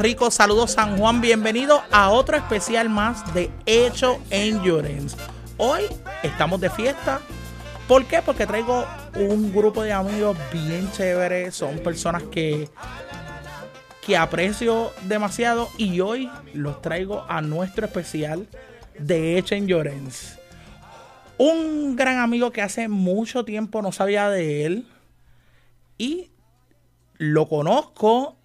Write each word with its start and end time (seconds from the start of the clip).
Rico, 0.00 0.30
saludos 0.30 0.70
San 0.70 0.96
Juan, 0.96 1.20
bienvenido 1.20 1.82
a 1.90 2.08
otro 2.08 2.34
especial 2.34 2.88
más 2.88 3.34
de 3.34 3.50
Hecho 3.66 4.18
Endurance. 4.30 5.14
Hoy 5.58 5.82
estamos 6.22 6.58
de 6.58 6.70
fiesta. 6.70 7.20
¿Por 7.86 8.06
qué? 8.06 8.22
Porque 8.22 8.46
traigo 8.46 8.86
un 9.14 9.52
grupo 9.52 9.82
de 9.82 9.92
amigos 9.92 10.38
bien 10.50 10.90
chéveres, 10.92 11.54
son 11.54 11.80
personas 11.80 12.22
que, 12.22 12.70
que 14.00 14.16
aprecio 14.16 14.90
demasiado 15.02 15.68
y 15.76 16.00
hoy 16.00 16.30
los 16.54 16.80
traigo 16.80 17.26
a 17.28 17.42
nuestro 17.42 17.84
especial 17.84 18.48
de 18.98 19.36
Hecho 19.36 19.54
Endurance. 19.54 20.40
Un 21.36 21.94
gran 21.94 22.20
amigo 22.20 22.52
que 22.52 22.62
hace 22.62 22.88
mucho 22.88 23.44
tiempo 23.44 23.82
no 23.82 23.92
sabía 23.92 24.30
de 24.30 24.64
él 24.64 24.86
y 25.98 26.30
lo 27.18 27.50
conozco 27.50 28.39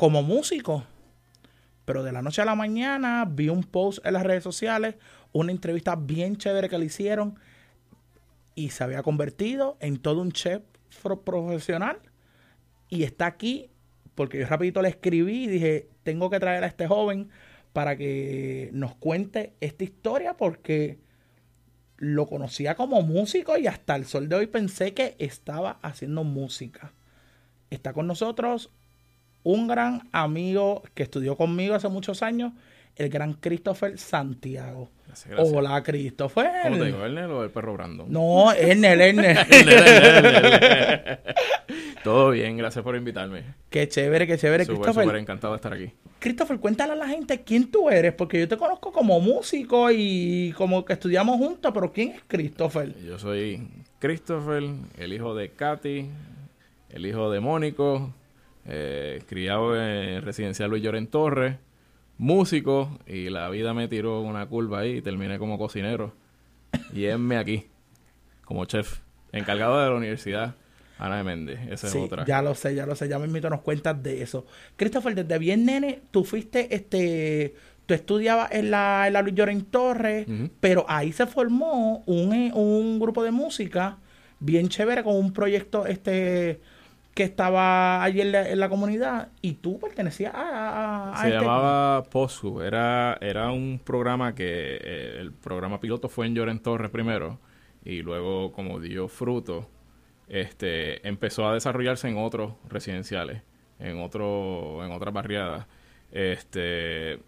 como 0.00 0.22
músico. 0.22 0.82
Pero 1.84 2.02
de 2.02 2.10
la 2.10 2.22
noche 2.22 2.40
a 2.40 2.46
la 2.46 2.54
mañana 2.54 3.26
vi 3.30 3.50
un 3.50 3.62
post 3.62 3.98
en 4.06 4.14
las 4.14 4.22
redes 4.22 4.42
sociales, 4.42 4.94
una 5.32 5.52
entrevista 5.52 5.94
bien 5.94 6.36
chévere 6.36 6.70
que 6.70 6.78
le 6.78 6.86
hicieron 6.86 7.38
y 8.54 8.70
se 8.70 8.82
había 8.82 9.02
convertido 9.02 9.76
en 9.78 9.98
todo 9.98 10.22
un 10.22 10.32
chef 10.32 10.62
pro- 11.02 11.20
profesional 11.20 11.98
y 12.88 13.02
está 13.02 13.26
aquí 13.26 13.68
porque 14.14 14.38
yo 14.38 14.46
rapidito 14.46 14.80
le 14.80 14.88
escribí 14.88 15.44
y 15.44 15.48
dije, 15.48 15.90
tengo 16.02 16.30
que 16.30 16.40
traer 16.40 16.64
a 16.64 16.68
este 16.68 16.86
joven 16.86 17.28
para 17.74 17.94
que 17.98 18.70
nos 18.72 18.94
cuente 18.94 19.52
esta 19.60 19.84
historia 19.84 20.34
porque 20.34 20.98
lo 21.98 22.26
conocía 22.26 22.74
como 22.74 23.02
músico 23.02 23.58
y 23.58 23.66
hasta 23.66 23.96
el 23.96 24.06
sol 24.06 24.30
de 24.30 24.36
hoy 24.36 24.46
pensé 24.46 24.94
que 24.94 25.14
estaba 25.18 25.78
haciendo 25.82 26.24
música. 26.24 26.94
Está 27.68 27.92
con 27.92 28.06
nosotros 28.06 28.70
un 29.42 29.68
gran 29.68 30.08
amigo 30.12 30.82
que 30.94 31.02
estudió 31.02 31.36
conmigo 31.36 31.74
hace 31.74 31.88
muchos 31.88 32.22
años, 32.22 32.52
el 32.96 33.08
gran 33.08 33.34
Christopher 33.34 33.98
Santiago. 33.98 34.90
Gracias, 35.06 35.30
gracias. 35.34 35.56
Hola, 35.56 35.82
Christopher. 35.82 36.50
¿Cómo 36.62 36.78
te 36.78 36.84
digo? 36.84 37.04
¿El 37.04 37.14
Nel 37.14 37.30
o 37.30 37.42
el 37.42 37.50
perro 37.50 37.72
Brandon? 37.74 38.12
No, 38.12 38.52
Ernel, 38.52 39.00
Ernel. 39.00 39.38
El 39.50 39.66
Nel, 39.66 39.78
el 39.78 40.22
Nel, 40.22 40.34
el 40.34 40.42
Nel. 40.42 41.18
Todo 42.04 42.30
bien, 42.30 42.56
gracias 42.56 42.82
por 42.82 42.96
invitarme. 42.96 43.42
qué 43.68 43.88
chévere, 43.88 44.26
qué 44.26 44.38
chévere, 44.38 44.64
Súper, 44.64 44.78
Christopher. 44.80 45.04
súper 45.04 45.20
encantado 45.20 45.52
de 45.52 45.56
estar 45.56 45.72
aquí. 45.72 45.92
Christopher, 46.18 46.58
cuéntale 46.58 46.92
a 46.92 46.96
la 46.96 47.08
gente 47.08 47.42
quién 47.42 47.70
tú 47.70 47.90
eres, 47.90 48.12
porque 48.14 48.40
yo 48.40 48.48
te 48.48 48.56
conozco 48.56 48.92
como 48.92 49.20
músico 49.20 49.90
y 49.90 50.52
como 50.56 50.84
que 50.84 50.94
estudiamos 50.94 51.36
juntos, 51.38 51.70
pero 51.74 51.92
¿quién 51.92 52.10
es 52.12 52.22
Christopher? 52.26 52.94
Yo 53.04 53.18
soy 53.18 53.68
Christopher, 53.98 54.62
el 54.98 55.12
hijo 55.12 55.34
de 55.34 55.50
Katy, 55.50 56.06
el 56.90 57.06
hijo 57.06 57.30
de 57.30 57.40
Mónico, 57.40 58.12
eh, 58.70 59.22
criado 59.26 59.76
en 59.76 60.22
residencial 60.22 60.70
Luis 60.70 60.82
Lloren 60.82 61.08
Torres, 61.08 61.56
músico, 62.18 62.98
y 63.06 63.28
la 63.30 63.48
vida 63.50 63.74
me 63.74 63.88
tiró 63.88 64.20
una 64.20 64.46
curva 64.46 64.80
ahí 64.80 64.98
y 64.98 65.02
terminé 65.02 65.38
como 65.38 65.58
cocinero. 65.58 66.14
Y 66.94 67.06
enme 67.06 67.36
aquí, 67.36 67.66
como 68.44 68.64
chef, 68.64 69.00
encargado 69.32 69.80
de 69.80 69.90
la 69.90 69.96
universidad 69.96 70.54
Ana 70.98 71.16
de 71.16 71.24
Méndez. 71.24 71.60
Esa 71.70 71.88
es 71.88 71.94
otra. 71.96 72.24
ya 72.26 72.42
lo 72.42 72.54
sé, 72.54 72.74
ya 72.74 72.86
lo 72.86 72.94
sé, 72.94 73.08
ya 73.08 73.18
mismito 73.18 73.48
nos 73.48 73.62
cuentas 73.62 74.00
de 74.02 74.22
eso. 74.22 74.46
Christopher, 74.76 75.14
desde 75.14 75.38
bien 75.38 75.64
nene, 75.64 76.02
tú 76.10 76.24
fuiste, 76.24 76.74
este, 76.74 77.54
tú 77.86 77.94
estudiabas 77.94 78.52
en 78.52 78.70
la, 78.70 79.06
en 79.06 79.14
la 79.14 79.22
Luis 79.22 79.34
Lloren 79.34 79.64
Torres, 79.64 80.26
pero 80.60 80.84
ahí 80.88 81.12
se 81.12 81.26
formó 81.26 82.02
un, 82.06 82.34
eh, 82.34 82.52
un 82.54 83.00
grupo 83.00 83.24
de 83.24 83.30
música 83.30 83.98
bien 84.40 84.68
chévere 84.68 85.02
con 85.02 85.16
un 85.16 85.32
proyecto, 85.32 85.86
este, 85.86 86.60
que 87.14 87.24
estaba 87.24 88.02
allí 88.02 88.20
en 88.20 88.32
la, 88.32 88.48
en 88.48 88.60
la 88.60 88.68
comunidad 88.68 89.28
y 89.42 89.54
tú 89.54 89.78
pertenecías 89.78 90.32
a, 90.34 90.40
a- 90.40 91.12
a 91.12 91.16
Se 91.22 91.28
este- 91.28 91.40
llamaba 91.40 92.04
POSU, 92.04 92.62
era, 92.62 93.18
era 93.20 93.50
un 93.50 93.80
programa 93.84 94.34
que 94.34 94.44
eh, 94.80 95.16
el 95.20 95.32
programa 95.32 95.80
piloto 95.80 96.08
fue 96.08 96.26
en 96.26 96.34
Lloren 96.34 96.60
Torres 96.60 96.90
primero 96.90 97.38
y 97.84 98.02
luego 98.02 98.52
como 98.52 98.78
dio 98.80 99.08
fruto, 99.08 99.68
este 100.28 101.06
empezó 101.08 101.48
a 101.48 101.54
desarrollarse 101.54 102.08
en 102.08 102.16
otros 102.18 102.52
residenciales, 102.68 103.42
en 103.80 104.00
otro, 104.00 104.84
en 104.84 104.92
otras 104.92 105.12
barriadas. 105.12 105.66
Este 106.12 107.18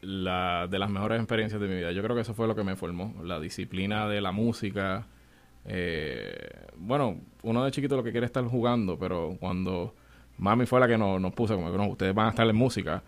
la 0.00 0.66
de 0.68 0.78
las 0.80 0.90
mejores 0.90 1.20
experiencias 1.20 1.60
de 1.60 1.68
mi 1.68 1.76
vida. 1.76 1.92
Yo 1.92 2.02
creo 2.02 2.16
que 2.16 2.22
eso 2.22 2.34
fue 2.34 2.48
lo 2.48 2.56
que 2.56 2.64
me 2.64 2.74
formó, 2.74 3.14
la 3.22 3.38
disciplina 3.38 4.08
de 4.08 4.20
la 4.20 4.32
música. 4.32 5.06
Eh, 5.64 6.48
bueno, 6.76 7.20
uno 7.42 7.64
de 7.64 7.70
chiquito 7.70 7.96
lo 7.96 8.02
que 8.02 8.10
quiere 8.10 8.26
es 8.26 8.30
estar 8.30 8.44
jugando, 8.44 8.98
pero 8.98 9.36
cuando 9.40 9.94
mami 10.38 10.66
fue 10.66 10.80
la 10.80 10.88
que 10.88 10.98
nos, 10.98 11.20
nos 11.20 11.32
puso, 11.32 11.54
como 11.54 11.70
que 11.70 11.78
no, 11.78 11.86
ustedes 11.88 12.14
van 12.14 12.26
a 12.26 12.30
estar 12.30 12.46
en 12.48 12.56
música. 12.56 13.02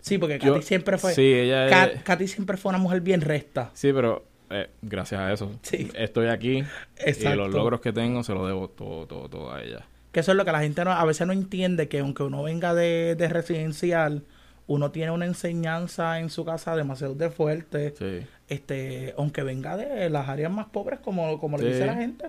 Sí, 0.00 0.18
porque 0.18 0.38
Yo- 0.38 0.54
Katy 0.54 0.64
siempre 0.66 0.98
fue. 0.98 1.12
Sí, 1.14 1.22
ella 1.22 2.02
Katy 2.02 2.26
siempre 2.26 2.56
fue 2.56 2.70
una 2.70 2.78
mujer 2.78 3.00
bien 3.00 3.20
recta. 3.20 3.70
Sí, 3.74 3.92
pero 3.92 4.24
eh, 4.50 4.68
gracias 4.82 5.20
a 5.20 5.32
eso 5.32 5.52
Sí. 5.62 5.90
estoy 5.94 6.26
aquí 6.28 6.58
y 6.58 6.64
Exacto. 6.98 7.36
los 7.36 7.52
logros 7.54 7.80
que 7.80 7.92
tengo 7.92 8.22
se 8.24 8.34
los 8.34 8.46
debo 8.46 8.68
todo, 8.68 9.06
todo, 9.06 9.28
todo 9.28 9.52
a 9.52 9.62
ella. 9.62 9.86
Que 10.12 10.20
eso 10.20 10.32
es 10.32 10.36
lo 10.36 10.44
que 10.44 10.52
la 10.52 10.60
gente 10.60 10.84
no- 10.84 10.90
a 10.92 11.04
veces 11.04 11.26
no 11.26 11.32
entiende, 11.32 11.88
que 11.88 12.00
aunque 12.00 12.22
uno 12.24 12.42
venga 12.42 12.74
de, 12.74 13.14
de 13.14 13.28
residencial, 13.28 14.24
uno 14.70 14.92
tiene 14.92 15.10
una 15.10 15.26
enseñanza 15.26 16.20
en 16.20 16.30
su 16.30 16.44
casa 16.44 16.76
demasiado 16.76 17.14
de 17.16 17.28
fuerte. 17.30 17.92
Sí. 17.98 18.26
Este, 18.48 19.14
aunque 19.18 19.42
venga 19.42 19.76
de 19.76 20.08
las 20.10 20.28
áreas 20.28 20.52
más 20.52 20.66
pobres, 20.66 21.00
como, 21.00 21.38
como 21.40 21.58
le 21.58 21.72
dice 21.72 21.86
la 21.86 21.94
gente. 21.94 22.26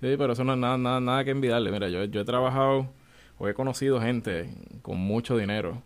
Sí, 0.00 0.14
pero 0.18 0.32
eso 0.32 0.42
no 0.42 0.54
es 0.54 0.58
nada, 0.58 0.76
nada, 0.76 1.00
nada 1.00 1.24
que 1.24 1.30
envidiarle. 1.30 1.70
Mira, 1.70 1.88
yo, 1.88 2.02
yo 2.04 2.20
he 2.20 2.24
trabajado 2.24 2.88
o 3.38 3.48
he 3.48 3.54
conocido 3.54 4.00
gente 4.00 4.50
con 4.82 4.96
mucho 4.98 5.36
dinero 5.36 5.82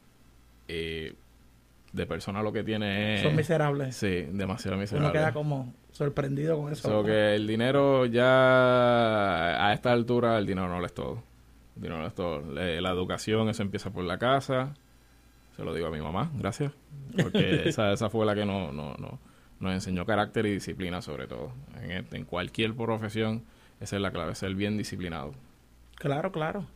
y 0.67 1.09
de 1.93 2.07
persona 2.07 2.43
lo 2.43 2.53
que 2.55 2.65
tiene 2.65 3.17
es... 3.17 3.23
Son 3.23 3.37
miserables. 3.37 3.95
Sí, 3.95 4.27
demasiado 4.33 4.79
miserable. 4.79 5.09
Uno 5.09 5.13
queda 5.13 5.33
como 5.35 5.75
sorprendido 5.91 6.57
con 6.59 6.73
eso. 6.73 6.89
So 6.89 7.05
que 7.05 7.35
el 7.35 7.47
dinero 7.47 8.07
ya 8.07 9.67
a 9.69 9.73
esta 9.75 9.93
altura 9.93 10.39
el 10.39 10.47
dinero 10.47 10.69
no 10.69 10.81
lo 10.81 10.87
es 10.87 10.95
todo. 10.95 11.23
El 11.77 11.83
dinero 11.83 12.01
no 12.01 12.07
es 12.07 12.15
todo. 12.15 12.41
Le- 12.53 12.81
La 12.81 12.91
educación 12.91 13.49
eso 13.51 13.63
empieza 13.63 13.91
por 13.91 14.05
la 14.05 14.19
casa. 14.19 14.73
Se 15.57 15.65
lo 15.65 15.75
digo 15.75 15.87
a 15.89 15.91
mi 15.91 16.01
mamá, 16.01 16.31
gracias. 16.35 16.73
Porque 17.21 17.63
esa, 17.69 17.93
esa 17.93 18.09
fue 18.11 18.25
la 18.27 18.35
que 18.35 18.45
no, 18.47 18.73
no, 18.73 18.95
no, 18.95 19.19
nos 19.61 19.73
enseñó 19.75 20.07
carácter 20.07 20.47
y 20.47 20.53
disciplina 20.53 21.03
sobre 21.03 21.27
todo. 21.27 21.53
En, 21.83 21.91
este- 21.93 22.17
en 22.17 22.25
cualquier 22.25 22.75
profesión 22.75 23.45
esa 23.81 23.97
es 23.97 24.03
la 24.03 24.11
clave, 24.13 24.35
ser 24.35 24.55
bien 24.55 24.79
disciplinado. 24.79 25.35
Claro, 25.97 26.33
claro. 26.33 26.67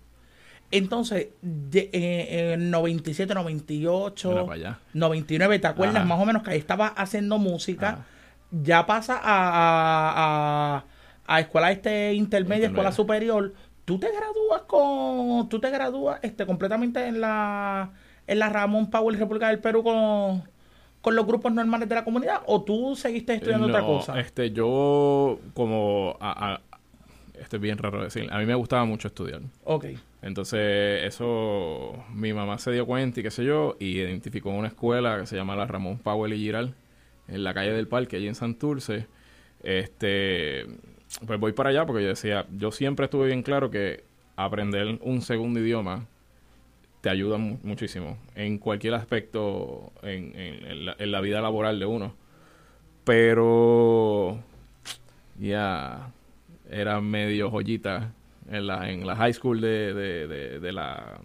Entonces, 0.72 1.28
de- 1.42 1.90
eh, 1.92 2.52
en 2.54 2.70
97, 2.70 3.34
98, 3.34 4.28
Mira 4.30 4.42
para 4.44 4.54
allá. 4.54 4.78
99, 4.94 5.58
¿te 5.60 5.66
acuerdas 5.68 5.96
Ajá. 5.96 6.04
más 6.04 6.20
o 6.20 6.26
menos 6.26 6.42
que 6.42 6.50
ahí 6.50 6.58
estabas 6.58 6.92
haciendo 6.96 7.38
música? 7.38 7.88
Ajá. 7.90 8.04
Ya 8.50 8.86
pasa 8.86 9.20
a, 9.22 10.76
a, 10.76 10.84
a, 11.26 11.40
escuela 11.40 11.70
este 11.72 12.14
intermedia, 12.14 12.66
escuela 12.68 12.92
superior. 12.92 13.54
¿Tú 13.84 13.98
te 14.00 14.08
gradúas 14.10 14.62
con, 14.66 15.48
tú 15.48 15.60
te 15.60 15.70
gradúas 15.70 16.18
este 16.22 16.44
completamente 16.46 17.06
en 17.06 17.20
la, 17.20 17.90
en 18.26 18.38
la 18.38 18.48
Ramón 18.48 18.90
Powell 18.90 19.18
República 19.18 19.48
del 19.48 19.58
Perú 19.60 19.82
con, 19.82 20.42
con 21.00 21.14
los 21.16 21.26
grupos 21.26 21.52
normales 21.52 21.88
de 21.88 21.94
la 21.94 22.04
comunidad? 22.04 22.42
¿O 22.46 22.62
tú 22.62 22.96
seguiste 22.96 23.34
estudiando 23.34 23.66
otra 23.68 23.80
cosa? 23.86 24.18
Este, 24.20 24.50
yo 24.50 25.38
como... 25.54 26.16
a- 26.20 26.54
a- 26.54 26.60
esto 27.40 27.56
es 27.56 27.62
bien 27.62 27.76
raro 27.76 28.02
decir. 28.02 28.26
A 28.32 28.38
mí 28.38 28.46
me 28.46 28.54
gustaba 28.54 28.86
mucho 28.86 29.08
estudiar. 29.08 29.42
Ok. 29.64 29.84
Entonces, 30.22 31.04
eso 31.04 31.92
mi 32.14 32.32
mamá 32.32 32.56
se 32.58 32.72
dio 32.72 32.86
cuenta 32.86 33.20
y 33.20 33.22
qué 33.22 33.30
sé 33.30 33.44
yo, 33.44 33.76
y 33.78 33.98
identificó 33.98 34.48
una 34.50 34.68
escuela 34.68 35.20
que 35.20 35.26
se 35.26 35.36
llama 35.36 35.54
la 35.54 35.66
Ramón 35.66 35.98
Powell 35.98 36.32
y 36.32 36.38
Giral, 36.38 36.74
en 37.28 37.44
la 37.44 37.52
calle 37.52 37.72
del 37.74 37.88
Parque, 37.88 38.16
allí 38.16 38.26
en 38.26 38.34
Santurce. 38.34 39.06
Este, 39.62 40.66
pues 41.26 41.38
voy 41.38 41.52
para 41.52 41.70
allá 41.70 41.84
porque 41.84 42.02
yo 42.02 42.08
decía, 42.08 42.46
yo 42.56 42.72
siempre 42.72 43.04
estuve 43.04 43.26
bien 43.26 43.42
claro 43.42 43.70
que 43.70 44.02
aprender 44.36 44.98
un 45.02 45.20
segundo 45.20 45.60
idioma 45.60 46.06
te 47.06 47.10
ayuda 47.10 47.38
mu- 47.38 47.56
muchísimo 47.62 48.18
en 48.34 48.58
cualquier 48.58 48.94
aspecto 48.94 49.92
en, 50.02 50.84
la, 50.86 50.96
en 50.98 51.12
la 51.12 51.20
vida 51.20 51.40
laboral 51.40 51.78
de 51.78 51.86
uno. 51.86 52.14
Pero, 53.04 54.40
ya, 55.38 56.10
era 56.68 57.00
medio 57.00 57.48
joyita 57.48 58.12
en 58.50 58.66
la, 58.66 58.90
en 58.90 59.06
la 59.06 59.14
high 59.14 59.32
school 59.32 59.60
de, 59.60 59.94
de 59.94 60.72
la 60.72 61.20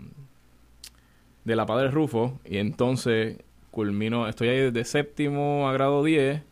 de 1.45 1.56
la 1.56 1.66
Padre 1.66 1.89
Rufo 1.89 2.39
y 2.45 2.57
entonces 2.57 3.39
culmino, 3.72 4.28
estoy 4.28 4.50
ahí 4.50 4.60
desde 4.72 4.83
séptimo 4.86 5.68
a 5.68 5.74
grado 5.74 6.04
10 6.04 6.44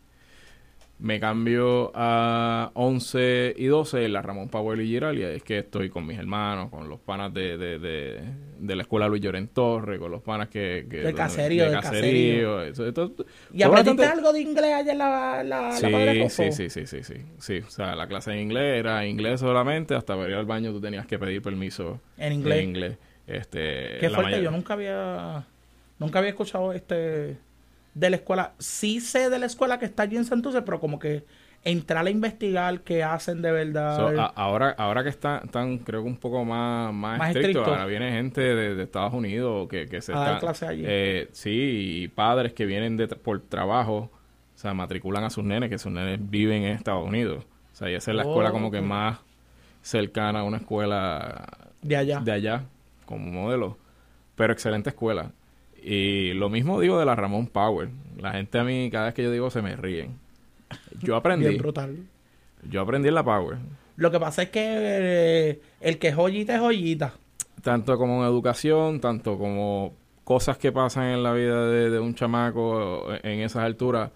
me 1.00 1.18
cambio 1.18 1.90
a 1.94 2.70
11 2.74 3.54
y 3.56 3.64
12 3.66 4.04
en 4.04 4.12
la 4.12 4.20
Ramón 4.22 4.48
Powell 4.50 4.80
y 4.82 4.86
Giralia. 4.86 5.30
Es 5.30 5.42
que 5.42 5.58
estoy 5.60 5.88
con 5.88 6.04
mis 6.06 6.18
hermanos, 6.18 6.68
con 6.70 6.88
los 6.90 7.00
panas 7.00 7.32
de, 7.32 7.56
de, 7.56 7.78
de, 7.78 8.20
de 8.58 8.76
la 8.76 8.82
escuela 8.82 9.08
Luis 9.08 9.22
Llorén 9.22 9.48
Torre, 9.48 9.98
con 9.98 10.10
los 10.10 10.20
panas 10.22 10.48
que... 10.48 10.86
que 10.90 10.98
Del 10.98 11.14
caserío, 11.14 11.64
del 11.64 11.80
caserío. 11.80 12.62
Eso, 12.62 12.86
esto- 12.86 13.14
¿Y 13.52 13.62
aprendiste 13.62 14.02
bastante- 14.02 14.04
algo 14.20 14.32
de 14.34 14.40
inglés 14.42 14.72
allá 14.74 14.92
en 14.92 14.98
la, 14.98 15.42
la, 15.42 15.72
Sí, 15.72 15.82
la 15.86 15.90
Padre 15.92 16.28
sí, 16.28 16.52
sí, 16.52 16.68
sí, 16.70 16.86
sí, 16.86 17.02
sí, 17.02 17.14
sí. 17.38 17.58
O 17.66 17.70
sea, 17.70 17.94
la 17.96 18.06
clase 18.06 18.32
de 18.32 18.42
inglés 18.42 18.78
era 18.80 19.06
inglés 19.06 19.40
solamente. 19.40 19.94
Hasta 19.94 20.14
para 20.16 20.28
ir 20.28 20.34
al 20.34 20.44
baño 20.46 20.70
tú 20.70 20.80
tenías 20.82 21.06
que 21.06 21.18
pedir 21.18 21.40
permiso 21.40 21.98
En 22.18 22.34
inglés. 22.34 22.58
En 22.58 22.68
inglés. 22.68 22.98
Este, 23.26 23.96
Qué 24.00 24.10
fuerte, 24.10 24.32
mayor- 24.32 24.42
yo 24.44 24.50
nunca 24.50 24.74
había 24.74 25.44
nunca 25.98 26.18
había 26.18 26.30
escuchado 26.30 26.72
este 26.74 27.38
de 27.94 28.10
la 28.10 28.16
escuela. 28.16 28.52
Sí 28.58 29.00
sé 29.00 29.30
de 29.30 29.38
la 29.38 29.46
escuela 29.46 29.78
que 29.78 29.84
está 29.86 30.04
allí 30.04 30.16
en 30.16 30.24
Santurce, 30.24 30.62
pero 30.62 30.80
como 30.80 30.98
que 30.98 31.24
entrar 31.62 32.06
a 32.06 32.10
investigar 32.10 32.80
qué 32.80 33.02
hacen 33.04 33.42
de 33.42 33.52
verdad. 33.52 33.96
So, 34.14 34.20
a- 34.20 34.26
ahora, 34.34 34.70
ahora 34.78 35.02
que 35.02 35.10
están, 35.10 35.44
están, 35.44 35.78
creo 35.78 36.02
que 36.02 36.08
un 36.08 36.16
poco 36.16 36.44
más, 36.44 36.92
más, 36.94 37.34
estricto. 37.36 37.64
ahora 37.64 37.84
viene 37.86 38.10
gente 38.12 38.40
de, 38.40 38.74
de 38.74 38.82
Estados 38.82 39.12
Unidos 39.12 39.68
que, 39.68 39.86
que 39.86 40.00
se 40.00 40.12
A 40.12 40.16
dar 40.16 40.24
están- 40.34 40.40
clase 40.40 40.66
allí. 40.66 40.84
eh, 40.86 41.28
sí, 41.32 41.50
y 42.02 42.08
padres 42.08 42.54
que 42.54 42.64
vienen 42.64 42.96
de, 42.96 43.08
por 43.08 43.40
trabajo, 43.42 44.10
o 44.54 44.58
sea, 44.58 44.72
matriculan 44.72 45.24
a 45.24 45.30
sus 45.30 45.44
nenes, 45.44 45.68
que 45.68 45.78
sus 45.78 45.92
nenes 45.92 46.18
viven 46.30 46.62
en 46.62 46.72
Estados 46.76 47.06
Unidos. 47.06 47.44
O 47.72 47.76
sea, 47.76 47.90
y 47.90 47.94
esa 47.94 48.10
es 48.10 48.16
la 48.16 48.24
Oh, 48.24 48.30
escuela 48.30 48.52
como 48.52 48.70
que 48.70 48.80
más 48.80 49.18
cercana 49.82 50.40
a 50.40 50.44
una 50.44 50.58
escuela 50.58 51.46
de 51.82 51.96
allá. 51.96 52.20
de 52.20 52.32
allá, 52.32 52.64
como 53.06 53.26
modelo. 53.30 53.78
Pero 54.34 54.52
excelente 54.52 54.90
escuela. 54.90 55.32
Y 55.82 56.32
lo 56.34 56.48
mismo 56.50 56.80
digo 56.80 56.98
de 56.98 57.06
la 57.06 57.16
Ramón 57.16 57.46
Power. 57.46 57.88
La 58.18 58.32
gente 58.32 58.58
a 58.58 58.64
mí, 58.64 58.88
cada 58.90 59.06
vez 59.06 59.14
que 59.14 59.22
yo 59.22 59.30
digo, 59.32 59.50
se 59.50 59.62
me 59.62 59.76
ríen. 59.76 60.18
Yo 61.00 61.16
aprendí. 61.16 61.46
Bien 61.48 61.58
brutal. 61.58 61.96
Yo 62.68 62.80
aprendí 62.82 63.08
en 63.08 63.14
la 63.14 63.24
Power. 63.24 63.56
Lo 63.96 64.10
que 64.10 64.20
pasa 64.20 64.42
es 64.42 64.50
que 64.50 64.60
eh, 64.64 65.60
el 65.80 65.98
que 65.98 66.08
es 66.08 66.14
joyita 66.14 66.54
es 66.54 66.60
joyita. 66.60 67.14
tanto 67.62 67.96
como 67.98 68.22
en 68.22 68.28
educación, 68.28 69.00
tanto 69.00 69.36
como 69.38 69.94
cosas 70.24 70.56
que 70.58 70.70
pasan 70.72 71.06
en 71.08 71.22
la 71.22 71.32
vida 71.32 71.66
de, 71.68 71.90
de 71.90 71.98
un 71.98 72.14
chamaco 72.14 73.06
en 73.22 73.40
esas 73.40 73.64
alturas, 73.64 74.10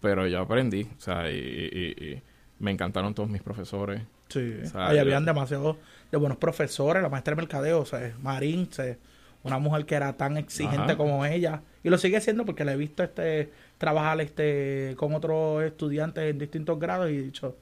pero 0.00 0.26
yo 0.26 0.40
aprendí, 0.40 0.82
o 0.96 1.00
sea, 1.00 1.30
y, 1.30 1.36
y- 1.36 2.04
y 2.04 2.22
me 2.58 2.70
encantaron 2.72 3.14
todos 3.14 3.28
mis 3.30 3.42
profesores. 3.42 4.02
Sí. 4.28 4.54
O 4.64 4.66
sea, 4.66 4.88
Ahí 4.88 4.98
habían 4.98 5.24
demasiados 5.24 5.76
de 6.10 6.18
buenos 6.18 6.38
profesores, 6.38 7.02
la 7.02 7.08
maestra 7.08 7.32
de 7.34 7.42
mercadeo, 7.42 7.80
o 7.80 7.86
sea, 7.86 8.12
Marín, 8.20 8.68
o 8.70 8.74
sea, 8.74 8.96
una 9.44 9.58
mujer 9.58 9.86
que 9.86 9.94
era 9.94 10.12
tan 10.16 10.36
exigente 10.36 10.92
Ajá. 10.92 10.96
como 10.96 11.24
ella. 11.24 11.62
Y 11.82 11.90
lo 11.90 11.98
sigue 11.98 12.20
siendo 12.20 12.44
porque 12.44 12.64
la 12.64 12.72
he 12.72 12.76
visto 12.76 13.02
este 13.02 13.50
trabajar 13.78 14.20
este 14.20 14.94
con 14.96 15.14
otros 15.14 15.62
estudiantes 15.64 16.30
en 16.30 16.38
distintos 16.38 16.78
grados 16.78 17.10
y 17.10 17.16
he 17.16 17.22
dicho, 17.22 17.56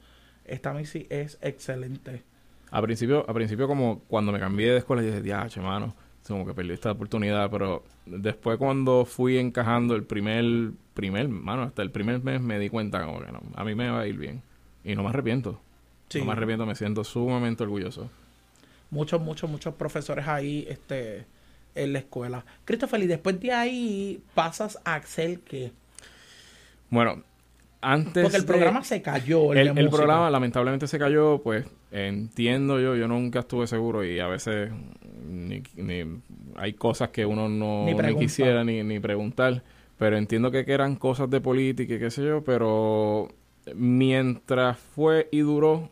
esta 0.44 0.72
Missy 0.72 1.06
es 1.08 1.38
excelente. 1.40 2.22
A 2.70 2.82
principio, 2.82 3.28
a 3.28 3.34
principio 3.34 3.66
como 3.66 4.00
cuando 4.06 4.30
me 4.30 4.38
cambié 4.38 4.70
de 4.70 4.78
escuela, 4.78 5.02
yo 5.02 5.08
dije, 5.08 5.22
diache, 5.22 5.60
mano, 5.60 5.94
como 6.28 6.46
que 6.46 6.54
perdí 6.54 6.72
esta 6.72 6.92
oportunidad, 6.92 7.50
pero 7.50 7.84
después 8.06 8.58
cuando 8.58 9.04
fui 9.04 9.38
encajando 9.38 9.94
el 9.94 10.04
primer, 10.04 10.72
primer, 10.94 11.28
mano, 11.28 11.62
hasta 11.62 11.82
el 11.82 11.90
primer 11.90 12.22
mes 12.22 12.40
me 12.40 12.58
di 12.58 12.68
cuenta 12.68 13.04
como 13.04 13.20
que 13.20 13.32
no, 13.32 13.40
a 13.54 13.64
mí 13.64 13.74
me 13.74 13.90
va 13.90 14.00
a 14.00 14.06
ir 14.06 14.16
bien. 14.16 14.42
Y 14.84 14.94
no 14.94 15.02
me 15.02 15.10
arrepiento. 15.10 15.60
Sí. 16.08 16.20
No 16.20 16.26
me 16.26 16.32
arrepiento, 16.32 16.66
me 16.66 16.74
siento 16.74 17.04
sumamente 17.04 17.62
orgulloso. 17.62 18.10
Muchos, 18.90 19.20
muchos, 19.20 19.50
muchos 19.50 19.74
profesores 19.74 20.26
ahí 20.26 20.66
este 20.68 21.26
en 21.74 21.92
la 21.92 22.00
escuela. 22.00 22.44
Christopher, 22.64 23.02
y 23.02 23.06
después 23.06 23.40
de 23.40 23.52
ahí 23.52 24.22
pasas 24.34 24.78
a 24.84 24.94
Axel 24.94 25.40
que 25.40 25.72
Bueno, 26.90 27.22
antes 27.80 28.22
porque 28.22 28.36
el 28.36 28.42
de- 28.42 28.48
programa 28.48 28.84
se 28.84 29.00
cayó, 29.02 29.52
el, 29.54 29.78
el, 29.78 29.88
programa 29.88 30.28
lamentablemente 30.30 30.86
se 30.86 30.98
cayó, 30.98 31.40
pues 31.42 31.64
entiendo 31.92 32.78
yo, 32.80 32.94
yo 32.96 33.08
nunca 33.08 33.40
estuve 33.40 33.66
seguro 33.66 34.04
y 34.04 34.18
a 34.20 34.26
veces 34.26 34.70
ni, 35.26 35.62
ni- 35.76 36.20
hay 36.56 36.72
cosas 36.74 37.08
que 37.10 37.24
uno 37.24 37.48
no 37.48 37.84
Ni 37.84 37.92
ni 37.92 37.96
pregunta. 37.98 38.20
quisiera 38.26 38.64
ni, 38.64 38.82
ni 38.82 39.00
preguntar, 39.00 39.62
pero 39.98 40.16
entiendo 40.18 40.50
que, 40.50 40.64
que 40.64 40.72
eran 40.72 40.96
cosas 40.96 41.30
de 41.30 41.40
política 41.40 41.94
y 41.94 41.98
qué 41.98 42.10
sé 42.10 42.24
yo, 42.24 42.42
pero 42.44 43.28
mientras 43.74 44.78
fue 44.78 45.28
y 45.30 45.38
duró, 45.40 45.88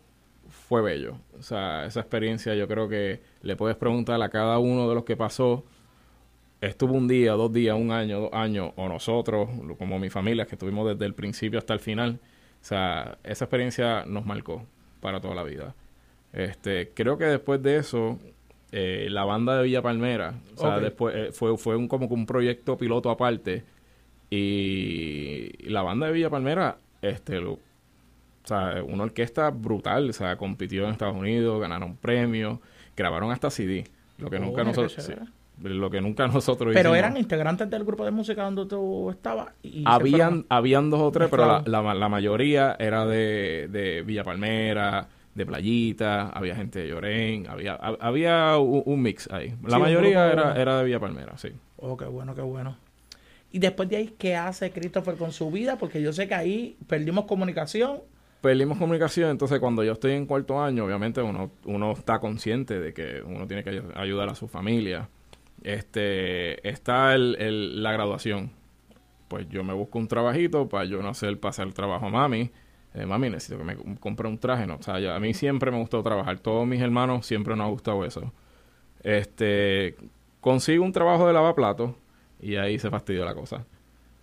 fue 0.69 0.83
bello. 0.83 1.17
O 1.39 1.43
sea, 1.43 1.87
esa 1.87 2.01
experiencia 2.01 2.55
yo 2.55 2.67
creo 2.69 2.89
que 2.89 3.21
le 3.43 3.57
puedes 3.57 3.77
preguntar 3.77 4.21
a 4.23 4.29
cada 4.29 4.59
uno 4.59 4.89
de 4.89 4.95
los 4.95 5.05
que 5.05 5.17
pasó, 5.17 5.65
estuvo 6.61 6.95
un 6.95 7.07
día, 7.09 7.33
dos 7.33 7.53
días, 7.53 7.77
un 7.77 7.93
año, 7.93 8.21
dos 8.21 8.33
años, 8.33 8.73
o 8.77 8.89
nosotros, 8.89 9.49
como 9.79 9.99
mi 9.99 10.11
familia, 10.11 10.47
que 10.47 10.55
estuvimos 10.57 10.89
desde 10.89 11.05
el 11.07 11.15
principio 11.15 11.59
hasta 11.59 11.73
el 11.75 11.81
final. 11.81 12.19
O 12.61 12.65
sea, 12.65 13.19
esa 13.23 13.45
experiencia 13.45 14.05
nos 14.07 14.27
marcó 14.27 14.65
para 15.01 15.21
toda 15.21 15.35
la 15.35 15.45
vida. 15.45 15.75
Este, 16.33 16.91
creo 16.95 17.17
que 17.17 17.25
después 17.27 17.63
de 17.63 17.77
eso, 17.77 18.19
eh, 18.73 19.07
la 19.11 19.25
banda 19.25 19.57
de 19.57 19.63
Villa 19.65 19.81
Palmera, 19.83 20.35
o 20.55 20.59
sea, 20.59 20.81
después 20.81 21.15
eh, 21.17 21.29
fue, 21.33 21.57
fue 21.57 21.77
un, 21.77 21.87
como 21.89 22.09
que 22.09 22.15
un 22.15 22.27
proyecto 22.27 22.77
piloto 22.77 23.11
aparte. 23.11 23.65
Y, 24.31 25.53
y 25.59 25.69
la 25.71 25.83
banda 25.83 26.07
de 26.07 26.13
Villa 26.13 26.31
Palmera, 26.31 26.79
este, 27.01 27.41
lo- 27.41 27.53
o 27.53 28.49
sea, 28.49 28.83
una 28.83 29.05
orquesta 29.05 29.51
brutal, 29.51 30.09
o 30.11 30.13
sea, 30.13 30.37
compitió 30.37 30.85
en 30.85 30.91
Estados 30.93 31.17
Unidos, 31.17 31.61
ganaron 31.61 31.97
premios, 31.97 32.59
grabaron 32.99 33.31
hasta 33.31 33.51
CD, 33.51 33.85
lo 34.19 34.29
que 34.31 34.39
nunca 34.39 34.65
nosotros, 34.65 34.93
sí, 35.05 35.13
lo 35.63 35.91
que 35.91 36.01
nunca 36.01 36.27
nosotros 36.29 36.73
Pero 36.75 36.91
hicimos. 36.91 36.99
eran 36.99 37.17
integrantes 37.17 37.69
del 37.71 37.85
grupo 37.85 38.05
de 38.05 38.11
música 38.11 38.45
donde 38.45 38.67
tú 38.67 39.11
estabas. 39.11 39.49
Y 39.63 39.83
habían, 39.87 40.47
habían 40.49 40.91
dos 40.91 41.01
o 41.01 41.11
tres, 41.13 41.29
pero 41.31 41.47
la, 41.47 41.55
mezclados. 41.61 41.85
la, 41.87 41.95
la 41.95 42.09
mayoría 42.09 42.77
era 42.79 43.07
de, 43.07 43.69
de 43.71 44.03
Villa 44.03 44.25
Palmera, 44.25 45.09
de 45.35 45.47
Playita, 45.47 46.29
había 46.31 46.55
gente 46.57 46.81
de 46.81 46.89
Llorén, 46.89 47.47
había, 47.49 47.79
hab- 47.81 47.99
había 48.01 48.57
un, 48.59 48.83
un 48.85 49.03
mix 49.03 49.31
ahí. 49.31 49.55
La 49.65 49.77
Sí, 49.77 49.83
mayoría 49.83 50.33
era, 50.33 50.61
era 50.61 50.79
de 50.79 50.85
Villa 50.85 51.01
Palmera, 51.01 51.39
sí. 51.39 51.51
Oh, 51.77 51.97
qué 51.97 52.07
bueno, 52.07 52.35
qué 52.35 52.43
bueno. 52.43 52.77
Y 53.51 53.61
después 53.61 53.89
de 53.89 53.97
ahí, 53.97 54.15
¿qué 54.19 54.37
hace 54.37 54.71
Christopher 54.73 55.17
con 55.17 55.33
su 55.33 55.51
vida? 55.51 55.77
Porque 55.79 56.03
yo 56.03 56.13
sé 56.13 56.29
que 56.29 56.35
ahí 56.35 56.77
perdimos 56.87 57.25
comunicación. 57.25 58.01
Perdimos 58.41 58.79
comunicación, 58.79 59.31
entonces 59.31 59.59
cuando 59.59 59.83
yo 59.83 59.93
estoy 59.93 60.13
en 60.13 60.25
cuarto 60.27 60.61
año, 60.63 60.85
obviamente 60.85 61.21
uno, 61.21 61.51
uno 61.65 61.93
está 61.93 62.21
consciente 62.21 62.79
de 62.79 62.95
que 62.95 63.21
uno 63.27 63.47
tiene 63.49 63.65
que 63.65 63.71
ay- 63.71 63.83
ayudar 63.97 64.29
a 64.29 64.35
su 64.37 64.47
familia. 64.47 65.09
Este, 65.65 66.67
está 66.69 67.15
el, 67.17 67.37
el- 67.41 67.83
la 67.83 67.93
graduación. 67.93 68.53
Pues 69.29 69.49
yo 69.51 69.65
me 69.65 69.75
busco 69.75 69.99
un 69.99 70.09
trabajito 70.09 70.69
para 70.69 70.85
yo 70.85 71.03
no 71.03 71.09
hacer 71.11 71.39
pasar 71.41 71.67
el 71.67 71.75
trabajo 71.75 72.07
a 72.07 72.11
mami. 72.11 72.51
Eh, 72.95 73.07
mami, 73.07 73.29
necesito 73.31 73.59
que 73.59 73.65
me 73.65 73.77
com- 73.77 73.97
compre 73.97 74.29
un 74.29 74.39
traje, 74.39 74.67
¿no? 74.67 74.77
O 74.77 74.83
sea, 74.83 74.97
a 75.15 75.21
mí 75.21 75.35
siempre 75.35 75.71
me 75.73 75.79
gustó 75.79 76.03
trabajar. 76.03 76.39
Todos 76.41 76.67
mis 76.67 76.81
hermanos 76.81 77.27
siempre 77.27 77.57
nos 77.57 77.67
ha 77.67 77.71
gustado 77.71 78.05
eso. 78.05 78.33
Este, 79.03 79.97
consigo 80.41 80.85
un 80.85 80.93
trabajo 80.93 81.27
de 81.27 81.33
lavaplatos 81.33 81.93
y 82.41 82.57
ahí 82.57 82.79
se 82.79 82.91
fastidió 82.91 83.25
la 83.25 83.35
cosa. 83.35 83.67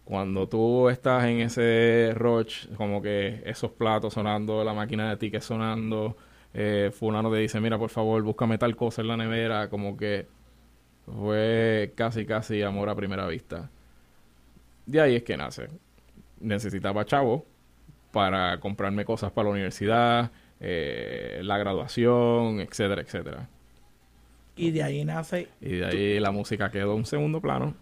Cuando 0.05 0.47
tú 0.47 0.88
estás 0.89 1.25
en 1.25 1.41
ese 1.41 2.13
rush, 2.15 2.67
como 2.77 3.01
que 3.01 3.41
esos 3.43 3.71
platos 3.71 4.13
sonando, 4.13 4.63
la 4.63 4.74
máquina 4.74 5.09
de 5.09 5.17
tickets 5.17 5.45
sonando, 5.45 6.15
eh, 6.53 6.91
fulano 6.93 7.31
te 7.31 7.38
dice, 7.39 7.59
mira, 7.59 7.77
por 7.79 7.89
favor, 7.89 8.21
búscame 8.21 8.59
tal 8.59 8.75
cosa 8.75 9.01
en 9.01 9.07
la 9.07 9.17
nevera, 9.17 9.67
como 9.67 9.97
que 9.97 10.27
fue 11.05 11.91
casi, 11.95 12.25
casi 12.25 12.62
amor 12.62 12.88
a 12.89 12.95
primera 12.95 13.27
vista. 13.27 13.69
De 14.85 15.01
ahí 15.01 15.15
es 15.15 15.24
que 15.24 15.38
nace. 15.38 15.69
Necesitaba 16.39 17.05
chavo 17.05 17.45
para 18.12 18.59
comprarme 18.59 19.05
cosas 19.05 19.31
para 19.31 19.45
la 19.45 19.53
universidad, 19.53 20.31
eh, 20.59 21.39
la 21.43 21.57
graduación, 21.57 22.59
etcétera, 22.62 23.01
etcétera. 23.01 23.50
Y 24.55 24.71
de 24.71 24.83
ahí 24.83 25.03
nace. 25.03 25.50
Y 25.59 25.77
de 25.77 25.85
ahí 25.85 26.19
la 26.19 26.31
música 26.31 26.71
quedó 26.71 26.93
en 26.93 27.00
un 27.00 27.05
segundo 27.05 27.41
plano. 27.41 27.74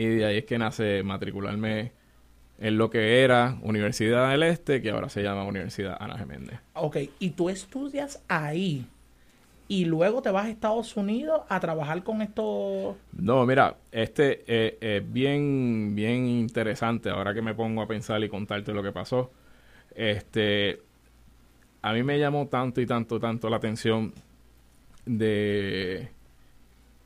Y 0.00 0.06
de 0.06 0.24
ahí 0.24 0.38
es 0.38 0.44
que 0.46 0.56
nace 0.56 1.02
matricularme 1.02 1.92
en 2.58 2.78
lo 2.78 2.88
que 2.88 3.22
era 3.22 3.58
Universidad 3.60 4.30
del 4.30 4.44
Este, 4.44 4.80
que 4.80 4.90
ahora 4.92 5.10
se 5.10 5.22
llama 5.22 5.44
Universidad 5.44 5.98
Ana 6.00 6.16
Geméndez. 6.16 6.58
Ok, 6.72 6.96
y 7.18 7.30
tú 7.30 7.50
estudias 7.50 8.22
ahí. 8.26 8.86
Y 9.68 9.84
luego 9.84 10.22
te 10.22 10.30
vas 10.30 10.46
a 10.46 10.48
Estados 10.48 10.96
Unidos 10.96 11.42
a 11.50 11.60
trabajar 11.60 12.02
con 12.02 12.22
estos. 12.22 12.96
No, 13.12 13.44
mira, 13.44 13.76
este 13.92 14.42
eh, 14.46 14.78
es 14.80 15.12
bien, 15.12 15.94
bien 15.94 16.26
interesante 16.26 17.10
ahora 17.10 17.34
que 17.34 17.42
me 17.42 17.54
pongo 17.54 17.82
a 17.82 17.86
pensar 17.86 18.24
y 18.24 18.30
contarte 18.30 18.72
lo 18.72 18.82
que 18.82 18.92
pasó. 18.92 19.30
Este, 19.94 20.80
a 21.82 21.92
mí 21.92 22.02
me 22.02 22.18
llamó 22.18 22.46
tanto 22.46 22.80
y 22.80 22.86
tanto, 22.86 23.20
tanto 23.20 23.50
la 23.50 23.58
atención 23.58 24.14
de 25.04 26.08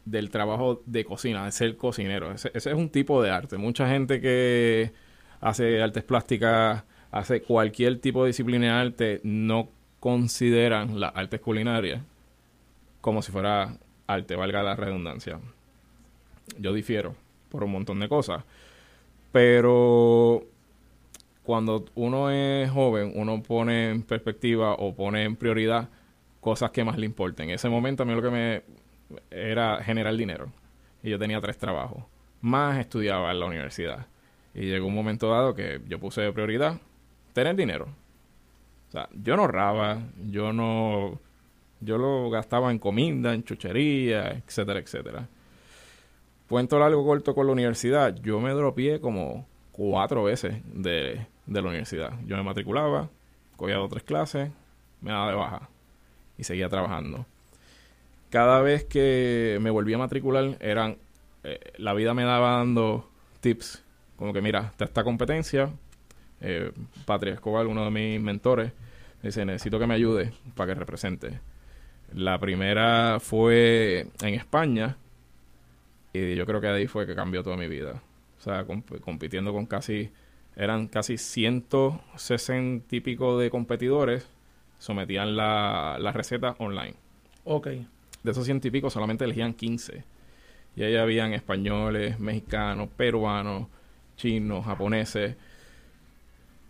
del 0.04 0.30
trabajo 0.30 0.82
de 0.86 1.04
cocina, 1.04 1.44
de 1.44 1.52
ser 1.52 1.76
cocinero. 1.76 2.32
Ese, 2.32 2.50
es 2.54 2.66
un 2.66 2.90
tipo 2.90 3.22
de 3.22 3.30
arte. 3.30 3.56
Mucha 3.56 3.88
gente 3.88 4.20
que 4.20 4.92
hace 5.40 5.82
artes 5.82 6.04
plásticas, 6.04 6.84
hace 7.10 7.42
cualquier 7.42 7.98
tipo 7.98 8.24
de 8.24 8.28
disciplina 8.28 8.66
de 8.66 8.72
arte, 8.72 9.20
no 9.22 9.68
consideran 10.00 11.00
las 11.00 11.12
artes 11.14 11.40
culinarias 11.40 12.02
como 13.04 13.20
si 13.20 13.32
fuera 13.32 13.76
arte, 14.06 14.34
valga 14.34 14.62
la 14.62 14.76
redundancia. 14.76 15.38
Yo 16.58 16.72
difiero 16.72 17.14
por 17.50 17.62
un 17.62 17.72
montón 17.72 18.00
de 18.00 18.08
cosas. 18.08 18.44
Pero 19.30 20.42
cuando 21.42 21.84
uno 21.94 22.30
es 22.30 22.70
joven, 22.70 23.12
uno 23.14 23.42
pone 23.42 23.90
en 23.90 24.02
perspectiva 24.04 24.72
o 24.72 24.94
pone 24.94 25.24
en 25.24 25.36
prioridad 25.36 25.90
cosas 26.40 26.70
que 26.70 26.82
más 26.82 26.96
le 26.96 27.04
importen. 27.04 27.50
En 27.50 27.56
ese 27.56 27.68
momento 27.68 28.02
a 28.02 28.06
mí 28.06 28.14
lo 28.14 28.22
que 28.22 28.30
me 28.30 28.62
era 29.30 29.82
generar 29.82 30.16
dinero. 30.16 30.52
Y 31.02 31.10
yo 31.10 31.18
tenía 31.18 31.40
tres 31.40 31.58
trabajos. 31.58 32.04
Más 32.40 32.78
estudiaba 32.78 33.30
en 33.30 33.40
la 33.40 33.46
universidad. 33.46 34.06
Y 34.54 34.66
llegó 34.66 34.86
un 34.86 34.94
momento 34.94 35.30
dado 35.30 35.54
que 35.54 35.80
yo 35.86 35.98
puse 35.98 36.20
de 36.20 36.32
prioridad 36.32 36.80
tener 37.32 37.56
dinero. 37.56 37.88
O 38.88 38.92
sea, 38.92 39.08
yo 39.12 39.36
no 39.36 39.42
ahorraba, 39.42 40.02
yo 40.26 40.52
no... 40.52 41.18
Yo 41.80 41.98
lo 41.98 42.30
gastaba 42.30 42.70
en 42.70 42.78
comida, 42.78 43.34
en 43.34 43.44
chuchería, 43.44 44.30
etcétera, 44.30 44.78
etcétera. 44.78 45.28
Cuento 46.48 46.78
largo 46.78 47.04
corto 47.04 47.34
con 47.34 47.46
la 47.46 47.52
universidad. 47.52 48.14
Yo 48.22 48.40
me 48.40 48.52
dropié 48.52 49.00
como 49.00 49.46
cuatro 49.72 50.24
veces 50.24 50.62
de, 50.72 51.26
de 51.46 51.62
la 51.62 51.68
universidad. 51.68 52.12
Yo 52.26 52.36
me 52.36 52.42
matriculaba, 52.42 53.10
cogía 53.56 53.76
dos 53.76 53.90
tres 53.90 54.04
clases, 54.04 54.50
me 55.00 55.10
daba 55.10 55.28
de 55.30 55.36
baja 55.36 55.68
y 56.38 56.44
seguía 56.44 56.68
trabajando. 56.68 57.26
Cada 58.34 58.62
vez 58.62 58.82
que 58.82 59.58
me 59.60 59.70
volví 59.70 59.94
a 59.94 59.98
matricular, 59.98 60.56
eran 60.58 60.98
eh, 61.44 61.60
la 61.76 61.94
vida 61.94 62.14
me 62.14 62.24
daba 62.24 62.56
dando 62.56 63.08
tips, 63.38 63.84
como 64.16 64.32
que 64.32 64.42
mira, 64.42 64.70
está 64.72 64.86
esta 64.86 65.04
competencia, 65.04 65.70
eh, 66.40 66.72
Patria 67.04 67.34
Escobar, 67.34 67.68
uno 67.68 67.84
de 67.84 67.92
mis 67.92 68.20
mentores, 68.20 68.72
dice, 69.22 69.44
necesito 69.44 69.78
que 69.78 69.86
me 69.86 69.94
ayude 69.94 70.32
para 70.56 70.74
que 70.74 70.80
represente. 70.80 71.38
La 72.12 72.40
primera 72.40 73.20
fue 73.20 74.08
en 74.20 74.34
España 74.34 74.96
y 76.12 76.34
yo 76.34 76.44
creo 76.44 76.60
que 76.60 76.66
ahí 76.66 76.88
fue 76.88 77.06
que 77.06 77.14
cambió 77.14 77.44
toda 77.44 77.56
mi 77.56 77.68
vida. 77.68 78.02
O 78.36 78.40
sea, 78.40 78.66
compitiendo 79.04 79.52
con 79.52 79.66
casi 79.66 80.10
eran 80.56 80.88
casi 80.88 81.18
160 81.18 82.96
y 82.96 82.98
pico 82.98 83.38
de 83.38 83.48
competidores, 83.48 84.28
sometían 84.80 85.36
la, 85.36 85.98
la 86.00 86.10
receta 86.10 86.56
online. 86.58 86.96
Ok. 87.44 87.68
De 88.24 88.32
esos 88.32 88.44
ciento 88.44 88.66
y 88.66 88.72
pico 88.72 88.90
solamente 88.90 89.24
elegían 89.24 89.54
15. 89.54 90.02
Y 90.74 90.82
ahí 90.82 90.96
habían 90.96 91.32
españoles, 91.32 92.18
mexicanos, 92.18 92.88
peruanos, 92.96 93.68
chinos, 94.16 94.64
japoneses. 94.64 95.36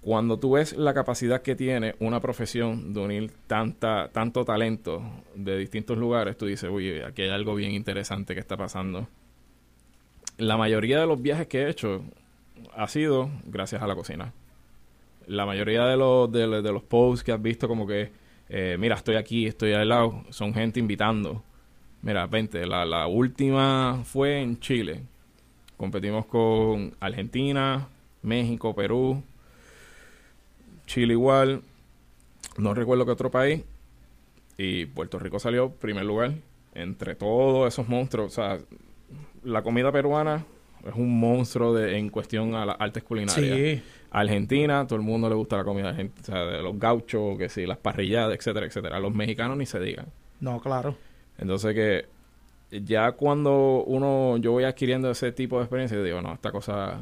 Cuando 0.02 0.38
tú 0.38 0.52
ves 0.52 0.74
la 0.74 0.92
capacidad 0.92 1.40
que 1.40 1.56
tiene 1.56 1.94
una 1.98 2.20
profesión 2.20 2.92
de 2.92 3.00
unir 3.00 3.32
tanta, 3.46 4.10
tanto 4.12 4.44
talento 4.44 5.02
de 5.34 5.56
distintos 5.56 5.96
lugares, 5.96 6.36
tú 6.36 6.44
dices, 6.44 6.68
uy, 6.70 7.00
aquí 7.00 7.22
hay 7.22 7.30
algo 7.30 7.54
bien 7.54 7.70
interesante 7.70 8.34
que 8.34 8.40
está 8.40 8.58
pasando. 8.58 9.08
La 10.36 10.58
mayoría 10.58 11.00
de 11.00 11.06
los 11.06 11.22
viajes 11.22 11.46
que 11.46 11.62
he 11.62 11.70
hecho, 11.70 12.04
ha 12.74 12.88
sido 12.88 13.30
gracias 13.46 13.82
a 13.82 13.86
la 13.86 13.94
cocina. 13.94 14.32
La 15.26 15.46
mayoría 15.46 15.86
de 15.86 15.96
los, 15.96 16.30
de, 16.30 16.46
los 16.46 16.82
posts 16.82 17.24
que 17.24 17.32
has 17.32 17.40
visto 17.40 17.66
como 17.68 17.86
que, 17.86 18.10
eh, 18.48 18.76
mira, 18.78 18.96
estoy 18.96 19.16
aquí, 19.16 19.46
estoy 19.46 19.72
al 19.72 19.88
lado, 19.88 20.24
son 20.30 20.54
gente 20.54 20.80
invitando. 20.80 21.42
Mira, 22.02 22.26
vente, 22.26 22.66
la, 22.66 22.84
la 22.84 23.06
última 23.06 24.02
fue 24.04 24.42
en 24.42 24.60
Chile. 24.60 25.00
Competimos 25.76 26.26
con 26.26 26.94
Argentina, 27.00 27.88
México, 28.22 28.74
Perú, 28.74 29.22
Chile 30.86 31.14
igual, 31.14 31.62
no 32.58 32.74
recuerdo 32.74 33.04
qué 33.04 33.10
otro 33.10 33.30
país, 33.30 33.62
y 34.56 34.86
Puerto 34.86 35.18
Rico 35.18 35.38
salió 35.38 35.70
primer 35.70 36.04
lugar 36.04 36.32
entre 36.74 37.14
todos 37.14 37.72
esos 37.72 37.88
monstruos. 37.88 38.32
O 38.32 38.34
sea, 38.34 38.58
la 39.42 39.62
comida 39.62 39.90
peruana 39.90 40.44
es 40.86 40.94
un 40.94 41.18
monstruo 41.18 41.74
de, 41.74 41.98
en 41.98 42.10
cuestión 42.10 42.54
a 42.54 42.66
las 42.66 42.76
artes 42.78 43.02
culinarias. 43.02 43.56
Sí. 43.56 43.82
Argentina, 44.14 44.86
todo 44.86 44.96
el 44.96 45.04
mundo 45.04 45.28
le 45.28 45.34
gusta 45.34 45.56
la 45.56 45.64
comida 45.64 45.90
o 45.90 46.24
sea, 46.24 46.44
de 46.44 46.62
los 46.62 46.78
gauchos, 46.78 47.36
que 47.36 47.48
sí, 47.48 47.66
las 47.66 47.78
parrilladas, 47.78 48.36
etcétera, 48.36 48.66
etcétera. 48.66 48.96
A 48.96 49.00
los 49.00 49.12
mexicanos 49.12 49.56
ni 49.58 49.66
se 49.66 49.80
digan. 49.80 50.06
No, 50.40 50.60
claro. 50.60 50.96
Entonces 51.36 51.74
que 51.74 52.06
ya 52.84 53.12
cuando 53.12 53.82
uno, 53.84 54.36
yo 54.36 54.52
voy 54.52 54.64
adquiriendo 54.64 55.10
ese 55.10 55.32
tipo 55.32 55.58
de 55.58 55.64
experiencia, 55.64 56.00
digo, 56.00 56.22
no, 56.22 56.32
esta 56.32 56.52
cosa 56.52 57.00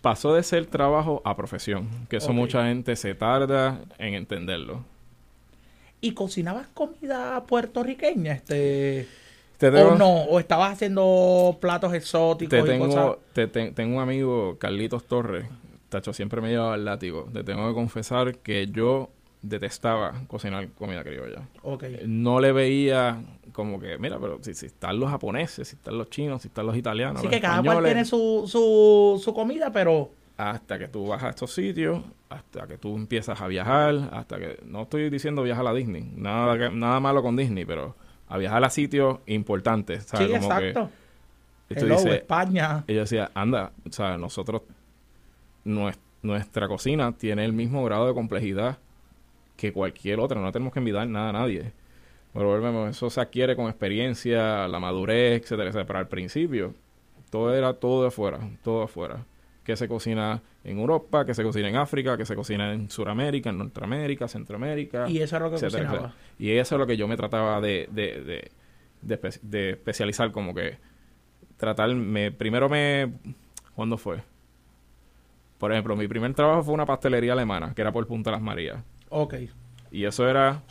pasó 0.00 0.34
de 0.34 0.42
ser 0.42 0.66
trabajo 0.66 1.20
a 1.24 1.36
profesión, 1.36 1.88
que 2.08 2.16
eso 2.16 2.32
mucha 2.32 2.64
gente 2.66 2.96
se 2.96 3.14
tarda 3.14 3.80
en 3.98 4.14
entenderlo. 4.14 4.84
¿Y 6.00 6.12
cocinabas 6.12 6.68
comida 6.68 7.44
puertorriqueña? 7.46 8.32
Este 8.32 9.06
o 9.60 9.94
no, 9.96 10.22
o 10.22 10.38
estabas 10.38 10.72
haciendo 10.72 11.58
platos 11.60 11.92
exóticos 11.94 12.64
te 12.64 12.70
tengo, 12.70 13.18
Te, 13.32 13.46
tengo 13.46 13.96
un 13.96 14.02
amigo, 14.02 14.56
Carlitos 14.58 15.04
Torres, 15.04 15.46
tacho, 15.88 16.12
siempre 16.12 16.40
me 16.40 16.50
llevaba 16.50 16.74
el 16.76 16.84
látigo. 16.84 17.28
Te 17.32 17.42
tengo 17.44 17.66
que 17.68 17.74
confesar 17.74 18.36
que 18.38 18.68
yo 18.68 19.10
detestaba 19.42 20.22
cocinar 20.26 20.68
comida 20.70 21.02
criolla. 21.02 21.48
Okay. 21.62 22.02
No 22.06 22.40
le 22.40 22.52
veía 22.52 23.20
como 23.52 23.80
que, 23.80 23.98
mira, 23.98 24.18
pero 24.18 24.38
si, 24.42 24.50
están 24.66 24.98
los 25.00 25.10
japoneses, 25.10 25.68
si 25.68 25.76
están 25.76 25.98
los 25.98 26.10
chinos, 26.10 26.42
si 26.42 26.48
están 26.48 26.66
los 26.66 26.76
italianos. 26.76 27.22
Sí, 27.22 27.28
que 27.28 27.40
cada 27.40 27.62
cual 27.62 27.84
tiene 27.84 28.04
su, 28.04 28.44
su, 28.46 29.20
su 29.22 29.34
comida, 29.34 29.72
pero... 29.72 30.10
Hasta 30.36 30.78
que 30.78 30.86
tú 30.86 31.08
vas 31.08 31.24
a 31.24 31.30
estos 31.30 31.52
sitios, 31.52 32.00
hasta 32.28 32.68
que 32.68 32.78
tú 32.78 32.94
empiezas 32.94 33.40
a 33.40 33.48
viajar, 33.48 34.10
hasta 34.12 34.38
que... 34.38 34.60
No 34.64 34.82
estoy 34.82 35.10
diciendo 35.10 35.42
viajar 35.42 35.66
a 35.66 35.72
la 35.72 35.74
Disney, 35.74 36.12
nada, 36.14 36.70
nada 36.70 37.00
malo 37.00 37.22
con 37.22 37.34
Disney, 37.34 37.64
pero 37.64 37.96
a 38.28 38.38
viajar 38.38 38.64
a 38.64 38.70
sitios 38.70 39.18
importantes. 39.26 40.04
Sí, 40.04 40.24
exacto. 40.24 40.90
Hello, 41.70 41.96
España. 41.96 42.84
Ella 42.86 43.00
decía, 43.00 43.30
anda, 43.34 43.72
o 43.86 43.92
sea, 43.92 44.16
nosotros, 44.16 44.62
nuestra 45.64 46.68
cocina 46.68 47.12
tiene 47.12 47.44
el 47.44 47.52
mismo 47.52 47.84
grado 47.84 48.06
de 48.06 48.14
complejidad 48.14 48.78
que 49.56 49.72
cualquier 49.72 50.20
otra, 50.20 50.40
no 50.40 50.52
tenemos 50.52 50.72
que 50.72 50.78
envidiar 50.78 51.06
nada 51.08 51.30
a 51.30 51.32
nadie. 51.32 51.72
Pero 52.32 52.46
volvemos, 52.46 52.90
eso 52.90 53.10
se 53.10 53.20
adquiere 53.20 53.56
con 53.56 53.66
experiencia, 53.66 54.68
la 54.68 54.78
madurez, 54.78 55.42
etcétera, 55.42 55.68
etcétera. 55.68 55.86
Pero 55.86 55.98
al 55.98 56.08
principio, 56.08 56.74
todo 57.30 57.54
era 57.54 57.74
todo 57.74 58.02
de 58.02 58.08
afuera, 58.08 58.38
todo 58.62 58.78
de 58.78 58.84
afuera 58.84 59.24
que 59.68 59.76
se 59.76 59.86
cocina 59.86 60.40
en 60.64 60.78
Europa, 60.78 61.26
que 61.26 61.34
se 61.34 61.42
cocina 61.42 61.68
en 61.68 61.76
África, 61.76 62.16
que 62.16 62.24
se 62.24 62.34
cocina 62.34 62.72
en 62.72 62.88
Sudamérica, 62.88 63.50
en 63.50 63.58
Norteamérica, 63.58 64.26
Centroamérica. 64.26 65.06
Y 65.10 65.18
eso 65.18 65.36
es 65.36 65.42
lo 65.42 65.50
que 65.50 65.60
cocinaba. 65.60 66.14
Y 66.38 66.52
eso 66.52 66.76
es 66.76 66.78
lo 66.78 66.86
que 66.86 66.96
yo 66.96 67.06
me 67.06 67.18
trataba 67.18 67.60
de, 67.60 67.86
de, 67.92 68.50
de, 69.02 69.70
especializar, 69.72 70.32
como 70.32 70.54
que 70.54 70.78
tratarme... 71.58 72.32
Primero 72.32 72.70
me... 72.70 73.12
¿Cuándo 73.74 73.98
fue? 73.98 74.22
Por 75.58 75.70
ejemplo, 75.70 75.94
mi 75.96 76.08
primer 76.08 76.32
trabajo 76.32 76.62
fue 76.62 76.72
una 76.72 76.86
pastelería 76.86 77.34
alemana, 77.34 77.74
que 77.74 77.82
era 77.82 77.92
por 77.92 78.06
Punta 78.06 78.30
Las 78.30 78.40
Marías. 78.40 78.78
Ok. 79.10 79.34
Y 79.90 80.06
eso 80.06 80.26
era 80.26 80.62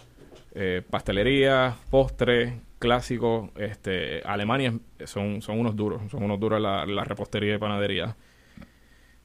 eh, 0.56 0.82
pastelería, 0.90 1.76
postre, 1.92 2.62
clásico. 2.80 3.52
Este, 3.58 4.24
Alemania 4.24 4.74
son, 5.06 5.44
son 5.44 5.60
unos 5.60 5.76
duros, 5.76 6.02
son 6.10 6.24
unos 6.24 6.40
duros 6.40 6.60
la, 6.60 6.84
la 6.88 7.04
repostería 7.04 7.54
y 7.54 7.58
panadería 7.60 8.16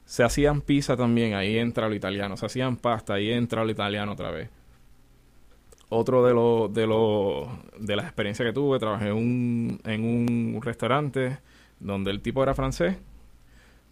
se 0.05 0.23
hacían 0.23 0.61
pizza 0.61 0.97
también, 0.97 1.33
ahí 1.33 1.57
entra 1.57 1.87
lo 1.87 1.95
italiano. 1.95 2.37
Se 2.37 2.45
hacían 2.45 2.77
pasta, 2.77 3.15
ahí 3.15 3.31
entra 3.31 3.63
lo 3.63 3.71
italiano 3.71 4.13
otra 4.13 4.31
vez. 4.31 4.49
Otro 5.89 6.25
de 6.25 6.33
los 6.33 6.73
de 6.73 6.87
lo, 6.87 7.49
de 7.79 7.95
las 7.95 8.05
experiencias 8.05 8.47
que 8.47 8.53
tuve, 8.53 8.79
trabajé 8.79 9.11
un, 9.11 9.79
en 9.85 10.03
un 10.03 10.61
restaurante 10.61 11.37
donde 11.79 12.11
el 12.11 12.21
tipo 12.21 12.41
era 12.41 12.55
francés, 12.55 12.97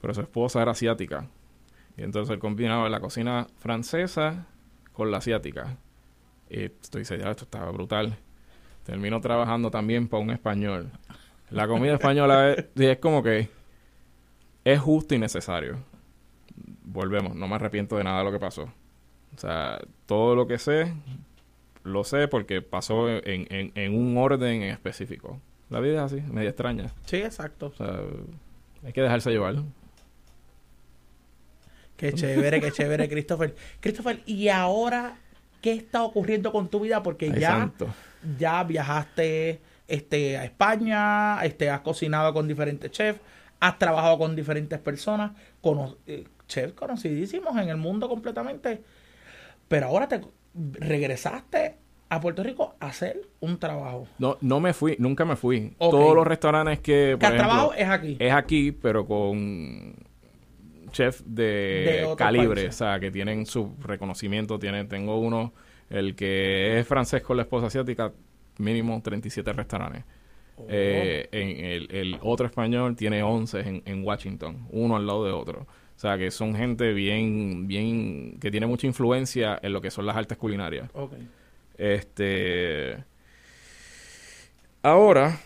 pero 0.01 0.13
su 0.13 0.21
esposa 0.21 0.61
era 0.61 0.71
asiática. 0.71 1.27
Y 1.97 2.03
entonces 2.03 2.33
él 2.33 2.39
combinaba 2.39 2.89
la 2.89 2.99
cocina 2.99 3.47
francesa 3.59 4.47
con 4.93 5.11
la 5.11 5.17
asiática. 5.17 5.77
Y 6.49 6.63
estoy 6.63 7.01
diciendo, 7.01 7.29
esto 7.29 7.43
estaba 7.43 7.71
brutal. 7.71 8.17
Termino 8.83 9.21
trabajando 9.21 9.69
también 9.69 10.07
para 10.07 10.23
un 10.23 10.31
español. 10.31 10.89
La 11.51 11.67
comida 11.67 11.93
española 11.93 12.55
es 12.75 12.97
como 12.97 13.21
que 13.21 13.49
es 14.63 14.79
justo 14.79 15.13
y 15.13 15.19
necesario 15.19 15.90
volvemos, 16.91 17.35
no 17.35 17.47
me 17.47 17.55
arrepiento 17.55 17.97
de 17.97 18.03
nada 18.03 18.19
de 18.19 18.25
lo 18.25 18.31
que 18.31 18.39
pasó. 18.39 18.63
O 19.35 19.37
sea, 19.37 19.79
todo 20.05 20.35
lo 20.35 20.47
que 20.47 20.57
sé, 20.57 20.93
lo 21.83 22.03
sé 22.03 22.27
porque 22.27 22.61
pasó 22.61 23.09
en, 23.09 23.71
en, 23.75 23.95
un 23.95 24.17
orden 24.17 24.63
en 24.63 24.71
específico. 24.71 25.39
La 25.69 25.79
vida 25.79 26.05
es 26.05 26.13
así, 26.13 26.21
media 26.31 26.49
extraña. 26.49 26.91
Sí, 27.05 27.17
exacto. 27.17 27.67
O 27.67 27.73
sea, 27.73 28.01
hay 28.83 28.91
que 28.91 29.01
dejarse 29.01 29.31
llevar. 29.31 29.55
Qué 31.95 32.13
chévere, 32.13 32.59
qué 32.59 32.71
chévere, 32.71 33.07
Christopher. 33.07 33.55
Christopher, 33.79 34.21
¿y 34.25 34.49
ahora 34.49 35.17
qué 35.61 35.73
está 35.73 36.03
ocurriendo 36.03 36.51
con 36.51 36.67
tu 36.67 36.81
vida? 36.81 37.03
Porque 37.03 37.31
ya, 37.31 37.71
ya 38.37 38.63
viajaste 38.63 39.61
este, 39.87 40.37
a 40.37 40.43
España, 40.43 41.43
este, 41.43 41.69
has 41.69 41.81
cocinado 41.81 42.33
con 42.33 42.47
diferentes 42.47 42.91
chefs, 42.91 43.19
has 43.59 43.77
trabajado 43.77 44.17
con 44.17 44.35
diferentes 44.35 44.79
personas, 44.79 45.31
con, 45.61 45.95
eh, 46.07 46.25
chefs 46.51 46.73
conocidísimos 46.73 47.55
en 47.57 47.69
el 47.69 47.77
mundo 47.77 48.09
completamente. 48.09 48.81
Pero 49.67 49.87
ahora 49.87 50.07
te, 50.07 50.21
regresaste 50.53 51.77
a 52.09 52.19
Puerto 52.19 52.43
Rico 52.43 52.75
a 52.79 52.87
hacer 52.87 53.21
un 53.39 53.57
trabajo. 53.57 54.07
No, 54.19 54.37
no 54.41 54.59
me 54.59 54.73
fui, 54.73 54.95
nunca 54.99 55.23
me 55.23 55.35
fui. 55.35 55.73
Todos 55.79 56.13
los 56.13 56.27
restaurantes 56.27 56.79
que, 56.79 57.11
Que 57.11 57.17
por 57.17 57.29
el 57.29 57.35
ejemplo, 57.35 57.53
trabajo 57.55 57.73
es 57.73 57.87
aquí. 57.87 58.17
es 58.19 58.33
aquí, 58.33 58.71
pero 58.73 59.05
con 59.05 59.95
chef 60.91 61.21
de, 61.25 62.13
calibre, 62.17 62.67
o 62.67 62.71
sea, 62.73 62.99
que 62.99 63.11
tienen 63.11 63.45
su 63.45 63.73
reconocimiento. 63.81 64.59
Tienen, 64.59 64.89
tengo 64.89 65.19
uno, 65.19 65.53
el 65.89 66.15
que 66.15 66.79
es 66.79 66.87
francés 66.87 67.23
con 67.23 67.37
la 67.37 67.43
esposa 67.43 67.67
asiática, 67.67 68.11
mínimo 68.57 69.01
37 69.01 69.53
restaurantes. 69.53 70.03
Oh. 70.57 70.65
Eh, 70.67 71.29
en 71.31 71.65
el, 71.65 71.95
el 71.95 72.19
otro 72.21 72.45
español 72.45 72.97
tiene 72.97 73.23
11 73.23 73.59
en, 73.61 73.83
en 73.85 74.03
Washington, 74.03 74.67
uno 74.71 74.97
al 74.97 75.07
lado 75.07 75.25
de 75.25 75.31
otro. 75.31 75.65
O 76.01 76.03
sea, 76.07 76.17
que 76.17 76.31
son 76.31 76.55
gente 76.55 76.93
bien, 76.93 77.67
bien, 77.67 78.39
que 78.39 78.49
tiene 78.49 78.65
mucha 78.65 78.87
influencia 78.87 79.59
en 79.61 79.71
lo 79.71 79.81
que 79.81 79.91
son 79.91 80.07
las 80.07 80.15
artes 80.15 80.35
culinarias. 80.35 80.89
Ok. 80.93 81.13
Este. 81.77 83.03
Ahora, 84.81 85.39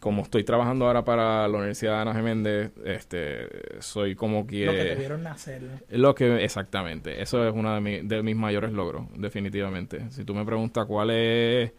como 0.00 0.22
estoy 0.22 0.42
trabajando 0.42 0.86
ahora 0.88 1.04
para 1.04 1.46
la 1.46 1.56
Universidad 1.56 1.92
de 1.92 1.98
Ana 2.00 2.14
Geméndez, 2.14 2.72
este, 2.84 3.48
soy 3.80 4.16
como 4.16 4.44
que. 4.44 4.66
Lo 4.66 4.72
que 4.72 4.84
te 4.86 4.94
vieron 4.96 5.22
nacer. 5.22 5.62
Lo 5.90 6.16
que, 6.16 6.42
exactamente. 6.44 7.22
Eso 7.22 7.46
es 7.46 7.54
uno 7.54 7.72
de, 7.72 7.80
mi- 7.80 8.00
de 8.00 8.24
mis 8.24 8.34
mayores 8.34 8.72
logros, 8.72 9.04
definitivamente. 9.16 10.10
Si 10.10 10.24
tú 10.24 10.34
me 10.34 10.44
preguntas 10.44 10.84
cuál 10.86 11.10
es. 11.10 11.70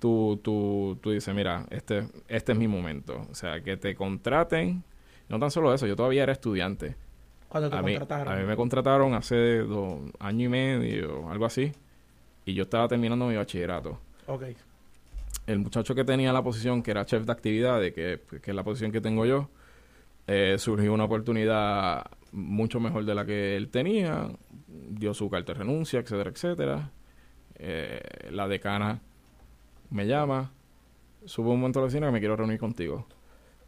Tú, 0.00 0.40
tú, 0.42 0.98
tú 1.00 1.12
dices, 1.12 1.32
mira, 1.32 1.64
este, 1.70 2.08
este 2.26 2.52
es 2.52 2.58
mi 2.58 2.66
momento. 2.66 3.24
O 3.30 3.34
sea, 3.36 3.60
que 3.62 3.76
te 3.76 3.94
contraten. 3.94 4.82
No 5.28 5.38
tan 5.38 5.52
solo 5.52 5.72
eso, 5.72 5.86
yo 5.86 5.94
todavía 5.94 6.24
era 6.24 6.32
estudiante. 6.32 6.96
Cuando 7.48 7.70
te 7.70 7.76
A 7.76 7.82
mí, 7.82 7.96
contrataron. 7.96 8.32
a 8.34 8.36
mí 8.36 8.44
me 8.44 8.56
contrataron 8.56 9.14
hace 9.14 9.58
dos 9.58 10.00
años 10.18 10.46
y 10.46 10.48
medio, 10.48 11.30
algo 11.30 11.46
así. 11.46 11.72
Y 12.44 12.54
yo 12.54 12.64
estaba 12.64 12.88
terminando 12.88 13.26
mi 13.26 13.36
bachillerato. 13.36 13.98
Ok. 14.26 14.44
El 15.46 15.60
muchacho 15.60 15.94
que 15.94 16.04
tenía 16.04 16.32
la 16.32 16.42
posición, 16.42 16.82
que 16.82 16.90
era 16.90 17.06
chef 17.06 17.24
de 17.24 17.32
actividades, 17.32 17.92
que, 17.94 18.20
que 18.42 18.50
es 18.50 18.54
la 18.54 18.64
posición 18.64 18.90
que 18.90 19.00
tengo 19.00 19.24
yo, 19.26 19.48
eh, 20.26 20.56
surgió 20.58 20.92
una 20.92 21.04
oportunidad 21.04 22.04
mucho 22.32 22.80
mejor 22.80 23.04
de 23.04 23.14
la 23.14 23.24
que 23.24 23.56
él 23.56 23.68
tenía. 23.68 24.28
Dio 24.66 25.14
su 25.14 25.30
carta 25.30 25.52
de 25.52 25.60
renuncia, 25.60 26.00
etcétera, 26.00 26.30
etcétera. 26.30 26.90
Eh, 27.58 28.00
la 28.30 28.48
decana 28.48 29.00
me 29.90 30.06
llama, 30.06 30.50
sube 31.24 31.48
un 31.50 31.60
momento 31.60 31.78
a 31.78 31.82
la 31.82 31.86
oficina 31.86 32.06
que 32.08 32.12
me 32.12 32.18
quiero 32.18 32.36
reunir 32.36 32.58
contigo. 32.58 33.06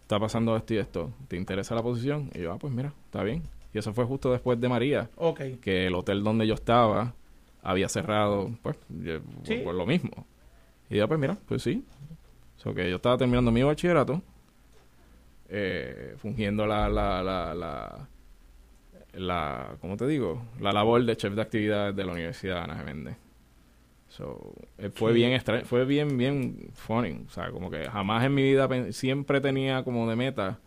Está 0.03 0.19
pasando 0.19 0.57
esto 0.57 0.75
y 0.75 0.79
esto. 0.79 1.13
¿Te 1.29 1.37
interesa 1.37 1.75
la 1.75 1.83
posición? 1.83 2.31
Y 2.35 2.41
yo, 2.41 2.53
ah, 2.53 2.59
pues 2.59 2.73
mira, 2.73 2.93
está 3.05 3.23
bien. 3.23 3.43
Y 3.73 3.79
eso 3.79 3.93
fue 3.93 4.05
justo 4.05 4.33
después 4.33 4.61
de 4.61 4.69
María 4.69 5.11
Ok. 5.17 5.41
que 5.61 5.87
el 5.87 5.95
hotel 5.95 6.23
donde 6.25 6.47
yo 6.47 6.55
estaba 6.55 7.15
había 7.63 7.89
cerrado, 7.89 8.51
pues, 8.63 8.77
por, 9.65 9.75
lo 9.75 9.85
mismo. 9.87 10.27
Y 10.89 10.97
yo, 10.97 11.07
pues 11.09 11.21
mira, 11.21 11.37
pues 11.47 11.63
sí. 11.63 11.85
So 12.57 12.75
que 12.75 12.89
yo 12.89 12.97
estaba 12.97 13.19
terminando 13.19 13.51
mi 13.53 13.63
bachillerato, 13.63 14.23
eh, 15.49 16.15
fungiendo 16.19 16.67
la, 16.67 16.89
la, 16.89 17.23
la, 17.23 17.55
la, 17.55 18.09
la, 19.15 19.77
¿cómo 19.81 19.97
te 19.97 20.07
digo? 20.07 20.43
La 20.61 20.73
labor 20.73 21.05
de 21.05 21.17
chef 21.17 21.35
de 21.35 21.43
actividades 21.43 21.95
de 21.97 22.05
la 22.05 22.13
Universidad 22.13 22.57
de 22.57 22.61
Ana 22.63 22.77
Geméndez. 22.77 23.17
So, 24.09 24.55
eh, 24.79 24.91
fue 24.91 25.13
Sí. 25.13 25.17
bien 25.19 25.33
extra 25.33 25.61
fue 25.65 25.85
bien, 25.85 26.16
bien 26.16 26.71
funny. 26.73 27.25
O 27.27 27.31
sea, 27.31 27.51
como 27.51 27.71
que 27.71 27.85
jamás 27.85 28.25
en 28.25 28.35
mi 28.35 28.42
vida 28.42 28.69
siempre 28.92 29.40
tenía 29.40 29.83
como 29.85 30.09
de 30.09 30.16
meta 30.16 30.59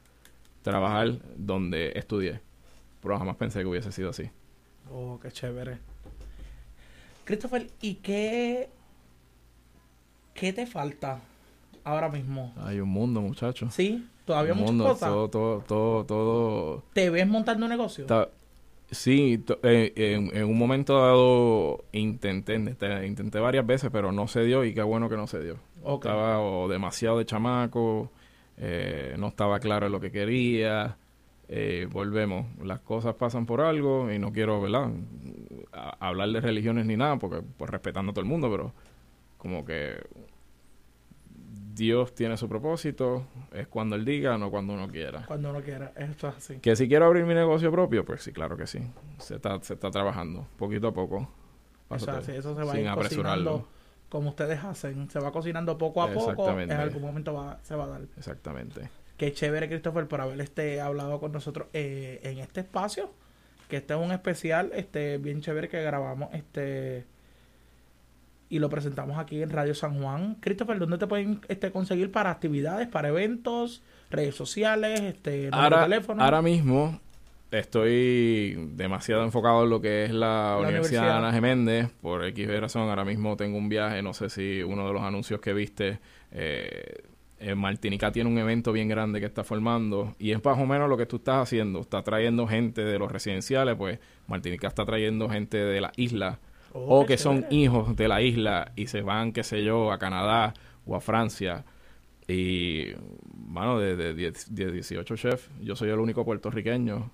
trabajar 0.61 1.13
donde 1.35 1.91
estudié. 1.95 2.41
Pero 3.01 3.17
jamás 3.17 3.35
pensé 3.35 3.59
que 3.59 3.65
hubiese 3.65 3.91
sido 3.91 4.09
así. 4.11 4.29
Oh, 4.91 5.19
qué 5.21 5.31
chévere. 5.31 5.77
Christopher, 7.25 7.67
¿y 7.81 7.95
qué, 7.95 8.69
qué 10.33 10.53
te 10.53 10.65
falta 10.65 11.19
ahora 11.83 12.09
mismo? 12.09 12.53
Hay 12.57 12.79
un 12.79 12.89
mundo, 12.89 13.21
muchachos. 13.21 13.73
¿Sí? 13.73 14.07
¿Todavía 14.25 14.53
un 14.53 14.59
muchas 14.59 14.71
mundo, 14.71 14.85
cosas? 14.85 15.09
todo, 15.09 15.29
todo, 15.29 15.61
todo, 15.63 16.05
todo. 16.05 16.83
¿Te 16.93 17.09
ves 17.09 17.27
montando 17.27 17.65
un 17.65 17.71
negocio? 17.71 18.03
está- 18.03 18.29
sí, 18.89 19.43
eh, 19.63 19.93
en, 19.95 20.35
en 20.35 20.43
un 20.45 20.57
momento 20.57 20.99
dado 20.99 21.85
intenté, 21.91 22.55
intenté, 22.55 23.05
intenté 23.07 23.39
varias 23.39 23.65
veces, 23.65 23.89
pero 23.91 24.11
no 24.11 24.27
se 24.27 24.43
dio 24.43 24.63
y 24.63 24.73
qué 24.73 24.83
bueno 24.83 25.09
que 25.09 25.15
no 25.17 25.27
se 25.27 25.39
dio. 25.41 25.57
Ok. 25.83 26.05
Estaba 26.05 26.39
o 26.41 26.67
demasiado 26.67 27.17
de 27.17 27.25
chamaco, 27.25 28.11
eh, 28.57 29.15
no 29.17 29.29
estaba 29.29 29.59
claro 29.59 29.85
en 29.87 29.91
lo 29.91 29.99
que 29.99 30.11
quería. 30.11 30.97
Eh, 31.53 31.85
volvemos, 31.91 32.45
las 32.63 32.79
cosas 32.79 33.13
pasan 33.15 33.45
por 33.45 33.59
algo 33.59 34.09
y 34.09 34.17
no 34.19 34.31
quiero, 34.31 34.61
¿verdad? 34.61 34.89
A- 35.73 36.07
hablar 36.07 36.29
de 36.29 36.39
religiones 36.39 36.85
ni 36.85 36.95
nada, 36.95 37.17
porque 37.17 37.41
pues 37.57 37.69
respetando 37.69 38.11
a 38.11 38.13
todo 38.13 38.23
el 38.23 38.29
mundo, 38.29 38.49
pero 38.49 38.71
como 39.37 39.65
que 39.65 39.97
Dios 41.73 42.13
tiene 42.13 42.37
su 42.37 42.47
propósito, 42.47 43.25
es 43.53 43.67
cuando 43.67 43.95
Él 43.95 44.05
diga, 44.05 44.37
no 44.37 44.51
cuando 44.51 44.73
uno 44.73 44.87
quiera. 44.87 45.25
Cuando 45.25 45.49
uno 45.49 45.61
quiera. 45.61 45.91
Esto 45.95 46.27
es 46.29 46.35
así. 46.35 46.59
Que 46.59 46.75
si 46.75 46.87
quiero 46.87 47.05
abrir 47.05 47.25
mi 47.25 47.33
negocio 47.33 47.71
propio, 47.71 48.05
pues 48.05 48.21
sí, 48.23 48.31
claro 48.31 48.55
que 48.57 48.67
sí. 48.67 48.79
Se 49.19 49.35
está, 49.35 49.61
se 49.61 49.73
está 49.73 49.89
trabajando, 49.89 50.45
poquito 50.57 50.87
a 50.87 50.93
poco. 50.93 51.29
Eso, 51.89 52.11
así, 52.11 52.31
eso 52.31 52.55
se 52.55 52.63
va 52.63 52.71
a 52.71 52.75
sin 52.75 52.83
ir 52.83 52.89
apresurarlo. 52.89 53.67
como 54.09 54.29
ustedes 54.29 54.63
hacen. 54.63 55.09
Se 55.09 55.19
va 55.19 55.31
cocinando 55.31 55.77
poco 55.77 56.01
a 56.03 56.11
poco. 56.11 56.49
En 56.59 56.71
algún 56.71 57.01
momento 57.01 57.33
va, 57.33 57.59
se 57.63 57.75
va 57.75 57.85
a 57.85 57.87
dar. 57.87 58.01
Exactamente. 58.17 58.89
Qué 59.21 59.31
chévere, 59.33 59.67
Christopher, 59.67 60.07
por 60.07 60.19
haber 60.19 60.41
este, 60.41 60.81
hablado 60.81 61.19
con 61.19 61.31
nosotros 61.31 61.67
eh, 61.73 62.19
en 62.23 62.39
este 62.39 62.61
espacio. 62.61 63.11
Que 63.69 63.77
este 63.77 63.93
es 63.93 63.99
un 63.99 64.11
especial 64.11 64.71
este, 64.73 65.19
bien 65.19 65.41
chévere 65.41 65.69
que 65.69 65.79
grabamos 65.83 66.33
este 66.33 67.05
y 68.49 68.57
lo 68.57 68.67
presentamos 68.71 69.19
aquí 69.19 69.43
en 69.43 69.51
Radio 69.51 69.75
San 69.75 70.01
Juan. 70.01 70.37
Christopher, 70.39 70.79
¿dónde 70.79 70.97
te 70.97 71.05
pueden 71.05 71.39
este, 71.49 71.69
conseguir 71.71 72.11
para 72.11 72.31
actividades, 72.31 72.87
para 72.87 73.09
eventos, 73.09 73.83
redes 74.09 74.33
sociales, 74.33 74.99
este, 75.01 75.49
Ahora, 75.51 75.83
teléfono? 75.83 76.23
ahora 76.23 76.41
mismo 76.41 76.99
estoy 77.51 78.71
demasiado 78.73 79.23
enfocado 79.23 79.65
en 79.65 79.69
lo 79.69 79.81
que 79.81 80.05
es 80.05 80.11
la, 80.11 80.55
Universidad, 80.57 81.03
universidad. 81.03 81.17
Ana 81.17 81.31
Geméndez. 81.31 81.91
Por 82.01 82.25
X 82.25 82.59
razón, 82.59 82.89
ahora 82.89 83.05
mismo 83.05 83.37
tengo 83.37 83.59
un 83.59 83.69
viaje. 83.69 84.01
No 84.01 84.15
sé 84.15 84.31
si 84.31 84.63
uno 84.63 84.87
de 84.87 84.93
los 84.93 85.03
anuncios 85.03 85.39
que 85.41 85.53
viste. 85.53 85.99
Eh, 86.31 87.10
en 87.41 87.57
Martinica 87.57 88.11
tiene 88.11 88.29
un 88.29 88.37
evento 88.37 88.71
bien 88.71 88.87
grande 88.87 89.19
que 89.19 89.25
está 89.25 89.43
formando 89.43 90.15
y 90.19 90.31
es 90.31 90.43
más 90.43 90.57
o 90.57 90.65
menos 90.65 90.87
lo 90.87 90.97
que 90.97 91.05
tú 91.05 91.17
estás 91.17 91.43
haciendo. 91.43 91.81
Está 91.81 92.03
trayendo 92.03 92.47
gente 92.47 92.83
de 92.83 92.99
los 92.99 93.11
residenciales, 93.11 93.75
pues 93.75 93.99
Martinica 94.27 94.67
está 94.67 94.85
trayendo 94.85 95.29
gente 95.29 95.57
de 95.57 95.81
la 95.81 95.91
isla 95.97 96.39
Oh, 96.73 97.01
o 97.01 97.05
que 97.05 97.17
son 97.17 97.45
hijos 97.49 97.95
de 97.95 98.07
la 98.07 98.21
isla 98.21 98.71
y 98.75 98.87
se 98.87 99.01
van, 99.01 99.33
qué 99.33 99.43
sé 99.43 99.63
yo, 99.63 99.91
a 99.91 99.99
Canadá 99.99 100.53
o 100.85 100.95
a 100.95 101.01
Francia. 101.01 101.65
Y, 102.27 102.93
bueno, 103.33 103.79
de, 103.79 103.95
de, 103.95 104.13
10 104.13 104.55
de 104.55 104.71
18 104.71 105.15
chefs, 105.17 105.49
yo 105.61 105.75
soy 105.75 105.89
el 105.89 105.99
único 105.99 106.23
puertorriqueño 106.23 107.11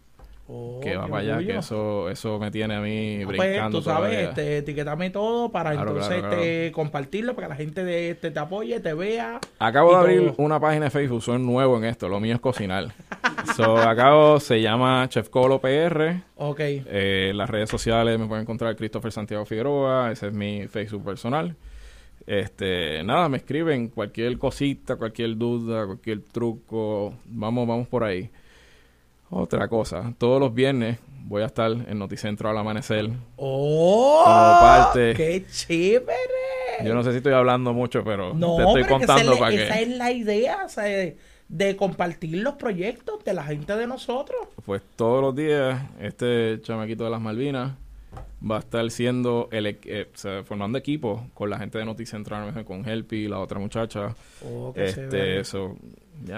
Oh, 0.50 0.80
que 0.82 0.96
va 0.96 1.08
para 1.08 1.18
allá, 1.24 1.34
orgullo. 1.36 1.54
que 1.54 1.60
eso 1.60 2.10
eso 2.10 2.40
me 2.40 2.50
tiene 2.52 2.76
a 2.76 2.80
mí 2.80 3.20
Ah, 3.22 3.26
pues, 3.26 3.38
brincando 3.38 3.80
tú 3.80 3.84
sabes, 3.84 4.12
todavía. 4.12 4.30
este, 4.30 4.58
etiquetame 4.60 5.10
todo 5.10 5.52
para 5.52 5.74
Claro, 5.74 5.90
entonces 5.92 6.20
claro, 6.22 6.42
este, 6.42 6.72
compartirlo 6.72 7.36
para 7.36 7.48
que 7.48 7.50
la 7.50 7.56
gente 7.58 7.84
de, 7.84 8.12
este, 8.12 8.32
te 8.32 8.40
apoye, 8.40 8.80
te 8.80 8.94
vea. 8.94 9.42
Acabo 9.60 9.92
de 9.92 9.98
abrir 9.98 10.22
todo. 10.32 10.36
una 10.46 10.58
página 10.60 10.86
de 10.86 10.92
Facebook, 10.92 11.22
soy 11.22 11.40
nuevo 11.40 11.78
en 11.78 11.84
esto, 11.84 12.08
lo 12.08 12.22
mío 12.22 12.34
es 12.36 12.40
cocinar. 12.40 12.94
so, 13.58 13.78
acabo, 13.78 14.40
se 14.40 14.62
llama 14.62 15.06
Chef 15.10 15.28
Colo 15.30 15.60
PR. 15.60 16.22
Ok. 16.38 16.60
Eh, 16.62 17.28
en 17.32 17.38
las 17.38 17.50
redes 17.50 17.70
sociales 17.70 18.18
me 18.18 18.26
pueden 18.28 18.44
encontrar 18.44 18.76
Christopher 18.78 19.12
Santiago 19.12 19.44
Figueroa, 19.46 20.12
ese 20.14 20.28
es 20.28 20.34
mi 20.34 20.66
Facebook 20.70 21.04
personal. 21.04 21.56
Este, 22.26 23.04
nada, 23.04 23.30
me 23.30 23.38
escriben 23.38 23.90
cualquier 23.90 24.38
cosita, 24.38 24.96
cualquier 24.96 25.38
duda, 25.38 25.86
cualquier 25.86 26.22
truco, 26.22 27.14
vamos, 27.26 27.68
vamos 27.68 27.88
por 27.88 28.04
ahí. 28.04 28.30
Otra 29.30 29.68
cosa, 29.68 30.14
todos 30.18 30.40
los 30.40 30.54
viernes 30.54 31.00
voy 31.26 31.44
a 31.44 31.48
estar 31.48 31.70
en 31.72 32.00
Noticentro 32.00 32.50
al 32.50 32.58
amanecer. 32.58 33.10
¡Oh! 33.36 34.22
Como 34.24 34.60
parte- 34.62 35.14
¡Qué 35.14 35.46
chévere! 35.52 36.86
Yo 36.86 36.94
no 36.94 37.04
sé 37.04 37.12
si 37.12 37.18
estoy 37.18 37.34
hablando 37.34 37.74
mucho, 37.74 38.04
pero 38.04 38.34
No, 38.34 38.56
te 38.56 38.64
estoy 38.64 38.84
que 38.84 38.90
contando 38.90 39.22
esa, 39.24 39.34
la- 39.34 39.40
para 39.40 39.54
esa 39.56 39.74
que 39.76 39.82
es 39.84 39.90
la 39.98 40.12
idea, 40.12 40.60
o 40.66 40.70
sea, 40.70 40.84
de, 41.50 41.76
compartir 41.76 42.38
los 42.38 42.56
proyectos 42.56 43.24
de 43.26 43.34
la 43.34 43.44
gente 43.44 43.76
de 43.76 43.88
nosotros. 43.88 44.38
pues 44.66 44.82
todos 44.96 45.22
los 45.22 45.36
días 45.36 45.82
este 46.00 46.60
chamaquito 46.62 47.04
de 47.06 47.10
las 47.10 47.22
Malvinas 47.22 47.74
va 48.50 48.58
a 48.58 48.60
estar 48.60 48.90
siendo 48.92 49.48
el, 49.52 49.66
eh, 49.68 50.08
o 50.14 50.18
sea, 50.18 50.44
formando 50.44 50.78
equipo 50.78 51.26
con 51.34 51.50
la 51.50 51.58
gente 51.58 51.78
de 51.78 51.86
Noticentro 51.86 52.38
con 52.66 52.88
Helpi, 52.88 53.28
la 53.28 53.40
otra 53.40 53.60
muchacha. 53.60 54.14
Oh, 54.46 54.72
qué 54.76 54.86
este, 54.86 55.40
eso, 55.40 55.76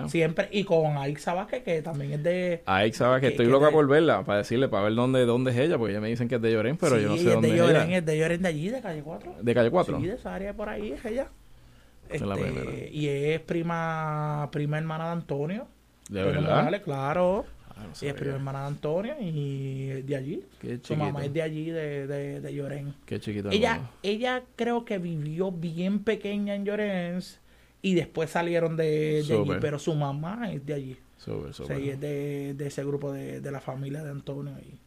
Siempre, 0.08 0.50
y 0.52 0.64
con 0.64 0.98
Aixa 0.98 1.34
Vázquez, 1.34 1.64
que 1.64 1.82
también 1.82 2.14
es 2.14 2.24
de... 2.24 2.62
Que 2.66 2.92
Que- 3.22 3.28
estoy 3.30 3.46
que 3.46 3.52
loca 3.52 3.68
de- 3.68 3.72
por 3.72 3.88
verla, 3.88 4.24
para 4.24 4.40
decirle, 4.40 4.68
para 4.68 4.84
ver 4.86 4.96
dónde, 4.96 5.26
dónde 5.26 5.52
es 5.52 5.58
ella, 5.58 5.78
porque 5.78 5.94
ya 5.94 6.02
me 6.02 6.10
dicen 6.10 6.28
que 6.28 6.36
es 6.36 6.42
de 6.42 6.52
Llorén, 6.52 6.78
pero 6.78 6.96
sí, 6.98 7.04
yo 7.04 7.10
no 7.10 7.16
sé 7.18 7.22
es 7.28 7.34
dónde 7.34 7.48
de 7.50 7.54
es 7.56 7.60
Llorén, 7.62 7.88
ella. 7.90 7.98
es 7.98 8.06
de 8.06 8.18
Llorén 8.18 8.42
de 8.42 8.48
allí, 8.50 8.70
de 8.70 8.82
Calle 8.82 9.02
4. 9.02 9.36
De 9.42 9.54
calle 9.54 9.70
4. 9.72 10.00
Sí, 10.00 10.08
de 10.08 10.14
esa 10.16 10.36
área 10.36 10.54
por 10.54 10.70
ahí 10.70 10.92
es 10.92 11.06
ella. 11.06 11.28
Es 12.10 12.22
la 12.22 12.36
primera. 12.36 12.72
Este, 12.72 12.90
y 12.92 13.08
es 13.08 13.40
prima 13.42 14.50
prima 14.52 14.78
hermana 14.80 15.06
de 15.06 15.12
Antonio. 15.12 15.68
De 16.10 16.24
verdad. 16.24 16.42
Morales, 16.42 16.82
claro. 16.82 17.46
no 17.78 17.84
y 17.84 17.92
es 17.92 17.98
sabía. 18.00 18.16
prima 18.16 18.34
hermana 18.36 18.62
de 18.62 18.68
Antonio 18.68 19.16
y 19.22 19.88
de 20.02 20.16
allí. 20.16 20.44
Qué 20.60 20.80
Su 20.82 20.96
mamá 20.96 21.24
es 21.24 21.32
de 21.34 21.42
allí, 21.44 21.70
de, 21.70 22.08
de, 22.08 22.42
de 22.42 22.54
Llorén. 22.54 22.96
Qué 23.06 23.20
chiquito. 23.20 23.50
el 23.50 23.54
Ella, 23.58 23.82
ella 24.02 24.42
creo 24.56 24.86
que 24.86 24.98
vivió 24.98 25.52
bien 25.52 26.04
pequeña 26.04 26.56
en 26.56 26.66
Llorens 26.66 27.39
y 27.82 27.94
después 27.96 28.30
salieron 28.30 28.76
de, 28.78 29.24
de 29.24 29.34
allí, 29.34 29.52
pero 29.62 29.80
su 29.80 29.96
mamá 29.96 30.52
es 30.52 30.66
de 30.66 30.74
allí. 30.74 30.98
Súper, 31.18 31.50
O 31.50 31.54
sea, 31.54 31.78
es 31.78 32.00
de, 32.00 32.54
de 32.56 32.68
ese 32.68 32.84
grupo 32.84 33.12
de, 33.12 33.42
de 33.42 33.52
la 33.52 33.60
familia 33.62 34.04
de 34.04 34.12
Antonio 34.12 34.54
y, 34.60 34.80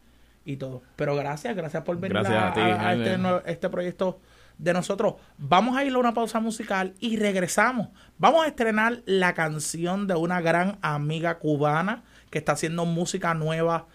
y 0.53 0.57
todo. 0.57 0.83
Pero 0.97 1.15
gracias, 1.17 1.55
gracias 1.57 1.83
por 1.85 1.97
venir 1.99 2.15
Gracias 2.19 2.35
a, 2.35 2.49
a 2.49 2.55
ti, 2.55 2.61
a- 2.61 2.75
a 2.75 2.79
Jaime. 2.81 3.13
este, 3.15 3.53
este 3.53 3.69
proyecto 3.69 4.21
de 4.59 4.73
nosotros. 4.73 5.15
Vamos 5.39 5.77
a 5.77 5.85
ir 5.85 5.93
a 5.95 5.99
una 5.99 6.15
pausa 6.15 6.39
musical 6.41 6.95
y 7.01 7.17
regresamos. 7.17 7.89
Vamos 8.19 8.45
a 8.45 8.49
estrenar 8.49 9.03
la 9.07 9.35
canción 9.35 10.07
de 10.07 10.15
una 10.15 10.41
gran 10.41 10.79
amiga 10.83 11.39
cubana 11.39 12.05
que 12.31 12.39
está 12.39 12.53
haciendo 12.53 12.85
música 12.85 13.35
nueva 13.35 13.87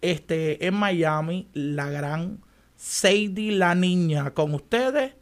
este, 0.00 0.66
en 0.66 0.74
Miami, 0.74 1.48
la 1.52 1.88
gran 1.90 2.40
Sadie 2.76 3.52
la 3.52 3.74
Niña. 3.74 4.32
Con 4.32 4.54
ustedes, 4.54 5.14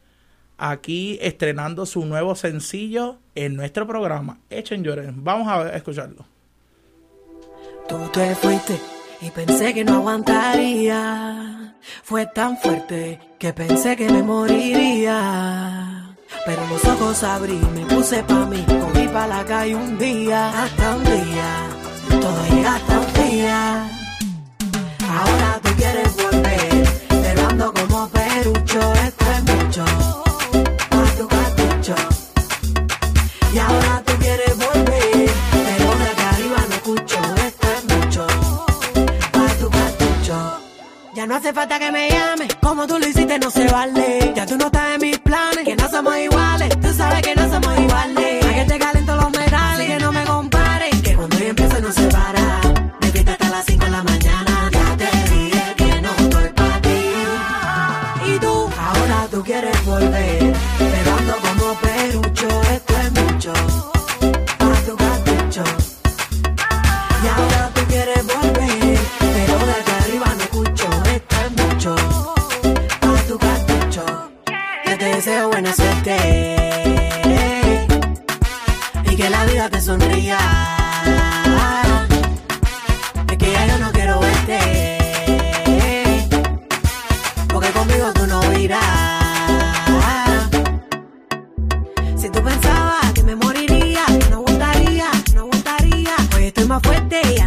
aquí 0.61 1.17
estrenando 1.21 1.85
su 1.85 2.05
nuevo 2.05 2.35
sencillo 2.35 3.17
en 3.35 3.55
nuestro 3.55 3.87
programa. 3.87 4.39
Echen 4.49 4.83
lloren. 4.83 5.23
Vamos 5.23 5.47
a, 5.47 5.75
escucharlo. 5.75 6.25
Tú 7.89 7.97
te 8.13 8.35
fuiste 8.35 8.79
y 9.21 9.31
pensé 9.31 9.73
que 9.73 9.83
no 9.83 9.95
aguantaría. 9.95 11.75
Fue 12.03 12.27
tan 12.27 12.57
fuerte 12.57 13.19
que 13.39 13.51
pensé 13.53 13.95
que 13.97 14.07
me 14.07 14.21
moriría. 14.21 16.15
Pero 16.45 16.65
los 16.67 16.85
ojos 16.85 17.23
abrí, 17.23 17.59
me 17.73 17.85
puse 17.85 18.23
pa' 18.23 18.45
mí, 18.45 18.63
cogí 18.67 19.07
pa' 19.07 19.27
la 19.27 19.43
calle 19.43 19.75
un 19.75 19.97
día, 19.97 20.63
hasta 20.63 20.95
un 20.95 21.03
día, 21.03 21.69
todo 22.09 22.45
llega 22.49 22.75
hasta 22.75 22.99
un 22.99 23.13
día. 23.13 23.89
Ahora 25.07 25.59
tú 25.61 25.69
quieres 25.75 26.15
volver, 26.15 26.87
pero 27.09 27.47
ando 27.47 27.73
como 27.73 28.09
perucho, 28.09 28.93
esto 28.93 29.25
es 29.31 29.43
mucho, 29.43 30.20
hace 41.41 41.53
falta 41.53 41.79
que 41.79 41.91
me 41.91 42.07
llames, 42.07 42.55
como 42.61 42.85
tú 42.85 42.99
lo 42.99 43.07
hiciste 43.07 43.39
no 43.39 43.49
se 43.49 43.67
vale. 43.67 44.31
Ya 44.35 44.45
tú 44.45 44.57
no 44.57 44.67
estás 44.67 44.93
en 44.93 45.01
mis 45.01 45.17
planes, 45.19 45.65
que 45.65 45.75
no 45.75 45.89
somos 45.89 46.15
iguales, 46.17 46.69
tú 46.79 46.93
sabes 46.93 47.21
que 47.23 47.35
no 47.35 47.49
somos 47.49 47.79
iguales. 47.79 48.30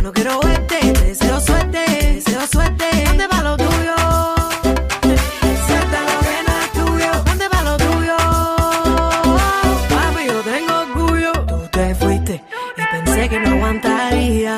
No 0.05 0.13
quiero 0.13 0.39
verte. 0.41 0.79
Te 0.81 1.01
deseo 1.07 1.41
suerte, 1.41 1.83
te 1.87 2.13
deseo 2.15 2.47
suerte. 2.47 2.85
Ponte 3.07 3.27
pa' 3.27 3.43
lo 3.43 3.57
tuyo. 3.57 3.97
Suelta 5.67 5.99
lo 6.11 6.17
que 6.27 6.37
no 6.49 6.57
tuyo. 6.79 7.11
Ponte 7.25 7.47
pa' 7.49 7.63
lo 7.69 7.75
tuyo. 7.87 8.17
Papi, 9.95 10.23
yo 10.27 10.41
tengo 10.53 10.75
orgullo. 10.87 11.33
Tú 11.47 11.59
te 11.73 11.95
fuiste 11.95 12.45
y 12.77 12.83
pensé 12.93 13.29
que 13.31 13.41
no 13.41 13.51
aguantaría. 13.57 14.57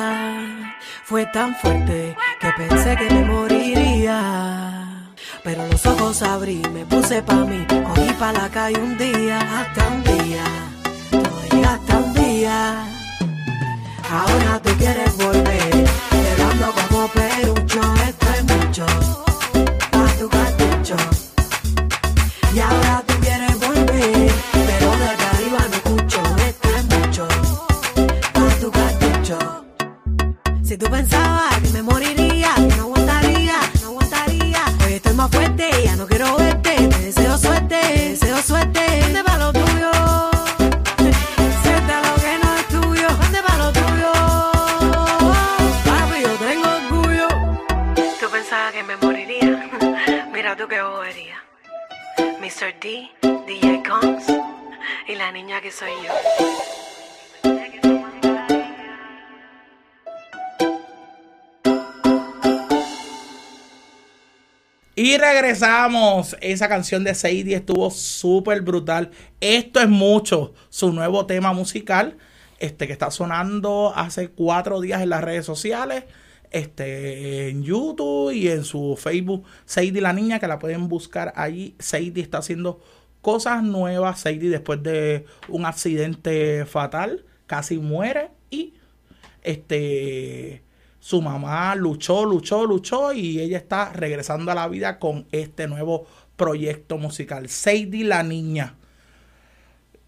Fue 1.05 1.25
tan 1.27 1.55
fuerte 1.55 2.15
que 2.41 2.49
pensé 2.57 2.97
que 2.97 3.09
me 3.15 3.21
moriría. 3.21 4.19
Pero 5.45 5.65
los 5.67 5.85
ojos 5.85 6.21
abrí, 6.23 6.61
me 6.73 6.83
puse 6.85 7.21
pa' 7.21 7.45
mí, 7.45 7.65
cogí 7.87 8.11
pa' 8.19 8.33
la 8.33 8.49
calle 8.49 8.79
un 8.81 8.97
día, 8.97 9.39
hasta 9.59 9.87
un 9.87 10.03
día, 10.03 10.43
todo 11.09 11.63
hasta 11.63 11.97
un 11.99 12.13
día. 12.13 12.96
Ahora 14.09 14.59
tú 14.63 14.69
quieres 14.77 15.17
volver, 15.17 15.85
Y 64.99 65.15
regresamos. 65.15 66.35
Esa 66.41 66.67
canción 66.67 67.03
de 67.03 67.13
Sadie 67.13 67.53
estuvo 67.53 67.91
súper 67.91 68.61
brutal. 68.61 69.11
Esto 69.39 69.79
es 69.79 69.87
mucho. 69.87 70.55
Su 70.69 70.91
nuevo 70.91 71.27
tema 71.27 71.53
musical. 71.53 72.17
Este 72.57 72.87
que 72.87 72.93
está 72.93 73.11
sonando 73.11 73.93
hace 73.95 74.29
cuatro 74.29 74.81
días 74.81 75.03
en 75.03 75.09
las 75.09 75.23
redes 75.23 75.45
sociales. 75.45 76.05
Este 76.49 77.49
en 77.49 77.61
YouTube 77.61 78.31
y 78.31 78.47
en 78.47 78.63
su 78.63 78.97
Facebook. 78.99 79.45
Sadie 79.65 80.01
la 80.01 80.13
niña, 80.13 80.39
que 80.39 80.47
la 80.47 80.57
pueden 80.57 80.87
buscar 80.87 81.31
allí. 81.35 81.75
Sadie 81.77 82.19
está 82.19 82.39
haciendo 82.39 82.81
cosas 83.21 83.61
nuevas. 83.61 84.21
Sadie 84.21 84.49
después 84.49 84.81
de 84.81 85.25
un 85.47 85.67
accidente 85.67 86.65
fatal. 86.65 87.23
Casi 87.45 87.77
muere. 87.77 88.31
Y 88.49 88.73
este 89.43 90.63
su 91.07 91.21
mamá 91.21 91.73
luchó, 91.73 92.25
luchó, 92.25 92.65
luchó 92.65 93.13
y 93.13 93.39
ella 93.39 93.57
está 93.57 93.93
regresando 93.93 94.51
a 94.51 94.55
la 94.55 94.67
vida 94.67 94.99
con 94.99 95.25
este 95.31 95.65
nuevo 95.65 96.05
proyecto 96.35 96.97
musical. 96.97 97.47
Sadie 97.47 98.03
la 98.03 98.23
niña. 98.23 98.75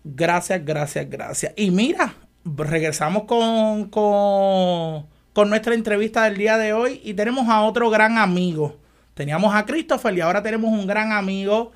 Gracias, 0.04 0.66
gracias, 0.66 1.10
gracias. 1.10 1.54
Y 1.56 1.72
mira, 1.72 2.16
regresamos 2.44 3.24
con, 3.24 3.86
con, 3.86 5.06
con 5.32 5.50
nuestra 5.50 5.74
entrevista 5.74 6.26
del 6.26 6.36
día 6.36 6.58
de 6.58 6.74
hoy 6.74 7.00
y 7.02 7.14
tenemos 7.14 7.48
a 7.48 7.62
otro 7.62 7.90
gran 7.90 8.18
amigo. 8.18 8.76
Teníamos 9.14 9.56
a 9.56 9.66
Christopher 9.66 10.18
y 10.18 10.20
ahora 10.20 10.44
tenemos 10.44 10.70
un 10.70 10.86
gran 10.86 11.14
amigo 11.14 11.72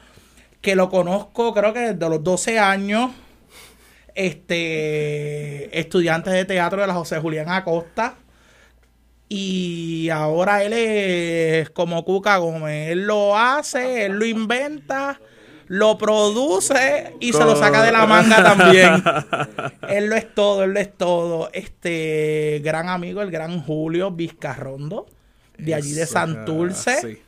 que 0.60 0.76
lo 0.76 0.90
conozco 0.90 1.54
creo 1.54 1.72
que 1.72 1.94
desde 1.94 2.10
los 2.10 2.22
12 2.22 2.60
años. 2.60 3.12
Este 4.16 5.80
estudiante 5.80 6.30
de 6.30 6.44
teatro 6.44 6.82
de 6.82 6.88
la 6.88 6.94
José 6.94 7.20
Julián 7.20 7.48
Acosta. 7.50 8.18
Y 9.30 10.10
ahora 10.10 10.64
él 10.64 10.74
es 10.74 11.70
como 11.72 12.06
Cuca 12.06 12.38
Gómez. 12.38 12.92
Él 12.92 13.08
lo 13.08 13.38
hace, 13.38 14.06
él 14.06 14.14
lo 14.14 14.26
inventa, 14.26 15.20
lo 15.68 15.98
produce 15.98 17.16
y 17.20 17.34
se 17.34 17.44
lo 17.44 17.56
saca 17.56 17.84
de 17.84 17.92
la 17.92 18.06
manga 18.06 18.44
también. 18.44 19.04
él 19.90 20.08
lo 20.08 20.16
es 20.16 20.34
todo, 20.36 20.64
él 20.64 20.74
lo 20.74 20.80
es 20.80 20.96
todo. 20.96 21.50
Este 21.54 22.62
gran 22.64 22.90
amigo, 22.90 23.22
el 23.22 23.32
gran 23.32 23.62
Julio 23.62 24.12
Vizcarrondo, 24.12 25.08
de 25.58 25.74
allí 25.74 25.94
de 25.94 26.04
Eso, 26.04 26.14
Santurce. 26.14 26.92
ah, 26.92 27.02
sí. 27.02 27.20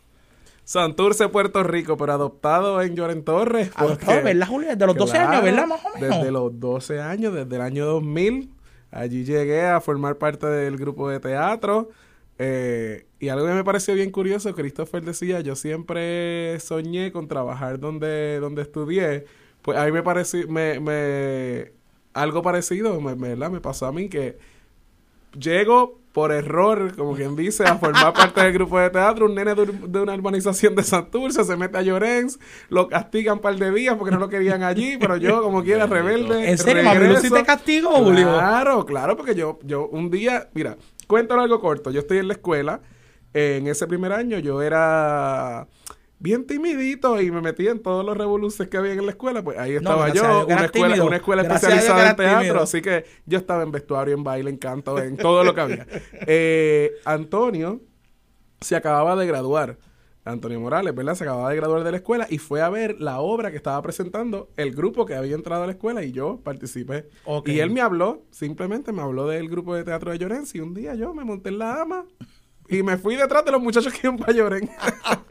Santurce, 0.65 1.29
Puerto 1.29 1.63
Rico, 1.63 1.95
pero 1.95 2.13
adoptado 2.13 2.81
en 2.81 2.95
Lloren 2.95 3.23
Torres. 3.23 3.69
Adoptado, 3.75 4.23
¿verdad, 4.23 4.47
Julio? 4.47 4.69
Desde 4.69 4.87
los 4.87 4.95
12 4.95 5.17
años, 5.17 5.43
¿verdad? 5.43 5.67
Más 5.67 5.85
o 5.85 5.99
menos. 5.99 6.17
Desde 6.17 6.31
los 6.31 6.59
12 6.59 7.01
años, 7.01 7.33
desde 7.35 7.55
el 7.55 7.61
año 7.61 7.85
2000. 7.85 8.54
Allí 8.95 9.25
llegué 9.25 9.65
a 9.65 9.81
formar 9.81 10.17
parte 10.17 10.47
del 10.47 10.77
grupo 10.77 11.09
de 11.09 11.19
teatro. 11.19 11.89
Eh, 12.39 13.05
y 13.19 13.27
algo 13.27 13.45
que 13.45 13.53
me 13.53 13.63
pareció 13.65 13.93
bien 13.93 14.09
curioso, 14.09 14.55
Christopher 14.55 15.03
decía, 15.03 15.41
yo 15.41 15.57
siempre 15.57 16.57
soñé 16.61 17.11
con 17.11 17.27
trabajar 17.27 17.77
donde, 17.77 18.39
donde 18.39 18.61
estudié. 18.61 19.25
Pues 19.61 19.77
a 19.77 19.83
mí 19.85 19.91
me 19.91 20.01
pareció, 20.01 20.47
me, 20.47 20.79
me, 20.79 21.73
algo 22.13 22.41
parecido, 22.41 23.01
me, 23.01 23.15
me, 23.15 23.35
me 23.35 23.59
pasó 23.61 23.85
a 23.85 23.91
mí 23.91 24.07
que 24.07 24.37
llego 25.39 25.99
por 26.11 26.31
error, 26.31 26.95
como 26.95 27.13
quien 27.13 27.35
dice, 27.35 27.65
a 27.65 27.75
formar 27.77 28.13
parte 28.13 28.41
del 28.41 28.53
grupo 28.53 28.79
de 28.79 28.89
teatro. 28.89 29.25
Un 29.25 29.35
nene 29.35 29.53
de, 29.53 29.63
un- 29.63 29.91
de 29.91 29.99
una 29.99 30.13
urbanización 30.13 30.73
de 30.75 30.83
Santurce 30.83 31.43
se 31.43 31.57
mete 31.57 31.77
a 31.77 31.81
Llorens, 31.81 32.39
lo 32.69 32.87
castigan 32.87 33.35
un 33.35 33.41
par 33.41 33.55
de 33.57 33.69
días 33.71 33.95
porque 33.97 34.13
no 34.13 34.19
lo 34.19 34.29
querían 34.29 34.63
allí, 34.63 34.97
pero 34.97 35.17
yo, 35.17 35.41
como 35.43 35.61
quiera, 35.63 35.87
rebelde. 35.87 36.49
¿En 36.49 36.57
serio, 36.57 36.83
Mami 36.83 36.99
regreso. 36.99 37.35
te 37.35 37.43
castigó, 37.43 37.91
Julio? 37.97 38.31
Claro, 38.33 38.85
claro, 38.85 39.17
porque 39.17 39.35
yo, 39.35 39.59
yo 39.63 39.87
un 39.87 40.09
día, 40.09 40.47
mira, 40.53 40.77
cuéntalo 41.07 41.41
algo 41.41 41.59
corto. 41.59 41.91
Yo 41.91 41.99
estoy 41.99 42.19
en 42.19 42.27
la 42.29 42.33
escuela. 42.35 42.79
eh, 43.33 43.57
en 43.59 43.67
ese 43.67 43.85
primer 43.85 44.13
año 44.13 44.39
yo 44.39 44.61
era 44.61 45.67
bien 46.19 46.45
timidito 46.45 47.21
y 47.21 47.31
me 47.31 47.41
metí 47.41 47.67
en 47.67 47.81
todos 47.81 48.05
los 48.05 48.17
revoluces 48.17 48.67
que 48.67 48.77
había 48.77 48.93
en 48.93 49.05
la 49.05 49.11
escuela. 49.11 49.43
Pues 49.43 49.57
ahí 49.57 49.73
estaba 49.75 50.09
yo, 50.09 50.45
una 50.45 50.65
escuela, 50.65 50.87
tímido. 50.87 51.07
una 51.07 51.15
escuela 51.17 51.43
Gracias 51.43 51.63
especializada 51.63 52.09
en 52.11 52.15
teatro. 52.15 52.39
tímido. 52.39 52.63
Así 52.63 52.81
que 52.81 53.05
yo 53.25 53.37
estaba 53.37 53.63
en 53.63 53.71
vestuario, 53.71 54.15
en 54.15 54.23
baile, 54.23 54.49
en 54.49 54.57
canto, 54.57 54.97
en 54.99 55.17
todo 55.17 55.43
lo 55.43 55.53
que 55.53 55.61
había. 55.61 55.87
Eh, 56.27 56.93
Antonio 57.05 57.81
se 58.61 58.75
acababa 58.75 59.15
de 59.15 59.27
graduar. 59.27 59.77
Antonio 60.27 60.59
Morales, 60.59 60.95
¿verdad? 60.95 61.13
Se 61.13 61.23
acababa 61.23 61.51
de 61.51 61.55
graduar 61.55 61.83
de 61.83 61.91
la 61.91 61.97
escuela 61.97 62.25
y 62.27 62.39
fue 62.39 62.59
a 62.61 62.69
ver 62.69 62.99
la 62.99 63.19
obra 63.19 63.51
que 63.51 63.57
estaba 63.57 63.79
presentando 63.83 64.49
el 64.57 64.73
grupo 64.73 65.05
que 65.05 65.13
había 65.13 65.35
entrado 65.35 65.63
a 65.63 65.65
la 65.67 65.73
escuela 65.73 66.03
y 66.03 66.11
yo 66.11 66.39
participé. 66.43 67.07
Y 67.45 67.59
él 67.59 67.69
me 67.69 67.81
habló, 67.81 68.23
simplemente 68.31 68.91
me 68.91 69.03
habló 69.03 69.27
del 69.27 69.47
grupo 69.49 69.75
de 69.75 69.83
teatro 69.83 70.11
de 70.11 70.17
Llorens 70.17 70.55
y 70.55 70.61
un 70.61 70.73
día 70.73 70.95
yo 70.95 71.13
me 71.13 71.23
monté 71.23 71.49
en 71.49 71.59
la 71.59 71.79
ama 71.79 72.05
y 72.67 72.81
me 72.81 72.97
fui 72.97 73.15
detrás 73.15 73.45
de 73.45 73.51
los 73.51 73.61
muchachos 73.61 73.93
que 73.93 74.07
iban 74.07 74.17
para 74.17 74.33
Llorens. 74.33 74.69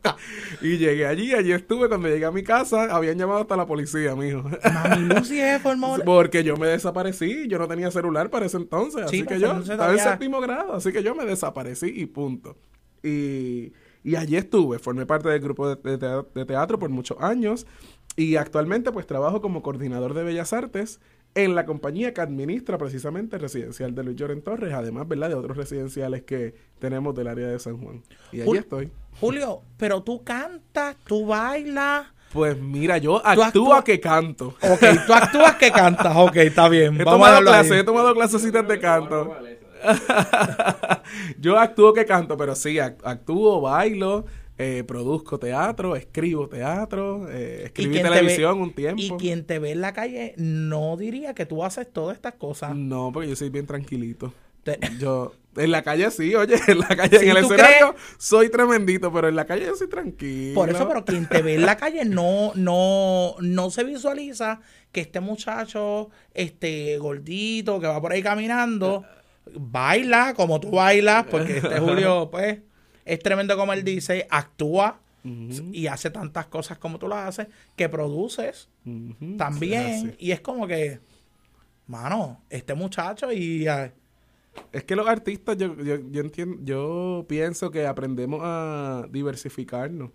y 0.63 0.79
llegué 0.79 1.07
allí, 1.07 1.33
allí 1.33 1.53
estuve. 1.53 1.89
Cuando 1.89 2.09
llegué 2.09 2.25
a 2.25 2.31
mi 2.31 2.45
casa, 2.45 2.85
habían 2.95 3.19
llamado 3.19 3.41
hasta 3.41 3.57
la 3.57 3.67
policía, 3.67 4.15
mijo. 4.15 4.45
Mami 4.73 5.15
Lucy 5.15 5.41
formó. 5.63 5.97
Porque 6.05 6.45
yo 6.45 6.57
me 6.57 6.69
desaparecí, 6.69 7.49
yo 7.49 7.59
no 7.59 7.67
tenía 7.67 7.91
celular 7.91 8.31
para 8.31 8.47
ese 8.47 8.59
entonces, 8.59 9.11
Sí, 9.11 9.19
así 9.19 9.27
que 9.27 9.35
ese 9.35 9.43
yo 9.43 9.59
estaba 9.59 9.93
en 9.93 9.99
séptimo 9.99 10.41
grado, 10.41 10.75
así 10.75 10.93
que 10.93 11.03
yo 11.03 11.15
me 11.15 11.25
desaparecí 11.25 11.93
y 11.95 12.07
punto. 12.07 12.57
Y, 13.03 13.73
y 14.05 14.17
allí 14.17 14.37
estuve, 14.37 14.79
formé 14.79 15.05
parte 15.05 15.29
del 15.29 15.41
grupo 15.41 15.75
de, 15.75 15.99
de 15.99 16.45
teatro 16.45 16.79
por 16.79 16.89
muchos 16.91 17.19
años 17.21 17.67
y 18.17 18.37
actualmente 18.37 18.93
pues 18.93 19.07
trabajo 19.07 19.41
como 19.41 19.63
coordinador 19.63 20.15
de 20.15 20.23
Bellas 20.23 20.53
Artes 20.53 21.01
en 21.35 21.55
la 21.55 21.67
compañía 21.67 22.15
que 22.15 22.21
administra 22.21 22.79
precisamente 22.79 23.37
el 23.37 23.43
residencial 23.43 23.95
de 23.95 24.05
Luis 24.05 24.17
Lloren 24.17 24.41
Torres, 24.43 24.73
además, 24.73 25.09
¿verdad?, 25.09 25.31
de 25.31 25.35
otros 25.35 25.57
residenciales 25.57 26.23
que 26.23 26.55
tenemos 26.79 27.15
del 27.15 27.27
área 27.29 27.49
de 27.49 27.59
San 27.59 27.77
Juan. 27.79 28.03
Y 28.33 28.41
allí 28.43 28.51
Jul- 28.51 28.59
estoy. 28.59 28.91
Julio, 29.21 29.63
pero 29.77 30.03
tú 30.03 30.23
cantas, 30.25 30.97
tú 31.07 31.27
bailas. 31.27 32.07
Pues 32.33 32.59
mira, 32.61 32.99
yo 32.99 33.21
Tú 33.21 33.29
actúo 33.43 33.45
actúas- 33.75 33.85
que 33.85 34.01
canto. 34.01 34.49
Ok, 34.61 34.81
tú 35.07 35.13
actúas 35.13 35.55
que 35.57 35.71
cantas. 35.71 36.17
Ok, 36.17 36.37
está 36.37 36.69
bien. 36.69 36.95
He 37.01 37.05
Vamos 37.05 37.21
tomado 37.21 37.41
clases, 37.43 37.73
he 37.73 37.85
tomado 37.85 38.13
clasecitas 38.15 38.67
de 38.67 38.79
canto. 38.81 39.37
Yo 41.39 41.59
actúo 41.59 41.93
que 41.93 42.05
canto, 42.07 42.37
pero 42.37 42.55
sí, 42.55 42.77
act- 42.77 43.01
actúo, 43.05 43.61
bailo, 43.61 44.25
eh, 44.59 44.85
produzco 44.87 45.39
teatro, 45.39 45.97
escribo 45.97 46.49
teatro, 46.49 47.29
eh, 47.31 47.63
escribí 47.65 47.97
te 47.97 48.03
televisión 48.03 48.57
ve- 48.59 48.63
un 48.63 48.73
tiempo. 48.73 49.03
Y 49.03 49.11
quien 49.19 49.45
te 49.45 49.59
ve 49.59 49.73
en 49.73 49.81
la 49.81 49.93
calle 49.93 50.35
no 50.37 50.97
diría 50.97 51.35
que 51.35 51.45
tú 51.47 51.65
haces 51.65 51.93
todas 51.93 52.15
estas 52.17 52.35
cosas. 52.35 52.75
No, 52.77 53.11
porque 53.13 53.29
yo 53.29 53.37
soy 53.37 53.49
bien 53.51 53.67
tranquilito. 53.67 54.33
Te- 54.63 54.79
Yo, 54.99 55.35
en 55.57 55.71
la 55.73 55.83
calle 55.83 56.11
sí, 56.11 56.35
oye, 56.35 56.55
en 56.69 56.79
la 56.79 56.89
calle, 56.97 57.19
Sí, 57.19 57.27
en 57.29 57.37
el 57.37 57.43
¿tú 57.47 57.53
escenario 57.53 57.95
soy 58.17 58.49
tremendito, 58.49 59.13
pero 59.13 59.29
en 59.29 59.37
la 59.37 59.45
calle 59.45 59.67
yo 59.67 59.75
soy 59.77 59.89
tranquilo. 59.89 60.55
Por 60.55 60.71
eso, 60.71 60.89
pero 60.89 61.05
quien 61.05 61.29
te 61.29 61.43
ve 61.43 61.57
en 61.57 61.67
la 61.67 61.77
calle 61.77 62.05
no, 62.07 62.53
no, 62.55 63.35
no 63.41 63.71
se 63.71 63.85
visualiza 63.85 64.61
que 64.91 65.01
este 65.03 65.21
muchacho, 65.21 66.09
este 66.33 66.97
gordito, 66.99 67.79
que 67.81 67.87
va 67.89 68.01
por 68.01 68.13
ahí 68.13 68.23
caminando, 68.23 69.05
baila 69.53 70.33
como 70.35 70.61
tú 70.61 70.71
bailas, 70.71 71.27
porque 71.31 71.59
este 71.59 71.79
Julio, 71.81 72.29
pues, 72.31 72.61
es 73.05 73.19
tremendo 73.21 73.57
como 73.57 73.73
él 73.73 73.85
dice, 73.85 74.27
actúa 74.31 75.01
y 75.73 75.87
hace 75.87 76.11
tantas 76.11 76.47
cosas 76.47 76.79
como 76.79 76.99
tú 76.99 77.09
las 77.09 77.29
haces, 77.29 77.49
que 77.77 77.89
produces 77.89 78.69
también. 79.39 80.11
sí, 80.13 80.17
y 80.19 80.31
es 80.33 80.41
como 80.41 80.67
que, 80.67 81.01
mano, 81.87 82.43
este 82.51 82.75
muchacho 82.75 83.33
y... 83.33 83.67
ah, 83.67 83.93
Es 84.73 84.85
que 84.85 84.97
los 84.97 85.09
artistas, 85.09 85.57
yo, 85.57 85.75
yo, 85.77 85.97
yo 86.11 86.21
entiendo, 86.21 86.59
yo 86.63 87.25
pienso 87.29 87.71
que 87.71 87.87
aprendemos 87.87 88.41
a 88.43 89.07
diversificarnos. 89.11 90.11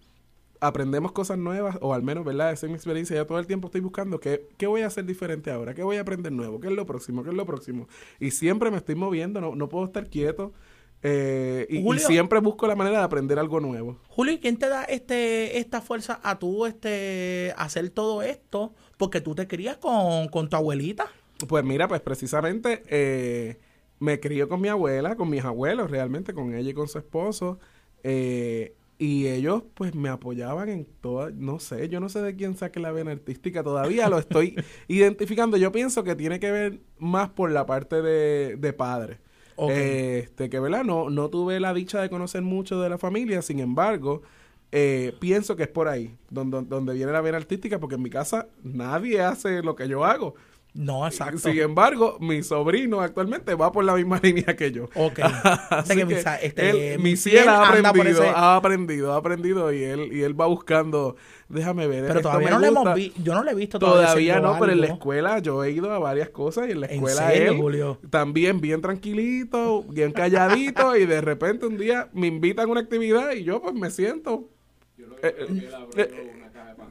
Aprendemos 0.62 1.14
cosas 1.14 1.38
nuevas, 1.38 1.78
o 1.82 1.94
al 1.94 2.04
menos, 2.04 2.26
¿verdad? 2.26 2.52
Esa 2.52 2.66
es 2.66 2.70
mi 2.70 2.76
experiencia. 2.76 3.16
Yo 3.16 3.26
todo 3.26 3.40
el 3.40 3.48
tiempo 3.48 3.68
estoy 3.70 3.80
buscando 3.82 4.20
qué, 4.20 4.46
qué 4.58 4.68
voy 4.68 4.82
a 4.82 4.88
hacer 4.88 5.06
diferente 5.06 5.52
ahora, 5.52 5.74
qué 5.74 5.84
voy 5.84 5.96
a 5.98 6.02
aprender 6.02 6.34
nuevo, 6.34 6.60
qué 6.60 6.68
es 6.68 6.74
lo 6.74 6.86
próximo, 6.86 7.24
qué 7.24 7.30
es 7.30 7.36
lo 7.36 7.46
próximo. 7.46 7.88
Y 8.20 8.32
siempre 8.32 8.70
me 8.70 8.78
estoy 8.78 8.96
moviendo, 8.96 9.40
no, 9.40 9.56
no 9.56 9.70
puedo 9.70 9.86
estar 9.86 10.10
quieto. 10.10 10.54
Eh, 11.02 11.66
y, 11.70 12.00
siempre 12.00 12.40
busco 12.40 12.68
la 12.68 12.76
manera 12.76 13.00
de 13.00 13.04
aprender 13.04 13.40
algo 13.40 13.60
nuevo. 13.60 14.00
Julio, 14.08 14.34
¿y 14.34 14.40
quién 14.40 14.58
te 14.58 14.68
da 14.68 14.84
este, 14.84 15.58
esta 15.60 15.82
fuerza 15.82 16.20
a 16.24 16.40
tú 16.40 16.66
este, 16.66 17.54
hacer 17.58 17.90
todo 17.90 18.22
esto? 18.22 18.74
Porque 18.98 19.22
tú 19.22 19.36
te 19.36 19.48
crías 19.48 19.78
con, 19.78 20.28
con 20.28 20.50
tu 20.50 20.58
abuelita. 20.58 21.08
Pues 21.48 21.64
mira, 21.64 21.88
pues 21.88 22.02
precisamente 22.02 22.84
eh, 22.88 23.60
me 24.00 24.20
crió 24.20 24.50
con 24.50 24.60
mi 24.60 24.68
abuela, 24.68 25.16
con 25.16 25.30
mis 25.30 25.44
abuelos 25.46 25.90
realmente, 25.90 26.34
con 26.34 26.54
ella 26.54 26.70
y 26.70 26.74
con 26.74 26.88
su 26.88 26.98
esposo. 26.98 27.60
eh, 28.04 28.76
y 29.02 29.28
ellos 29.28 29.64
pues 29.76 29.96
me 29.96 30.10
apoyaban 30.10 30.68
en 30.68 30.86
toda, 30.86 31.32
no 31.32 31.60
sé, 31.60 31.88
yo 31.88 32.02
no 32.02 32.10
sé 32.10 32.22
de 32.22 32.36
quién 32.36 32.58
saque 32.58 32.82
la 32.82 32.92
vena 32.92 33.12
artística 33.12 33.64
todavía, 33.64 34.10
lo 34.10 34.20
estoy 34.20 34.56
identificando. 34.90 35.56
Yo 35.56 35.72
pienso 35.72 36.04
que 36.04 36.18
tiene 36.18 36.42
que 36.42 36.52
ver 36.52 36.80
más 36.98 37.30
por 37.30 37.50
la 37.50 37.66
parte 37.66 38.02
de, 38.02 38.58
de 38.58 38.74
padre. 38.74 39.22
Este, 39.68 40.50
que 40.50 40.60
verdad, 40.60 40.84
no, 40.84 41.10
no 41.10 41.30
tuve 41.30 41.60
la 41.60 41.74
dicha 41.74 42.02
de 42.02 42.10
conocer 42.10 42.42
mucho 42.42 42.80
de 42.80 42.90
la 42.90 42.98
familia, 42.98 43.42
sin 43.42 43.60
embargo, 43.60 44.22
eh, 44.72 45.14
pienso 45.20 45.56
que 45.56 45.64
es 45.64 45.70
por 45.70 45.88
ahí, 45.88 46.16
donde, 46.30 46.62
donde 46.62 46.94
viene 46.94 47.12
la 47.12 47.22
vena 47.22 47.38
artística, 47.38 47.80
porque 47.80 47.96
en 47.96 48.04
mi 48.04 48.10
casa 48.10 48.48
nadie 48.64 49.22
hace 49.22 49.62
lo 49.64 49.76
que 49.76 49.88
yo 49.88 50.06
hago. 50.06 50.36
No, 50.80 51.06
exacto. 51.06 51.40
Sin 51.40 51.60
embargo, 51.60 52.16
mi 52.22 52.42
sobrino 52.42 53.02
actualmente 53.02 53.54
va 53.54 53.70
por 53.70 53.84
la 53.84 53.96
misma 53.96 54.18
línea 54.24 54.56
que 54.56 54.72
yo. 54.72 54.86
Ok. 54.96 55.20
Así 55.72 55.98
que 55.98 56.08
que 56.08 56.24
este, 56.42 56.94
él- 56.94 57.00
mi 57.02 57.18
cielo 57.18 57.52
ha 57.52 57.68
aprendido, 57.68 58.24
ese- 58.24 58.30
ha 58.34 58.56
aprendido, 58.56 59.12
ha 59.14 59.18
aprendido 59.18 59.74
y 59.74 59.84
él 59.84 60.14
y 60.14 60.22
él 60.22 60.40
va 60.40 60.46
buscando, 60.46 61.18
déjame 61.50 61.86
ver. 61.88 62.06
Pero 62.08 62.22
todavía 62.22 62.52
no 62.52 62.60
le 62.60 62.68
hemos 62.68 62.96
visto. 62.96 63.22
Yo 63.22 63.34
no 63.34 63.44
le 63.44 63.52
he 63.52 63.56
visto 63.56 63.78
todavía. 63.78 64.06
Todavía 64.08 64.40
no, 64.40 64.58
pero 64.58 64.72
en 64.72 64.80
la 64.80 64.88
escuela 64.88 65.40
yo 65.40 65.62
he 65.66 65.72
ido 65.72 65.92
a 65.92 66.00
varias 66.00 66.30
cosas 66.30 66.70
y 66.70 66.72
en 66.72 66.80
la 66.80 66.86
¿En 66.88 66.94
escuela 66.94 67.28
serio, 67.30 67.52
él 67.52 67.58
Julio? 67.58 68.00
también 68.10 68.62
bien 68.62 68.82
tranquilito, 68.82 69.84
bien 69.84 70.14
calladito 70.14 70.96
y 70.96 71.06
de 71.06 71.20
repente 71.20 71.66
un 71.66 71.78
día 71.78 72.08
me 72.14 72.28
invitan 72.28 72.70
a 72.70 72.72
una 72.72 72.80
actividad 72.80 73.34
y 73.34 73.44
yo 73.44 73.62
pues 73.62 73.74
me 73.76 73.92
siento. 73.92 74.48
Eh, 75.22 75.36
eh, 75.38 75.68
eh, 75.98 76.39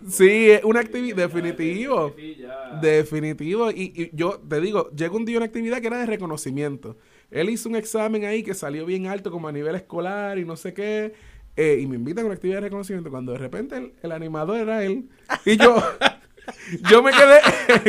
Sí, 0.08 0.50
es 0.50 0.62
una 0.64 0.80
actividad, 0.80 1.16
definitivo. 1.16 2.14
Definitivo. 2.80 3.70
Y, 3.70 3.92
y 3.94 4.10
yo 4.12 4.40
te 4.48 4.60
digo, 4.60 4.90
llegó 4.90 5.16
un 5.16 5.24
día 5.24 5.36
una 5.38 5.46
actividad 5.46 5.80
que 5.80 5.86
era 5.86 5.98
de 5.98 6.06
reconocimiento. 6.06 6.96
Él 7.30 7.50
hizo 7.50 7.68
un 7.68 7.76
examen 7.76 8.24
ahí 8.24 8.42
que 8.42 8.54
salió 8.54 8.86
bien 8.86 9.06
alto 9.06 9.30
como 9.30 9.48
a 9.48 9.52
nivel 9.52 9.74
escolar 9.74 10.38
y 10.38 10.44
no 10.44 10.56
sé 10.56 10.72
qué. 10.74 11.12
eh, 11.56 11.78
y 11.82 11.86
me 11.86 11.96
invitan 11.96 12.24
a 12.24 12.26
una 12.26 12.34
actividad 12.34 12.56
de 12.58 12.62
reconocimiento 12.62 13.10
cuando 13.10 13.32
de 13.32 13.38
repente 13.38 13.76
el, 13.76 13.92
el 14.02 14.12
animador 14.12 14.58
era 14.58 14.84
él. 14.84 15.08
Y 15.44 15.56
yo... 15.56 15.76
Yo 16.90 17.02
me 17.02 17.10
quedé 17.10 17.40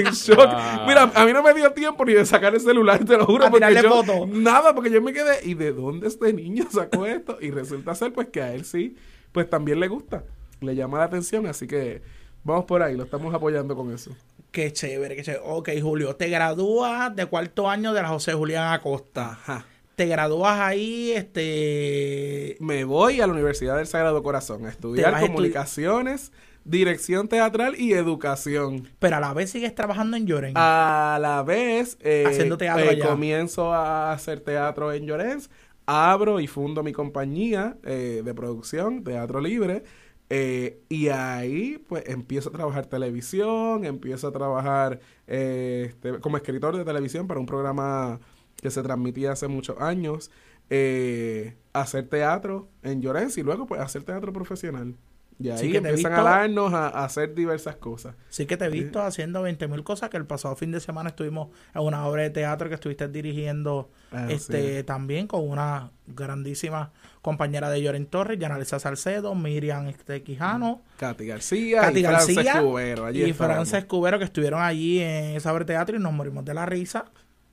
en 0.02 0.08
shock. 0.12 0.36
Wow. 0.36 0.86
Mira, 0.86 1.04
a 1.16 1.26
mí 1.26 1.32
no 1.32 1.42
me 1.42 1.54
dio 1.54 1.72
tiempo 1.72 2.04
ni 2.04 2.12
de 2.12 2.26
sacar 2.26 2.54
el 2.54 2.60
celular, 2.60 3.06
te 3.06 3.16
lo 3.16 3.26
juro. 3.26 3.46
A 3.46 3.50
porque 3.50 3.66
tirarle 3.66 3.90
yo- 3.90 4.04
foto. 4.04 4.28
Nada, 4.28 4.76
porque 4.76 4.92
yo 4.92 5.02
me 5.02 5.14
quedé. 5.14 5.40
¿Y 5.46 5.54
de 5.54 5.72
dónde 5.72 6.10
este 6.10 6.34
niño 6.34 6.66
sacó 6.70 7.06
esto? 7.06 7.38
Y 7.40 7.52
resulta 7.52 7.96
ser, 7.96 8.12
pues, 8.12 8.28
que 8.28 8.42
a 8.42 8.54
él 8.54 8.66
sí, 8.66 8.98
pues 9.32 9.50
también 9.50 9.80
le 9.80 9.88
gusta. 9.88 10.26
Le 10.62 10.76
llama 10.76 10.98
la 10.98 11.06
atención, 11.06 11.46
así 11.48 11.68
que 11.68 12.02
vamos 12.44 12.66
por 12.66 12.82
ahí, 12.82 12.96
lo 12.96 13.04
estamos 13.04 13.34
apoyando 13.34 13.76
con 13.76 13.94
eso. 13.94 14.12
Qué 14.52 14.74
chévere, 14.74 15.16
qué 15.16 15.24
chévere. 15.24 15.44
Ok, 15.46 15.70
Julio, 15.82 16.16
te 16.16 16.28
gradúas 16.30 17.16
de 17.16 17.26
cuarto 17.28 17.70
año 17.70 17.94
de 17.94 18.02
la 18.02 18.10
José 18.10 18.34
Julián 18.34 18.74
Acosta. 18.74 19.32
Ajá. 19.32 19.66
Te 19.96 20.06
gradúas 20.06 20.60
ahí, 20.60 21.12
este... 21.12 22.56
Me 22.62 22.86
voy 22.86 23.20
a 23.20 23.28
la 23.28 23.34
Universidad 23.34 23.76
del 23.78 23.86
Sagrado 23.86 24.24
Corazón 24.24 24.66
a 24.66 24.70
estudiar 24.70 25.20
comunicaciones, 25.20 26.32
dirección 26.64 27.28
teatral 27.28 27.76
y 27.78 27.92
educación. 27.92 28.88
Pero 29.00 29.18
a 29.18 29.20
la 29.20 29.34
vez 29.34 29.52
sigues 29.52 29.76
trabajando 29.76 30.16
en 30.16 30.26
Lloren. 30.26 30.54
A 30.56 31.20
la 31.22 31.44
vez, 31.44 31.98
eh, 32.00 32.24
Haciendo 32.26 32.58
teatro 32.58 32.86
eh, 32.86 32.90
allá. 32.92 33.08
comienzo 33.10 33.74
a 33.74 34.14
hacer 34.14 34.40
teatro 34.40 34.94
en 34.94 35.06
Llorens, 35.06 35.50
abro 35.86 36.40
y 36.40 36.48
fundo 36.48 36.82
mi 36.82 36.94
compañía 36.94 37.76
eh, 37.84 38.22
de 38.24 38.34
producción, 38.34 39.04
Teatro 39.04 39.42
Libre, 39.42 39.84
eh, 40.30 40.84
y 40.90 41.08
ahí 41.10 41.84
pues 41.88 42.04
empiezo 42.08 42.50
a 42.50 42.52
trabajar 42.54 42.86
televisión, 42.86 43.86
empiezo 43.86 44.28
a 44.28 44.32
trabajar 44.32 45.00
eh, 45.28 45.88
este, 45.90 46.20
como 46.20 46.38
escritor 46.38 46.78
de 46.78 46.86
televisión 46.86 47.28
para 47.28 47.40
un 47.40 47.46
programa 47.48 48.20
que 48.62 48.70
se 48.72 48.84
transmitía 48.84 49.32
hace 49.34 49.48
muchos 49.48 49.80
años. 49.80 50.32
eh, 50.70 51.56
hacer 51.74 52.08
teatro 52.10 52.70
en 52.84 53.02
Llorens 53.02 53.38
y 53.38 53.44
luego 53.44 53.66
pues 53.68 53.82
hacer 53.82 54.04
teatro 54.04 54.34
profesional. 54.34 54.96
Y 55.42 55.50
ahí 55.52 55.58
Sí, 55.58 55.72
que 55.72 55.80
te 55.80 55.90
empiezan 55.90 56.12
visto- 56.12 56.28
a 56.28 56.30
darnos 56.32 56.74
a, 56.74 56.88
a 56.90 57.06
hacer 57.06 57.34
diversas 57.34 57.78
cosas. 57.78 58.14
Sí 58.28 58.46
que 58.46 58.58
te 58.58 58.66
he 58.66 58.70
visto 58.70 59.02
haciendo 59.02 59.42
20 59.42 59.70
mil 59.70 59.84
cosas, 59.86 60.10
que 60.10 60.18
el 60.18 60.26
pasado 60.26 60.56
fin 60.58 60.72
de 60.72 60.82
semana 60.82 61.10
estuvimos 61.12 61.48
en 61.74 61.82
una 61.82 62.06
obra 62.06 62.24
de 62.24 62.30
teatro 62.30 62.68
que 62.68 62.76
estuviste 62.76 63.08
dirigiendo 63.08 63.90
Ah, 64.12 64.28
este 64.30 64.80
sí. 64.80 64.84
también 64.84 65.28
con 65.28 65.48
una 65.48 65.92
grandísima 66.08 66.92
compañera 67.22 67.70
de 67.70 67.82
Lloren 67.82 68.06
Torres, 68.08 68.38
Yanalisa 68.40 68.80
Salcedo, 68.80 69.34
Miriam 69.36 69.88
este, 69.88 70.24
Quijano, 70.24 70.82
Katy 70.98 71.26
García 71.28 71.82
Katy 71.82 72.00
y 72.00 72.04
Frances 72.04 72.36
García 72.36 72.62
Cubero. 72.62 73.06
Allí 73.06 73.24
y. 73.24 73.34
Frances 73.34 73.86
Cubero 73.86 74.20
que 74.20 74.26
estuvieron 74.26 74.62
allí 74.62 75.00
en 75.00 75.36
esa 75.38 75.52
obra 75.54 75.60
de 75.60 75.74
teatro 75.74 75.96
y 75.96 76.00
nos 76.00 76.12
morimos 76.12 76.44
de 76.44 76.54
la 76.54 76.66
risa. 76.66 77.06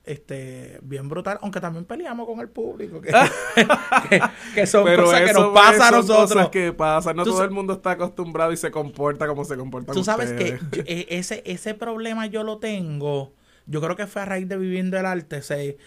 Este, 0.07 0.79
bien 0.81 1.09
brutal, 1.09 1.37
aunque 1.41 1.59
también 1.59 1.83
peleamos 1.85 2.25
con 2.25 2.39
el 2.39 2.47
público, 2.49 3.01
que, 3.01 3.11
que, 4.09 4.21
que 4.55 4.65
son 4.65 4.85
cosas 4.95 5.19
que 5.21 5.31
eso, 5.31 5.41
nos 5.41 5.53
pasa 5.53 5.87
a 5.89 5.91
nosotros. 5.91 6.29
cosas 6.31 6.49
que 6.49 6.71
pasan. 6.73 7.15
No 7.17 7.23
Tú 7.25 7.31
todo 7.31 7.43
el 7.43 7.51
mundo 7.51 7.73
está 7.73 7.91
acostumbrado 7.91 8.51
y 8.53 8.57
se 8.57 8.71
comporta 8.71 9.27
como 9.27 9.43
se 9.43 9.57
comportan 9.57 9.93
Tú 9.93 10.03
sabes 10.03 10.31
que 10.31 10.53
ustedes. 10.53 10.61
yo- 10.71 10.83
e- 10.85 11.07
ese, 11.09 11.43
ese 11.45 11.73
problema 11.73 12.25
yo 12.27 12.43
lo 12.43 12.57
tengo. 12.57 13.33
Yo 13.65 13.81
creo 13.81 13.95
que 13.97 14.07
fue 14.07 14.21
a 14.21 14.25
raíz 14.25 14.47
de 14.47 14.57
viviendo 14.57 14.97
el 14.97 15.05
arte. 15.05 15.41
se- 15.41 15.77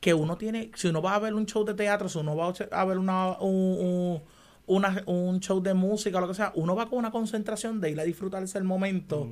que 0.00 0.12
uno 0.14 0.36
tiene. 0.36 0.70
Si 0.74 0.88
uno 0.88 1.00
va 1.02 1.14
a 1.14 1.18
ver 1.18 1.32
un 1.34 1.46
show 1.46 1.64
de 1.64 1.74
teatro, 1.74 2.08
si 2.08 2.18
uno 2.18 2.36
va 2.36 2.52
a 2.70 2.84
ver 2.84 2.98
una, 2.98 3.38
un, 3.40 3.54
un- 3.80 4.22
una- 4.66 5.02
un 5.06 5.40
show 5.40 5.62
de 5.62 5.72
música 5.74 6.20
lo 6.20 6.28
que 6.28 6.34
sea, 6.34 6.52
uno 6.54 6.76
va 6.76 6.86
con 6.88 6.98
una 6.98 7.10
concentración 7.10 7.80
de 7.80 7.90
ir 7.92 7.98
a 8.00 8.04
disfrutarse 8.04 8.58
el 8.58 8.64
momento. 8.64 9.28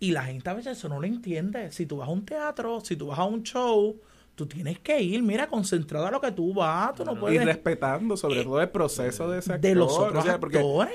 Y 0.00 0.12
la 0.12 0.24
gente 0.24 0.48
a 0.50 0.54
veces 0.54 0.78
eso 0.78 0.88
no 0.88 1.00
lo 1.00 1.06
entiende. 1.06 1.72
Si 1.72 1.86
tú 1.86 1.96
vas 1.98 2.08
a 2.08 2.12
un 2.12 2.24
teatro, 2.24 2.80
si 2.80 2.94
tú 2.96 3.06
vas 3.08 3.18
a 3.18 3.24
un 3.24 3.42
show, 3.42 3.96
tú 4.36 4.46
tienes 4.46 4.78
que 4.78 5.00
ir, 5.00 5.22
mira, 5.22 5.48
concentrado 5.48 6.06
a 6.06 6.10
lo 6.10 6.20
que 6.20 6.30
tú 6.32 6.54
vas. 6.54 6.94
Tú 6.94 7.04
no 7.04 7.12
Y 7.12 7.16
puedes. 7.16 7.44
respetando 7.44 8.16
sobre 8.16 8.40
Eh, 8.40 8.44
todo 8.44 8.60
el 8.60 8.68
proceso 8.70 9.28
de 9.30 9.40
ese 9.40 9.54
actor. 9.54 9.68
de 9.70 9.74
los 9.74 9.98
otros 9.98 10.22
o 10.24 10.26
sea, 10.26 10.38
porque 10.38 10.58
actores. 10.58 10.92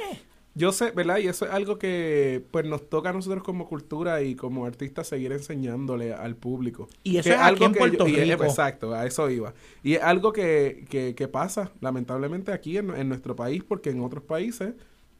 Yo 0.55 0.71
sé, 0.71 0.91
¿verdad? 0.91 1.17
Y 1.17 1.27
eso 1.27 1.45
es 1.45 1.51
algo 1.51 1.79
que 1.79 2.45
pues 2.51 2.63
nos 2.65 2.87
toca 2.87 3.09
a 3.09 3.13
nosotros 3.13 3.41
como 3.43 3.67
cultura 3.67 4.21
y 4.21 4.35
como 4.35 4.65
artistas 4.67 5.07
seguir 5.07 5.31
enseñándole 5.31 6.13
al 6.13 6.35
público. 6.35 6.87
Y 7.03 7.17
eso 7.17 7.29
Que 7.29 7.35
es 7.35 7.41
aquí 7.41 7.63
en 7.63 7.73
que 7.73 7.79
Puerto 7.79 8.07
y 8.07 8.15
es- 8.17 8.29
Rico. 8.29 8.43
exacto, 8.43 8.93
a 8.93 9.05
eso 9.07 9.29
iba. 9.31 9.53
Y 9.81 9.95
es 9.95 10.03
algo 10.03 10.31
que, 10.31 10.85
que, 10.89 11.15
que 11.15 11.27
pasa, 11.27 11.71
lamentablemente, 11.81 12.51
aquí 12.53 12.77
en, 12.77 12.91
en 12.91 13.09
nuestro 13.09 13.35
país, 13.35 13.63
porque 13.67 13.89
en 13.89 14.01
otros 14.01 14.23
países 14.23 14.75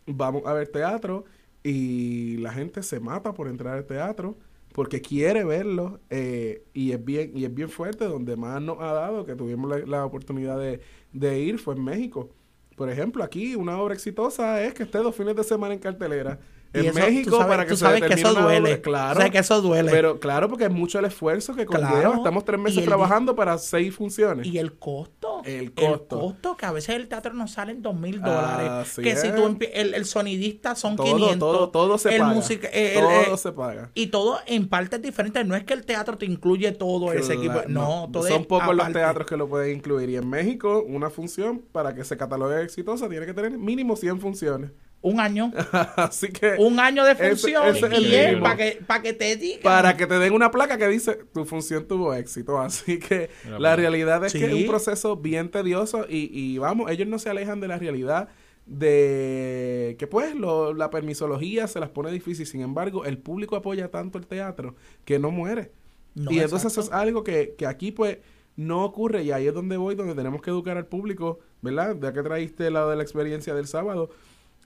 vamos 0.06 0.44
a 0.46 0.54
ver 0.54 0.68
teatro 0.68 1.26
y 1.64 2.38
la 2.38 2.52
gente 2.52 2.84
se 2.84 3.00
mata 3.00 3.34
por 3.34 3.48
entrar 3.48 3.78
al 3.78 3.86
teatro 3.86 4.38
porque 4.74 5.02
quiere 5.02 5.44
verlo 5.44 6.00
eh, 6.10 6.66
y 6.74 6.92
es 6.92 7.04
bien 7.04 7.32
y 7.36 7.46
es 7.46 7.54
bien 7.54 7.70
fuerte 7.70 8.06
donde 8.06 8.36
más 8.36 8.62
nos 8.62 8.80
ha 8.82 8.92
dado 8.92 9.26
que 9.26 9.36
tuvimos 9.36 9.70
la, 9.70 9.78
la 9.86 10.06
oportunidad 10.06 10.60
de, 10.60 10.82
de 11.14 11.40
ir 11.40 11.60
fue 11.60 11.76
en 11.76 11.84
México. 11.84 12.30
Por 12.76 12.90
ejemplo 12.90 13.24
aquí 13.24 13.56
una 13.56 13.80
obra 13.80 13.94
exitosa 13.94 14.64
es 14.64 14.74
que 14.74 14.84
esté 14.84 14.98
dos 14.98 15.16
fines 15.16 15.36
de 15.36 15.44
semana 15.44 15.74
en 15.74 15.80
cartelera 15.80 16.40
en 16.74 16.86
eso, 16.88 17.00
México 17.00 17.30
tú 17.32 17.36
sabes- 17.38 17.48
para 17.48 17.64
que 17.64 17.70
tú 17.70 17.76
se 17.78 17.86
sabes 17.86 18.02
que 18.04 18.14
eso 18.14 18.34
duele. 18.34 18.82
claro 18.82 19.16
sabes 19.20 19.32
que 19.32 19.38
eso 19.38 19.62
duele. 19.62 19.92
pero 19.92 20.20
claro 20.20 20.50
porque 20.50 20.66
es 20.66 20.72
mucho 20.72 21.00
el 21.00 21.06
esfuerzo 21.06 21.56
que 21.56 21.66
conlleva 21.66 21.90
Claro. 22.00 22.14
estamos 22.16 22.44
tres 22.46 22.60
meses 22.60 22.80
el 22.80 22.86
trabajando 22.86 23.36
para 23.36 23.58
seis 23.58 23.94
funciones 23.96 24.48
Y 24.48 24.58
el 24.58 24.74
costo. 24.74 25.42
El 25.46 25.74
costo. 25.74 26.56
que 26.58 26.66
a 26.66 26.72
veces 26.72 26.96
el 26.96 27.08
teatro 27.08 27.34
nos 27.34 27.52
sale 27.52 27.72
en 27.74 27.82
dos 27.82 27.96
mil 27.96 28.22
dólares. 28.22 28.94
Que 28.96 29.16
si 29.16 29.30
tú 29.32 29.58
el, 29.74 29.94
el 29.94 30.06
sonidista 30.06 30.76
son 30.76 30.96
todo 30.96 31.06
500. 31.16 31.40
todo 31.40 31.70
todo 31.70 31.98
se 31.98 32.14
el 32.16 32.22
paga 32.22 32.40
eh, 32.72 32.94
el- 32.96 33.02
todo 33.02 33.34
eh, 33.36 33.38
se 33.38 33.52
paga 33.52 33.92
Y 33.94 34.08
todo 34.08 34.40
en 34.46 34.68
partes 34.68 35.02
diferentes. 35.02 35.46
No 35.46 35.56
es 35.56 35.64
que 35.64 35.74
el 35.74 35.86
teatro 35.86 36.18
te 36.18 36.26
incluye 36.26 36.72
todo 36.72 37.12
ese 37.14 37.34
equipo. 37.34 37.54
Claro, 37.54 37.70
No, 37.70 38.10
todo 38.12 38.28
son 38.28 38.46
pocos 38.46 38.76
los 38.76 38.92
teatros 38.92 39.28
que 39.28 39.38
lo 39.38 39.48
pueden 39.48 39.78
incluir. 39.78 40.10
Y 40.10 40.16
en 40.18 40.30
México, 40.30 40.84
una 40.88 41.10
función, 41.10 41.62
para 41.72 41.94
que 41.94 42.04
se 42.04 42.18
catalogue 42.18 42.62
exitosa, 42.64 43.10
tiene 43.10 43.26
que 43.26 43.34
tener 43.34 43.52
mínimo 43.58 43.96
100 43.96 44.20
funciones. 44.20 44.72
Un 45.04 45.20
año. 45.20 45.52
Así 45.98 46.30
que, 46.30 46.56
Un 46.58 46.80
año 46.80 47.04
de 47.06 47.14
función. 47.16 47.68
ese 47.76 48.00
y 48.02 48.16
es 48.16 48.40
para 48.42 48.58
que, 48.58 48.80
para 48.88 49.02
que 49.04 49.14
te 49.14 49.36
digan. 49.36 49.62
para 49.62 49.96
que 49.98 50.08
te 50.08 50.18
den 50.18 50.34
una 50.34 50.50
placa 50.50 50.78
que 50.80 50.88
dice, 50.88 51.20
tu 51.34 51.46
función 51.46 51.86
tuvo 51.88 52.14
éxito. 52.16 52.58
Así 52.60 52.98
que 53.00 53.30
la 53.60 53.76
realidad 53.76 54.26
es 54.26 54.34
que 54.34 54.46
es 54.46 54.54
un 54.54 54.66
proceso 54.66 55.16
bien 55.18 55.52
tedioso 55.52 56.06
y, 56.10 56.30
y 56.34 56.58
vamos, 56.58 56.90
ellos 56.90 57.08
no 57.08 57.20
se 57.20 57.30
alejan 57.30 57.60
de 57.60 57.68
la 57.68 57.78
realidad 57.78 58.30
de 58.66 59.96
que 60.00 60.08
pues 60.08 60.36
lo- 60.36 60.74
la 60.74 60.90
permisología 60.90 61.68
se 61.68 61.80
las 61.80 61.90
pone 61.90 62.12
difícil. 62.12 62.46
Sin 62.46 62.62
embargo, 62.62 63.06
el 63.06 63.18
público 63.18 63.56
apoya 63.56 63.90
tanto 63.90 64.18
el 64.18 64.26
teatro 64.28 64.76
que 65.06 65.20
no 65.20 65.32
muere. 65.32 65.72
No, 66.16 66.32
y 66.32 66.36
entonces 66.40 66.68
exacto. 66.68 66.82
eso 66.82 66.82
es 66.82 66.92
algo 66.92 67.24
que, 67.24 67.56
que 67.58 67.66
aquí 67.66 67.92
pues 67.92 68.20
no 68.56 68.86
ocurre 68.86 69.24
y 69.24 69.32
ahí 69.32 69.48
es 69.48 69.54
donde 69.54 69.78
voy, 69.78 69.96
donde 69.96 70.14
tenemos 70.14 70.42
que 70.42 70.52
educar 70.52 70.78
al 70.78 70.86
público, 70.86 71.40
¿verdad? 71.62 71.98
Ya 72.00 72.14
que 72.14 72.22
traíste 72.22 72.70
la 72.70 72.86
de 72.88 72.96
la 72.96 73.04
experiencia 73.04 73.56
del 73.56 73.68
sábado. 73.68 74.12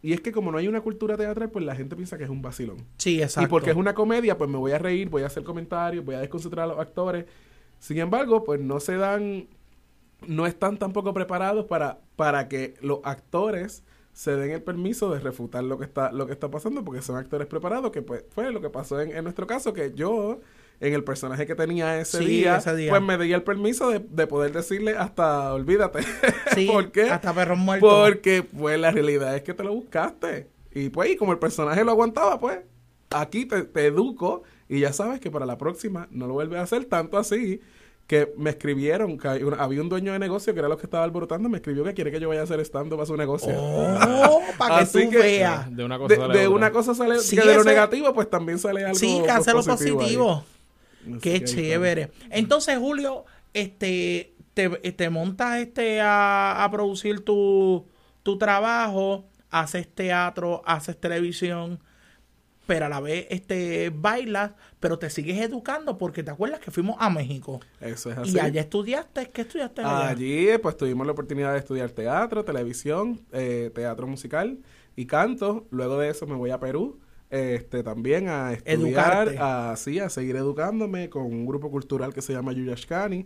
Y 0.01 0.13
es 0.13 0.21
que 0.21 0.31
como 0.31 0.51
no 0.51 0.57
hay 0.57 0.67
una 0.67 0.81
cultura 0.81 1.17
teatral, 1.17 1.49
pues 1.49 1.65
la 1.65 1.75
gente 1.75 1.95
piensa 1.95 2.17
que 2.17 2.23
es 2.23 2.29
un 2.29 2.41
vacilón. 2.41 2.86
Sí, 2.97 3.21
exacto. 3.21 3.47
Y 3.47 3.49
porque 3.49 3.71
es 3.71 3.75
una 3.75 3.93
comedia, 3.93 4.38
pues 4.38 4.49
me 4.49 4.57
voy 4.57 4.71
a 4.71 4.77
reír, 4.77 5.10
voy 5.10 5.23
a 5.23 5.27
hacer 5.27 5.43
comentarios, 5.43 6.05
voy 6.05 6.15
a 6.15 6.19
desconcentrar 6.19 6.65
a 6.65 6.67
los 6.67 6.79
actores. 6.79 7.25
Sin 7.79 7.97
embargo, 7.97 8.43
pues 8.43 8.60
no 8.60 8.79
se 8.79 8.95
dan, 8.97 9.47
no 10.25 10.45
están 10.45 10.77
tampoco 10.77 11.13
preparados 11.13 11.65
para, 11.65 11.99
para 12.15 12.47
que 12.47 12.75
los 12.81 12.99
actores 13.03 13.83
se 14.13 14.36
den 14.36 14.51
el 14.51 14.63
permiso 14.63 15.12
de 15.12 15.19
refutar 15.19 15.63
lo 15.63 15.77
que 15.77 15.86
está, 15.86 16.12
lo 16.12 16.25
que 16.25 16.33
está 16.33 16.49
pasando, 16.49 16.83
porque 16.83 17.01
son 17.01 17.17
actores 17.17 17.47
preparados, 17.47 17.91
que 17.91 18.01
pues 18.01 18.23
fue 18.29 18.51
lo 18.51 18.62
que 18.62 18.69
pasó 18.69 18.99
en, 18.99 19.15
en 19.15 19.23
nuestro 19.23 19.45
caso, 19.45 19.73
que 19.73 19.93
yo, 19.93 20.39
en 20.79 20.93
el 20.93 21.03
personaje 21.03 21.45
que 21.47 21.55
tenía 21.55 21.99
ese, 21.99 22.19
Sí, 22.19 22.25
día, 22.25 22.57
ese 22.57 22.75
día. 22.75 22.89
pues 22.91 23.01
me 23.01 23.17
di 23.17 23.33
el 23.33 23.43
permiso 23.43 23.89
de, 23.89 23.99
de 23.99 24.27
poder 24.27 24.51
decirle 24.53 24.95
hasta 24.97 25.53
olvídate. 25.53 25.99
Sí, 26.55 26.67
¿Por 26.67 26.91
qué? 26.91 27.03
hasta 27.09 27.33
perros 27.33 27.57
muertos. 27.57 27.91
Porque 28.09 28.43
pues 28.43 28.79
la 28.79 28.91
realidad 28.91 29.35
es 29.35 29.41
que 29.43 29.53
te 29.53 29.63
lo 29.63 29.73
buscaste. 29.73 30.47
Y 30.73 30.89
pues, 30.89 31.09
y 31.11 31.15
como 31.17 31.31
el 31.31 31.39
personaje 31.39 31.83
lo 31.83 31.91
aguantaba, 31.91 32.39
pues, 32.39 32.59
aquí 33.09 33.45
te, 33.45 33.63
te 33.63 33.85
educo 33.87 34.43
y 34.69 34.81
ya 34.81 34.93
sabes 34.93 35.19
que 35.19 35.31
para 35.31 35.45
la 35.45 35.57
próxima 35.57 36.07
no 36.11 36.27
lo 36.27 36.33
vuelves 36.33 36.59
a 36.59 36.63
hacer 36.63 36.85
tanto 36.85 37.17
así 37.17 37.61
que 38.05 38.31
me 38.37 38.51
escribieron, 38.51 39.17
que 39.17 39.27
hay 39.27 39.43
una- 39.43 39.57
había 39.57 39.81
un 39.81 39.89
dueño 39.89 40.13
de 40.13 40.19
negocio 40.19 40.53
que 40.53 40.59
era 40.59 40.69
los 40.69 40.77
que 40.79 40.85
estaba 40.85 41.03
alborotando, 41.03 41.49
me 41.49 41.57
escribió 41.57 41.83
que 41.83 41.93
quiere 41.93 42.09
que 42.11 42.19
yo 42.21 42.29
vaya 42.29 42.41
a 42.41 42.43
hacer 42.45 42.59
stand 42.61 42.89
para 42.91 43.05
su 43.05 43.17
negocio. 43.17 43.49
Oh, 43.57 44.39
para 44.57 44.77
que 44.77 44.83
Así 44.83 45.03
tú 45.05 45.09
que- 45.11 45.17
veas. 45.17 45.75
De 45.75 45.83
una 45.83 45.97
cosa 45.97 46.13
de 46.13 46.19
sale 46.21 46.33
de 46.39 46.47
otra. 46.47 46.55
una 46.55 46.71
cosa 46.71 46.93
sale, 46.95 47.19
Sí, 47.19 47.35
que 47.35 47.45
de 47.47 47.55
lo 47.55 47.63
negativo 47.65 48.13
pues 48.13 48.29
también 48.29 48.59
sale 48.59 48.85
algo 48.85 48.97
Sí, 48.97 49.07
que 49.17 49.23
pues, 49.23 49.31
hace 49.35 49.51
lo 49.53 49.63
positivo 49.63 49.97
positivo. 49.99 50.43
Que 51.22 51.39
Qué 51.39 51.43
chévere. 51.43 52.12
Entonces, 52.30 52.78
Julio, 52.78 53.26
este, 53.54 54.34
te, 54.54 54.70
te 54.70 55.10
montas 55.10 55.60
este 55.60 56.02
a, 56.02 56.63
a 56.63 56.72
producir 56.72 57.24
tu, 57.24 57.86
tu 58.24 58.38
trabajo, 58.38 59.26
haces 59.50 59.88
teatro, 59.88 60.62
haces 60.65 61.00
televisión, 61.00 61.80
pero 62.67 62.86
a 62.86 62.89
la 62.89 63.00
vez 63.00 63.26
este 63.30 63.89
bailas, 63.89 64.52
pero 64.80 65.00
te 65.00 65.10
sigues 65.10 65.39
educando 65.39 65.98
porque 65.98 66.22
te 66.22 66.32
acuerdas 66.32 66.60
que 66.60 66.70
fuimos 66.70 66.98
a 67.00 67.10
México. 67.10 67.62
Eso 67.80 68.12
es 68.12 68.17
así. 68.17 68.36
Y 68.36 68.39
allá 68.39 68.62
estudiaste, 68.62 69.30
¿qué 69.32 69.41
estudiaste 69.41 69.82
allá? 69.82 70.10
Allí 70.10 70.50
pues 70.62 70.78
tuvimos 70.78 71.08
la 71.08 71.13
oportunidad 71.13 71.54
de 71.54 71.60
estudiar 71.60 71.91
teatro, 71.91 72.43
televisión, 72.43 73.22
eh, 73.32 73.72
teatro 73.74 74.06
musical 74.06 74.60
y 74.96 75.06
canto. 75.06 75.65
Luego 75.72 75.98
de 75.98 76.10
eso 76.10 76.28
me 76.28 76.36
voy 76.36 76.52
a 76.52 76.60
Perú, 76.60 77.00
este 77.29 77.83
también 77.83 78.29
a 78.29 78.53
estudiar, 78.53 79.27
Educarte. 79.29 79.37
a, 79.39 79.75
sí, 79.77 79.99
a 79.99 80.09
seguir 80.09 80.35
educándome 80.37 81.09
con 81.09 81.23
un 81.25 81.45
grupo 81.45 81.69
cultural 81.71 82.13
que 82.13 82.21
se 82.21 82.33
llama 82.33 82.53
Yuyashkani. 82.53 83.25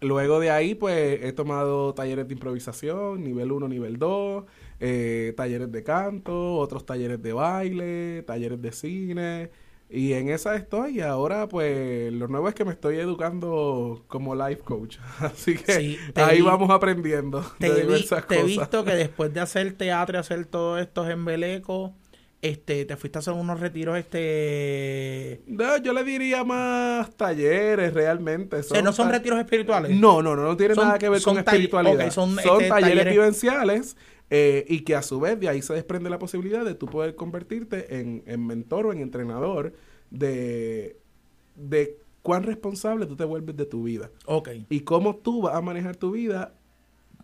Luego 0.00 0.38
de 0.38 0.50
ahí 0.50 0.74
pues 0.76 1.20
he 1.24 1.32
tomado 1.32 1.92
talleres 1.94 2.28
de 2.28 2.34
improvisación, 2.34 3.24
nivel 3.24 3.50
1, 3.50 3.66
nivel 3.68 3.98
2, 3.98 4.44
eh, 4.80 5.34
talleres 5.36 5.72
de 5.72 5.82
canto, 5.82 6.54
otros 6.56 6.86
talleres 6.86 7.20
de 7.22 7.32
baile, 7.32 8.22
talleres 8.24 8.62
de 8.62 8.70
cine. 8.72 9.50
Y 9.90 10.12
en 10.12 10.28
esa 10.28 10.54
estoy 10.54 10.98
y 10.98 11.00
ahora 11.00 11.48
pues 11.48 12.12
lo 12.12 12.28
nuevo 12.28 12.48
es 12.48 12.54
que 12.54 12.64
me 12.64 12.72
estoy 12.72 12.98
educando 12.98 14.04
como 14.06 14.34
life 14.36 14.62
coach. 14.62 14.98
Así 15.20 15.56
que 15.56 15.72
Sí, 15.72 15.98
ahí 16.14 16.36
vi- 16.36 16.42
vamos 16.42 16.70
aprendiendo 16.70 17.42
te, 17.58 17.72
de 17.72 17.74
vi- 17.74 17.80
diversas 17.82 18.26
te 18.28 18.34
he 18.36 18.42
cosas. 18.42 18.46
visto 18.46 18.84
que 18.84 18.92
después 18.94 19.32
de 19.34 19.40
hacer 19.40 19.72
teatro 19.72 20.16
y 20.18 20.20
hacer 20.20 20.46
todos 20.46 20.80
estos 20.80 21.08
embelecos, 21.10 21.92
este, 22.40 22.84
te 22.84 22.96
fuiste 22.96 23.18
a 23.18 23.20
hacer 23.20 23.34
unos 23.34 23.58
retiros, 23.60 23.98
este... 23.98 25.40
No, 25.46 25.76
yo 25.78 25.92
le 25.92 26.04
diría 26.04 26.44
más 26.44 27.10
talleres 27.16 27.92
realmente. 27.94 28.56
O 28.56 28.62
sea, 28.62 28.80
no 28.82 28.92
son 28.92 29.10
retiros 29.10 29.38
espirituales. 29.40 29.90
No, 29.98 30.22
no, 30.22 30.36
no, 30.36 30.42
no 30.42 30.56
tiene 30.56 30.74
Son- 30.74 30.86
nada 30.86 30.98
que 30.98 31.08
ver 31.08 31.22
con 31.22 31.38
espiritualidad. 31.38 32.10
son, 32.10 32.36
son 32.36 32.56
este, 32.60 32.68
talleres, 32.68 33.04
talleres- 33.04 33.10
vivenciales 33.12 33.96
eh, 34.30 34.64
y 34.68 34.80
que 34.80 34.94
a 34.94 35.02
su 35.02 35.18
vez 35.20 35.40
de 35.40 35.48
ahí 35.48 35.62
se 35.62 35.74
desprende 35.74 36.10
la 36.10 36.18
posibilidad 36.18 36.64
de 36.64 36.74
tú 36.74 36.86
poder 36.86 37.14
convertirte 37.16 37.98
en, 37.98 38.22
en 38.26 38.46
mentor 38.46 38.86
o 38.86 38.92
en 38.92 39.00
entrenador 39.00 39.72
de, 40.10 40.96
de 41.56 41.98
cuán 42.22 42.42
responsable 42.44 43.06
tú 43.06 43.16
te 43.16 43.24
vuelves 43.24 43.56
de 43.56 43.64
tu 43.66 43.82
vida 43.84 44.10
Ok. 44.26 44.50
y 44.68 44.80
cómo 44.80 45.16
tú 45.16 45.42
vas 45.42 45.54
a 45.56 45.60
manejar 45.60 45.96
tu 45.96 46.12
vida 46.12 46.54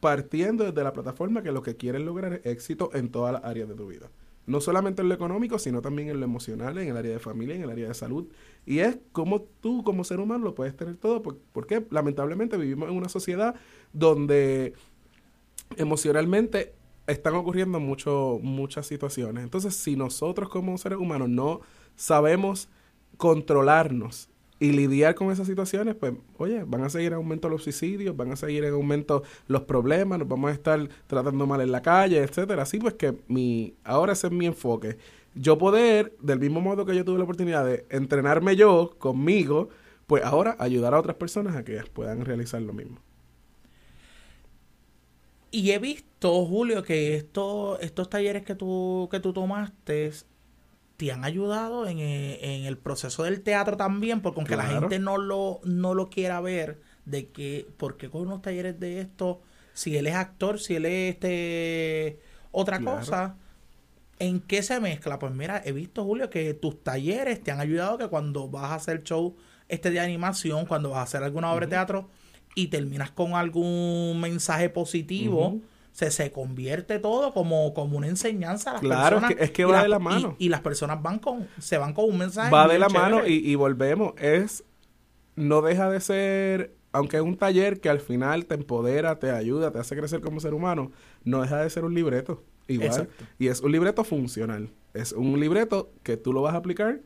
partiendo 0.01 0.65
desde 0.65 0.83
la 0.83 0.93
plataforma 0.93 1.43
que 1.43 1.53
lo 1.53 1.63
que 1.63 1.77
quieres 1.77 2.03
lograr 2.03 2.33
es 2.35 2.47
éxito 2.47 2.91
en 2.95 3.11
todas 3.11 3.33
las 3.35 3.45
áreas 3.45 3.69
de 3.69 3.75
tu 3.75 3.87
vida. 3.87 4.09
No 4.47 4.61
solamente 4.61 5.03
en 5.03 5.09
lo 5.09 5.15
económico, 5.15 5.59
sino 5.59 5.81
también 5.83 6.09
en 6.11 6.21
lo 6.21 6.25
emocional, 6.27 6.77
en 6.79 6.89
el 6.89 6.97
área 6.97 7.13
de 7.13 7.19
familia, 7.19 7.55
en 7.57 7.63
el 7.63 7.71
área 7.71 7.89
de 7.89 7.95
salud. 7.95 8.27
Y 8.67 8.81
es 8.81 8.99
como 9.13 9.43
tú 9.43 9.83
como 9.85 10.05
ser 10.05 10.21
humano 10.21 10.45
lo 10.45 10.55
puedes 10.55 10.77
tener 10.77 10.97
todo, 10.97 11.23
por- 11.23 11.39
porque 11.53 11.87
lamentablemente 11.91 12.57
vivimos 12.57 12.89
en 12.91 12.97
una 12.97 13.09
sociedad 13.09 13.55
donde 13.93 14.75
emocionalmente 15.77 16.75
están 17.07 17.35
ocurriendo 17.35 17.81
mucho, 17.81 18.39
muchas 18.43 18.87
situaciones. 18.87 19.45
Entonces, 19.45 19.75
si 19.77 19.97
nosotros 19.97 20.49
como 20.49 20.77
seres 20.79 20.99
humanos 20.99 21.29
no 21.29 21.61
sabemos 21.97 22.69
controlarnos 23.17 24.29
y 24.61 24.73
lidiar 24.73 25.15
con 25.15 25.31
esas 25.31 25.47
situaciones, 25.47 25.95
pues, 25.95 26.15
oye, 26.39 26.65
van 26.65 26.83
a 26.83 26.89
seguir 26.89 27.09
en 27.09 27.15
aumento 27.15 27.49
los 27.49 27.65
suicidios, 27.65 28.17
van 28.17 28.33
a 28.33 28.37
seguir 28.37 28.65
en 28.65 28.73
aumento 28.73 29.23
los 29.49 29.63
problemas, 29.63 30.19
nos 30.19 30.29
vamos 30.29 30.51
a 30.51 30.55
estar 30.55 30.89
tratando 31.07 31.47
mal 31.47 31.61
en 31.61 31.73
la 31.73 31.83
calle, 31.83 32.23
etcétera. 32.23 32.63
Así 32.63 32.79
pues 32.79 32.95
que 32.95 33.17
mi, 33.29 33.75
ahora 33.85 34.13
ese 34.13 34.29
es 34.29 34.33
mi 34.33 34.47
enfoque. 34.47 34.97
Yo 35.35 35.59
poder, 35.59 36.15
del 36.21 36.39
mismo 36.39 36.61
modo 36.61 36.87
que 36.87 36.95
yo 36.95 37.05
tuve 37.05 37.19
la 37.19 37.25
oportunidad 37.25 37.65
de 37.65 37.85
entrenarme 37.91 38.55
yo 38.55 38.95
conmigo, 38.99 39.69
pues 40.07 40.23
ahora 40.25 40.57
ayudar 40.61 40.95
a 40.95 41.01
otras 41.01 41.17
personas 41.17 41.57
a 41.57 41.65
que 41.65 41.83
puedan 41.93 42.25
realizar 42.25 42.63
lo 42.63 42.73
mismo. 42.73 42.99
Y 45.51 45.71
he 45.71 45.79
visto, 45.79 46.45
Julio, 46.47 46.83
que 46.83 47.17
esto, 47.17 47.79
estos 47.81 48.11
talleres 48.11 48.45
que 48.45 48.55
tú, 48.55 49.09
que 49.11 49.21
tú 49.21 49.33
tomaste 49.33 50.11
te 50.97 51.11
han 51.13 51.25
ayudado 51.25 51.87
en, 51.89 51.99
eh, 51.99 52.39
en 52.57 52.65
el 52.67 52.79
proceso 52.79 53.25
del 53.25 53.43
teatro 53.43 53.77
también, 53.77 54.21
porque 54.23 54.41
aunque 54.41 54.57
la 54.57 54.67
gente 54.67 54.99
no 54.99 55.19
lo, 55.19 55.61
no 55.65 55.95
lo 55.95 56.09
quiera 56.11 56.41
ver, 56.41 56.81
de 57.05 57.31
que, 57.31 57.67
¿por 57.77 57.97
qué 57.97 58.09
con 58.11 58.23
unos 58.23 58.43
talleres 58.43 58.79
de 58.81 59.01
esto? 59.01 59.43
Si 59.73 59.97
él 59.97 60.07
es 60.07 60.15
actor, 60.15 60.61
si 60.61 60.77
él 60.77 60.87
es 60.87 61.15
este 61.15 62.21
otra 62.53 62.79
Claro. 62.79 62.99
cosa, 62.99 63.37
¿en 64.19 64.41
qué 64.41 64.63
se 64.63 64.81
mezcla? 64.81 65.19
Pues 65.19 65.33
mira, 65.35 65.63
he 65.65 65.73
visto, 65.73 66.05
Julio, 66.05 66.31
que 66.31 66.55
tus 66.55 66.83
talleres 66.83 67.43
te 67.43 67.51
han 67.51 67.61
ayudado 67.61 67.99
que 67.99 68.09
cuando 68.09 68.49
vas 68.49 68.71
a 68.71 68.75
hacer 68.77 69.03
show 69.03 69.37
este 69.69 69.91
de 69.91 70.01
animación, 70.01 70.67
cuando 70.67 70.91
vas 70.91 70.99
a 71.01 71.03
hacer 71.03 71.23
alguna 71.25 71.53
obra 71.53 71.67
de 71.67 71.71
teatro 71.71 72.09
y 72.55 72.69
terminas 72.69 73.11
con 73.11 73.35
algún 73.35 74.21
mensaje 74.21 74.71
positivo. 74.71 75.61
Se, 75.95 76.11
se 76.11 76.31
convierte 76.33 76.99
todo 76.99 77.33
como, 77.33 77.73
como 77.73 77.97
una 77.97 78.09
enseñanza 78.09 78.71
a 78.71 78.73
las 78.75 78.83
Claro, 78.83 79.17
es 79.17 79.23
personas. 79.23 79.37
que- 79.39 79.45
es 79.45 79.51
que 79.53 79.65
va 79.65 79.83
de 79.83 79.89
la 79.89 79.99
mano. 79.99 80.37
Y, 80.39 80.49
las 80.51 80.61
personas 80.61 81.01
van 81.03 81.19
con, 81.21 81.49
se 81.59 81.79
van 81.79 81.95
con 81.95 82.05
un 82.11 82.19
mensaje. 82.19 82.51
va 82.53 82.69
de 82.69 82.79
la 82.79 82.89
mano 82.91 83.27
y, 83.27 83.35
y 83.35 83.55
volvemos. 83.55 84.13
Es, 84.19 84.65
no 85.37 85.63
deja 85.63 85.89
de 85.91 86.01
ser, 86.01 86.75
aunque 86.93 87.17
es 87.19 87.23
un 87.23 87.37
taller 87.37 87.81
que 87.81 87.89
al 87.89 88.01
final 88.01 88.47
te 88.47 88.55
empodera, 88.57 89.19
te 89.19 89.31
ayuda, 89.31 89.71
te 89.71 89.79
hace 89.79 89.97
crecer 89.97 90.21
como 90.21 90.41
ser 90.41 90.53
humano, 90.53 90.91
no 91.25 91.41
deja 91.43 91.63
de 91.63 91.71
ser 91.71 91.85
un 91.85 91.95
libreto. 91.95 92.43
Igual. 92.67 92.89
Exacto. 92.89 93.25
Y 93.39 93.49
es 93.49 93.61
un 93.61 93.73
libreto 93.73 94.05
funcional. 94.05 94.71
Es 94.95 95.13
un 95.13 95.39
libreto 95.39 95.93
que 96.03 96.17
tú 96.17 96.33
lo 96.33 96.43
vas 96.43 96.55
a 96.55 96.59
aplicar 96.59 97.01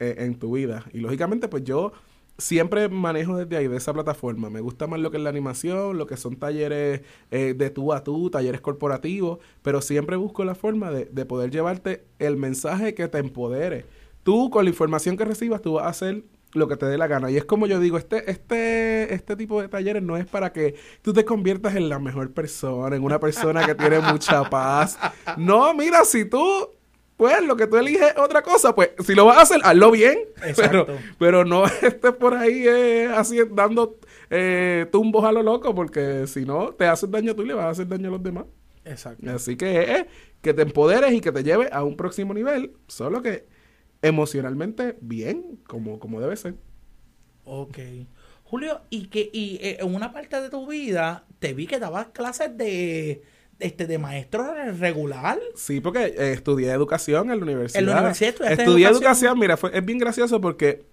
eh, 0.00 0.16
en 0.18 0.38
tu 0.38 0.52
vida. 0.56 0.84
Y 0.92 0.98
lógicamente, 0.98 1.48
pues 1.48 1.64
yo 1.64 1.92
siempre 2.38 2.88
manejo 2.88 3.36
desde 3.36 3.56
ahí, 3.56 3.68
de 3.68 3.76
esa 3.76 3.92
plataforma. 3.92 4.50
Me 4.50 4.60
gusta 4.60 4.86
más 4.86 5.00
lo 5.00 5.10
que 5.10 5.16
es 5.18 5.22
la 5.22 5.30
animación, 5.30 5.98
lo 5.98 6.06
que 6.06 6.16
son 6.16 6.36
talleres 6.36 7.02
eh, 7.30 7.54
de 7.56 7.70
tú 7.70 7.92
a 7.92 8.04
tú, 8.04 8.30
talleres 8.30 8.60
corporativos, 8.60 9.38
pero 9.62 9.80
siempre 9.80 10.16
busco 10.16 10.44
la 10.44 10.54
forma 10.54 10.90
de, 10.90 11.06
de 11.06 11.24
poder 11.26 11.50
llevarte 11.50 12.04
el 12.18 12.36
mensaje 12.36 12.94
que 12.94 13.08
te 13.08 13.18
empodere. 13.18 13.86
Tú, 14.22 14.50
con 14.50 14.64
la 14.64 14.70
información 14.70 15.16
que 15.16 15.24
recibas, 15.24 15.60
tú 15.62 15.74
vas 15.74 15.84
a 15.84 15.88
hacer 15.88 16.24
lo 16.54 16.68
que 16.68 16.76
te 16.76 16.86
dé 16.86 16.96
la 16.96 17.06
gana. 17.06 17.30
Y 17.30 17.36
es 17.36 17.44
como 17.44 17.66
yo 17.66 17.78
digo, 17.80 17.98
este, 17.98 18.30
este, 18.30 19.12
este 19.12 19.36
tipo 19.36 19.60
de 19.60 19.68
talleres 19.68 20.02
no 20.02 20.16
es 20.16 20.26
para 20.26 20.52
que 20.52 20.76
tú 21.02 21.12
te 21.12 21.24
conviertas 21.24 21.74
en 21.76 21.88
la 21.88 21.98
mejor 21.98 22.32
persona, 22.32 22.96
en 22.96 23.02
una 23.02 23.20
persona 23.20 23.66
que 23.66 23.74
tiene 23.74 24.00
mucha 24.00 24.48
paz. 24.48 24.98
No, 25.36 25.74
mira, 25.74 26.04
si 26.04 26.24
tú, 26.24 26.40
pues 27.16 27.44
lo 27.44 27.56
que 27.56 27.66
tú 27.66 27.76
eliges 27.76 28.12
es 28.12 28.18
otra 28.18 28.42
cosa, 28.42 28.74
pues 28.74 28.90
si 29.04 29.14
lo 29.14 29.24
vas 29.24 29.38
a 29.38 29.42
hacer, 29.42 29.60
hazlo 29.62 29.90
bien. 29.90 30.18
Exacto. 30.44 30.86
Pero, 30.86 30.98
pero 31.18 31.44
no 31.44 31.64
estés 31.82 32.12
por 32.12 32.34
ahí 32.34 32.66
eh, 32.66 33.08
así 33.14 33.38
dando 33.50 33.98
eh, 34.30 34.86
tumbos 34.90 35.24
a 35.24 35.32
lo 35.32 35.42
loco, 35.42 35.74
porque 35.74 36.26
si 36.26 36.44
no, 36.44 36.72
te 36.72 36.86
haces 36.86 37.10
daño 37.10 37.34
tú 37.34 37.42
y 37.42 37.46
le 37.46 37.54
vas 37.54 37.66
a 37.66 37.70
hacer 37.70 37.88
daño 37.88 38.08
a 38.08 38.12
los 38.12 38.22
demás. 38.22 38.46
Exacto. 38.84 39.30
Así 39.30 39.56
que 39.56 39.82
es 39.82 40.06
que 40.42 40.52
te 40.52 40.62
empoderes 40.62 41.12
y 41.12 41.20
que 41.20 41.32
te 41.32 41.42
lleve 41.42 41.68
a 41.72 41.84
un 41.84 41.96
próximo 41.96 42.34
nivel, 42.34 42.72
solo 42.86 43.22
que 43.22 43.46
emocionalmente 44.02 44.98
bien, 45.00 45.60
como, 45.66 45.98
como 45.98 46.20
debe 46.20 46.36
ser. 46.36 46.54
Ok. 47.44 47.78
Julio, 48.42 48.82
y 48.90 49.06
que 49.06 49.30
y 49.32 49.58
eh, 49.62 49.78
en 49.80 49.94
una 49.94 50.12
parte 50.12 50.40
de 50.40 50.50
tu 50.50 50.66
vida 50.66 51.26
te 51.38 51.54
vi 51.54 51.66
que 51.66 51.78
dabas 51.78 52.08
clases 52.08 52.56
de 52.56 53.22
este 53.60 53.86
de 53.86 53.98
maestro 53.98 54.44
regular. 54.78 55.38
Sí, 55.54 55.80
porque 55.80 56.06
eh, 56.06 56.32
estudié 56.32 56.70
educación 56.70 57.30
en 57.30 57.38
la 57.38 57.44
universidad. 57.44 57.80
En 57.80 57.86
la 57.86 57.96
universidad 57.98 58.30
estudiaste 58.30 58.62
Estudié 58.62 58.86
educación. 58.86 59.02
educación, 59.02 59.38
mira, 59.38 59.56
fue, 59.56 59.70
es 59.76 59.84
bien 59.84 59.98
gracioso 59.98 60.40
porque 60.40 60.84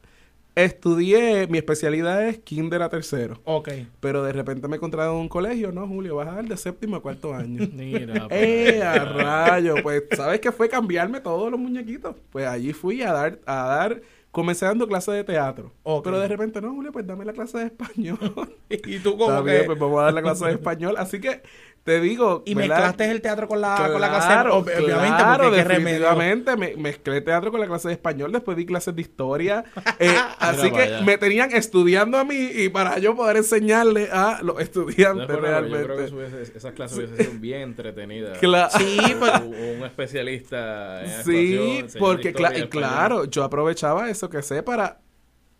estudié, 0.56 1.48
mi 1.48 1.58
especialidad 1.58 2.28
es 2.28 2.40
kinder 2.40 2.82
a 2.82 2.90
tercero. 2.90 3.40
Ok. 3.46 3.70
Pero 4.00 4.24
de 4.24 4.34
repente 4.34 4.68
me 4.68 4.76
encontraron 4.76 5.16
en 5.16 5.22
un 5.22 5.30
colegio, 5.30 5.72
no, 5.72 5.88
Julio, 5.88 6.18
vas 6.18 6.28
a 6.28 6.36
dar 6.36 6.46
de 6.46 6.58
séptimo 6.58 6.98
a 6.98 7.02
cuarto 7.02 7.34
año. 7.34 7.68
Mira, 7.74 8.28
¡Eh, 8.30 8.82
a 8.84 9.04
rayo! 9.06 9.76
Pues, 9.82 10.04
¿sabes 10.16 10.40
qué 10.40 10.52
fue 10.52 10.70
cambiarme 10.70 11.22
todos 11.22 11.50
los 11.50 11.60
muñequitos? 11.60 12.16
Pues 12.32 12.48
allí 12.48 12.74
fui 12.74 13.02
a 13.02 13.14
dar, 13.14 13.40
a 13.46 13.66
dar, 13.66 14.02
comencé 14.32 14.66
dando 14.66 14.88
clase 14.88 15.12
de 15.12 15.24
teatro. 15.24 15.72
Ok. 15.84 16.04
Pero 16.04 16.20
de 16.20 16.28
repente, 16.28 16.62
no, 16.62 16.74
Julio, 16.74 16.92
pues 16.92 17.08
dame 17.08 17.24
la 17.26 17.34
clase 17.34 17.58
de 17.58 17.66
español. 17.66 18.20
Y 18.70 19.00
tú 19.00 19.18
como 19.18 19.32
Está 19.32 19.42
bien, 19.42 19.60
que 19.62 19.66
pues 19.66 19.80
vamos 19.80 20.00
a 20.00 20.04
dar 20.06 20.14
la 20.14 20.22
clase 20.22 20.46
de 20.46 20.52
español. 20.54 20.96
Así 20.98 21.20
que 21.20 21.42
te 21.84 22.00
digo. 22.00 22.44
y 22.46 22.54
¿verdad? 22.54 22.70
mezclaste 22.76 23.12
el 23.12 23.22
teatro 23.22 23.48
con 23.48 23.60
la 23.62 23.90
con 23.92 24.00
la 24.02 24.10
clase 24.10 24.28
Claro, 24.28 24.58
ob- 24.58 24.62
obviamente 24.62 25.18
claro, 25.18 25.44
porque 25.46 25.64
definitivamente. 25.64 26.56
Me, 26.58 26.76
mezclé 26.78 27.22
teatro 27.22 27.52
con 27.52 27.60
la 27.60 27.68
clase 27.68 27.88
de 27.88 27.94
español, 27.96 28.32
después 28.32 28.56
di 28.58 28.66
clases 28.66 28.96
de 28.96 29.02
historia. 29.02 29.64
Eh, 30.00 30.16
así 30.40 30.72
que 30.72 31.00
me 31.06 31.18
tenían 31.18 31.52
estudiando 31.52 32.18
a 32.18 32.24
mí 32.24 32.36
y 32.56 32.70
para 32.70 32.98
yo 33.00 33.16
poder 33.16 33.38
enseñarle 33.38 34.10
a 34.12 34.40
los 34.42 34.56
No, 34.56 34.60
estudiantes 34.60 35.26
pero 35.28 35.40
yo 35.42 35.46
realmente. 35.48 35.84
creo 35.86 35.98
que 35.98 36.14
hubiese- 36.14 36.58
esas 36.58 36.74
clases 36.74 36.98
hubiesen 36.98 37.18
sido 37.18 37.32
bien 37.40 37.62
entretenidas. 37.62 38.38
Claro. 38.40 38.72
Sí, 38.78 38.98
pues 39.20 39.32
Un, 39.42 39.48
un 39.80 39.84
especialista 39.86 41.04
en 41.04 41.24
Sí, 41.24 41.86
porque 42.00 42.34
cla- 42.34 42.58
y 42.58 42.68
claro, 42.68 43.26
yo 43.26 43.44
aprovechaba 43.44 44.10
eso 44.10 44.30
que 44.30 44.42
sé 44.42 44.64
para 44.64 45.00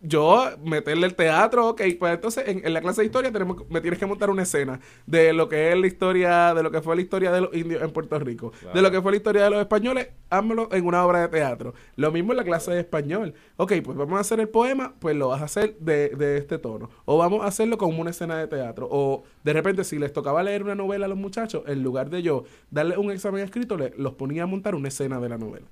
yo 0.02 0.44
meterle 0.64 1.06
el 1.06 1.14
teatro, 1.14 1.68
ok, 1.68 1.80
pues 1.98 2.14
entonces 2.14 2.48
en, 2.48 2.66
en 2.66 2.72
la 2.74 2.80
clase 2.80 3.00
de 3.02 3.06
historia 3.06 3.30
tenemos, 3.32 3.68
me 3.70 3.80
tienes 3.80 3.98
que 4.00 4.06
montar 4.06 4.30
una 4.30 4.42
escena 4.42 4.80
de 5.06 5.32
lo 5.32 5.48
que 5.48 5.70
es 5.72 5.78
la 5.78 5.86
historia, 5.86 6.52
de 6.54 6.62
lo 6.62 6.70
que 6.70 6.82
fue 6.82 6.96
la 6.96 7.02
historia 7.02 7.30
de 7.32 7.40
los 7.42 7.54
indios 7.54 7.82
en 7.82 7.90
Puerto 7.92 8.18
Rico, 8.18 8.50
Claro. 8.60 8.74
de 8.74 8.82
lo 8.82 8.90
que 8.90 9.00
fue 9.00 9.12
la 9.12 9.16
historia 9.16 9.44
de 9.44 9.50
los 9.50 9.60
españoles, 9.60 10.08
házmelo 10.28 10.68
en 10.72 10.84
una 10.86 11.06
obra 11.06 11.20
de 11.20 11.28
teatro. 11.28 11.74
Lo 11.96 12.10
mismo 12.10 12.32
en 12.32 12.38
la 12.38 12.44
clase 12.44 12.72
de 12.72 12.80
español. 12.80 13.34
Ok, 13.56 13.72
pues 13.84 13.96
vamos 13.96 14.16
a 14.18 14.20
hacer 14.20 14.40
el 14.40 14.48
poema, 14.48 14.94
pues 14.98 15.14
lo 15.14 15.28
vas 15.28 15.40
a 15.40 15.44
hacer 15.44 15.76
de, 15.78 16.08
de 16.10 16.36
este 16.38 16.58
tono. 16.58 16.90
O 17.04 17.18
vamos 17.18 17.42
a 17.44 17.46
hacerlo 17.46 17.78
como 17.78 18.00
una 18.00 18.10
escena 18.10 18.36
de 18.38 18.48
teatro. 18.48 18.88
O 18.90 19.22
de 19.44 19.52
repente, 19.52 19.84
si 19.84 19.98
les 19.98 20.12
tocaba 20.12 20.42
leer 20.42 20.62
una 20.64 20.74
novela 20.74 21.06
a 21.06 21.08
los 21.08 21.18
muchachos, 21.18 21.62
en 21.66 21.82
lugar 21.82 22.10
de 22.10 22.22
yo 22.22 22.44
darle 22.70 22.96
un 22.98 23.10
examen 23.10 23.42
escrito, 23.44 23.76
le- 23.76 23.92
los 23.96 24.14
ponía 24.14 24.42
a 24.42 24.46
montar 24.46 24.74
una 24.74 24.88
escena 24.88 25.20
de 25.20 25.28
la 25.28 25.38
novela. 25.38 25.66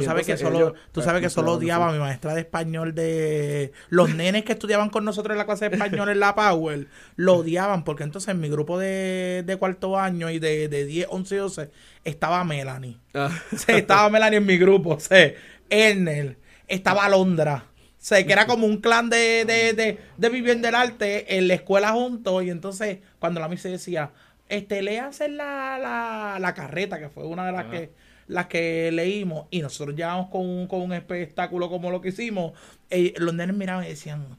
Tú 0.00 0.06
sabes 0.06 0.26
que 0.26 0.36
solo, 0.36 0.56
ellos, 0.58 0.72
tú 0.92 1.00
eh, 1.00 1.04
sabes 1.04 1.22
que 1.22 1.30
solo 1.30 1.52
odiaba 1.52 1.88
a 1.88 1.92
mi 1.92 1.98
maestra 1.98 2.34
de 2.34 2.40
español 2.40 2.94
de 2.94 3.72
los 3.88 4.14
nenes 4.14 4.44
que 4.44 4.52
estudiaban 4.52 4.90
con 4.90 5.04
nosotros 5.04 5.32
en 5.34 5.38
la 5.38 5.46
clase 5.46 5.68
de 5.68 5.76
español 5.76 6.08
en 6.10 6.20
la 6.20 6.34
Power, 6.34 6.86
lo 7.16 7.36
odiaban 7.36 7.82
porque 7.84 8.02
entonces 8.04 8.28
en 8.28 8.40
mi 8.40 8.48
grupo 8.48 8.78
de, 8.78 9.42
de 9.46 9.56
cuarto 9.56 9.98
año 9.98 10.30
y 10.30 10.38
de, 10.38 10.68
de 10.68 10.84
10, 10.84 11.06
11 11.10 11.34
y 11.34 11.38
12 11.38 11.70
estaba 12.04 12.44
Melanie. 12.44 12.98
Ah. 13.14 13.30
Sí, 13.56 13.72
estaba 13.72 14.08
Melanie 14.10 14.38
en 14.38 14.46
mi 14.46 14.58
grupo, 14.58 15.00
sí. 15.00 15.32
Ernel, 15.70 16.36
estaba 16.68 17.04
Alondra. 17.06 17.64
sé 17.98 18.26
que 18.26 18.32
era 18.32 18.46
como 18.46 18.66
un 18.66 18.80
clan 18.80 19.08
de, 19.10 19.44
de, 19.44 19.72
de, 19.72 19.98
de 20.16 20.28
Vivienda 20.28 20.68
del 20.68 20.74
Arte 20.76 21.36
en 21.38 21.48
la 21.48 21.54
escuela 21.54 21.92
juntos. 21.92 22.44
Y 22.44 22.50
entonces, 22.50 22.98
cuando 23.18 23.40
la 23.40 23.48
misa 23.48 23.68
decía, 23.68 24.12
este, 24.48 24.82
léanse 24.82 25.28
la, 25.28 25.78
la, 25.80 26.38
la 26.38 26.54
carreta, 26.54 26.98
que 27.00 27.08
fue 27.08 27.24
una 27.26 27.46
de 27.46 27.52
las 27.52 27.62
Ajá. 27.62 27.70
que 27.70 27.90
las 28.26 28.46
que 28.46 28.90
leímos, 28.92 29.46
y 29.50 29.62
nosotros 29.62 29.96
llegamos 29.96 30.28
con 30.30 30.42
un, 30.42 30.66
con 30.66 30.82
un 30.82 30.92
espectáculo 30.92 31.68
como 31.68 31.90
lo 31.90 32.00
que 32.00 32.08
hicimos, 32.08 32.52
eh, 32.90 33.14
los 33.18 33.34
nenes 33.34 33.56
miraban 33.56 33.84
y 33.84 33.88
decían, 33.88 34.36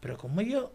pero 0.00 0.16
¿cómo 0.16 0.40
yo? 0.42 0.72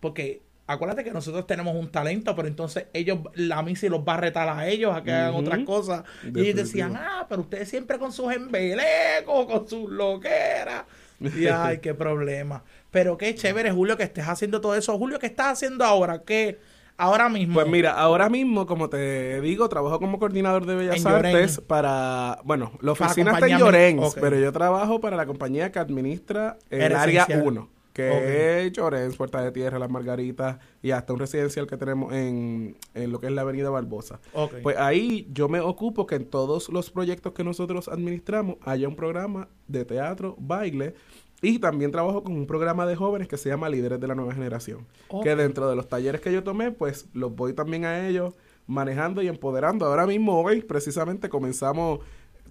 Porque 0.00 0.42
acuérdate 0.66 1.04
que 1.04 1.12
nosotros 1.12 1.46
tenemos 1.46 1.74
un 1.76 1.90
talento, 1.90 2.34
pero 2.34 2.48
entonces 2.48 2.86
ellos, 2.92 3.18
la 3.34 3.62
misa 3.62 3.86
los 3.88 4.00
va 4.00 4.14
a 4.14 4.18
retar 4.18 4.48
a 4.48 4.66
ellos 4.68 4.94
a 4.94 5.02
que 5.02 5.12
hagan 5.12 5.34
otras 5.34 5.60
cosas. 5.64 6.04
Y 6.34 6.40
ellos 6.40 6.56
decían, 6.56 6.96
ah, 6.96 7.26
pero 7.28 7.42
ustedes 7.42 7.68
siempre 7.68 7.98
con 7.98 8.12
sus 8.12 8.32
embelecos, 8.32 9.46
con 9.46 9.68
sus 9.68 9.90
loqueras. 9.90 10.84
Y 11.20 11.46
ay, 11.46 11.78
qué 11.78 11.94
problema. 11.94 12.64
Pero 12.90 13.16
qué 13.16 13.34
chévere, 13.34 13.70
Julio, 13.70 13.96
que 13.96 14.02
estés 14.02 14.26
haciendo 14.26 14.60
todo 14.60 14.74
eso. 14.74 14.96
Julio, 14.98 15.18
¿qué 15.18 15.26
estás 15.26 15.52
haciendo 15.52 15.84
ahora? 15.84 16.22
¿Qué? 16.22 16.58
Ahora 17.02 17.28
mismo. 17.28 17.54
Pues 17.54 17.66
mira, 17.66 17.94
ahora 17.94 18.28
mismo, 18.30 18.64
como 18.64 18.88
te 18.88 19.40
digo, 19.40 19.68
trabajo 19.68 19.98
como 19.98 20.20
coordinador 20.20 20.66
de 20.66 20.76
Bellas 20.76 21.04
En. 21.04 21.06
Artes 21.08 21.60
para, 21.60 22.38
bueno, 22.44 22.70
la 22.80 22.92
oficina 22.92 23.32
está 23.32 23.48
en 23.48 23.58
Llorens, 23.58 24.14
pero 24.20 24.38
yo 24.38 24.52
trabajo 24.52 25.00
para 25.00 25.16
la 25.16 25.26
compañía 25.26 25.72
que 25.72 25.80
administra 25.80 26.58
el 26.70 26.80
Eres 26.80 26.98
área 26.98 27.22
esencial. 27.24 27.48
1. 27.48 27.68
que 27.92 28.66
es 28.66 28.72
Llorens, 28.72 29.16
Puerta 29.16 29.42
de 29.42 29.50
Tierra, 29.50 29.80
Las 29.80 29.90
Margaritas 29.90 30.58
y 30.80 30.92
hasta 30.92 31.12
un 31.12 31.18
residencial 31.18 31.66
que 31.66 31.76
tenemos 31.76 32.12
en, 32.12 32.76
en 32.94 33.10
lo 33.10 33.18
que 33.18 33.26
es 33.26 33.32
la 33.32 33.42
Avenida 33.42 33.68
Barbosa. 33.68 34.20
Pues 34.62 34.76
ahí 34.76 35.26
yo 35.32 35.48
me 35.48 35.58
ocupo 35.58 36.06
que 36.06 36.14
en 36.14 36.24
todos 36.24 36.68
los 36.68 36.92
proyectos 36.92 37.32
que 37.32 37.42
nosotros 37.42 37.88
administramos 37.88 38.58
haya 38.62 38.86
un 38.86 38.94
programa 38.94 39.48
de 39.66 39.84
teatro, 39.84 40.36
baile 40.38 40.94
y 41.42 41.58
también 41.58 41.90
trabajo 41.90 42.22
con 42.22 42.32
un 42.34 42.46
programa 42.46 42.86
de 42.86 42.96
jóvenes 42.96 43.28
que 43.28 43.36
se 43.36 43.48
llama 43.50 43.68
Líderes 43.68 44.00
de 44.00 44.06
la 44.06 44.14
Nueva 44.14 44.32
Generación. 44.32 44.86
Que 45.22 45.34
dentro 45.36 45.68
de 45.68 45.76
los 45.76 45.88
talleres 45.88 46.20
que 46.20 46.32
yo 46.32 46.42
tomé, 46.44 46.70
pues 46.70 47.06
los 47.12 47.34
voy 47.34 47.52
también 47.52 47.84
a 47.84 48.06
ellos 48.08 48.34
manejando 48.66 49.20
y 49.22 49.28
empoderando. 49.28 49.84
Ahora 49.86 50.06
mismo, 50.06 50.40
hoy, 50.40 50.62
precisamente 50.62 51.28
comenzamos, 51.28 51.98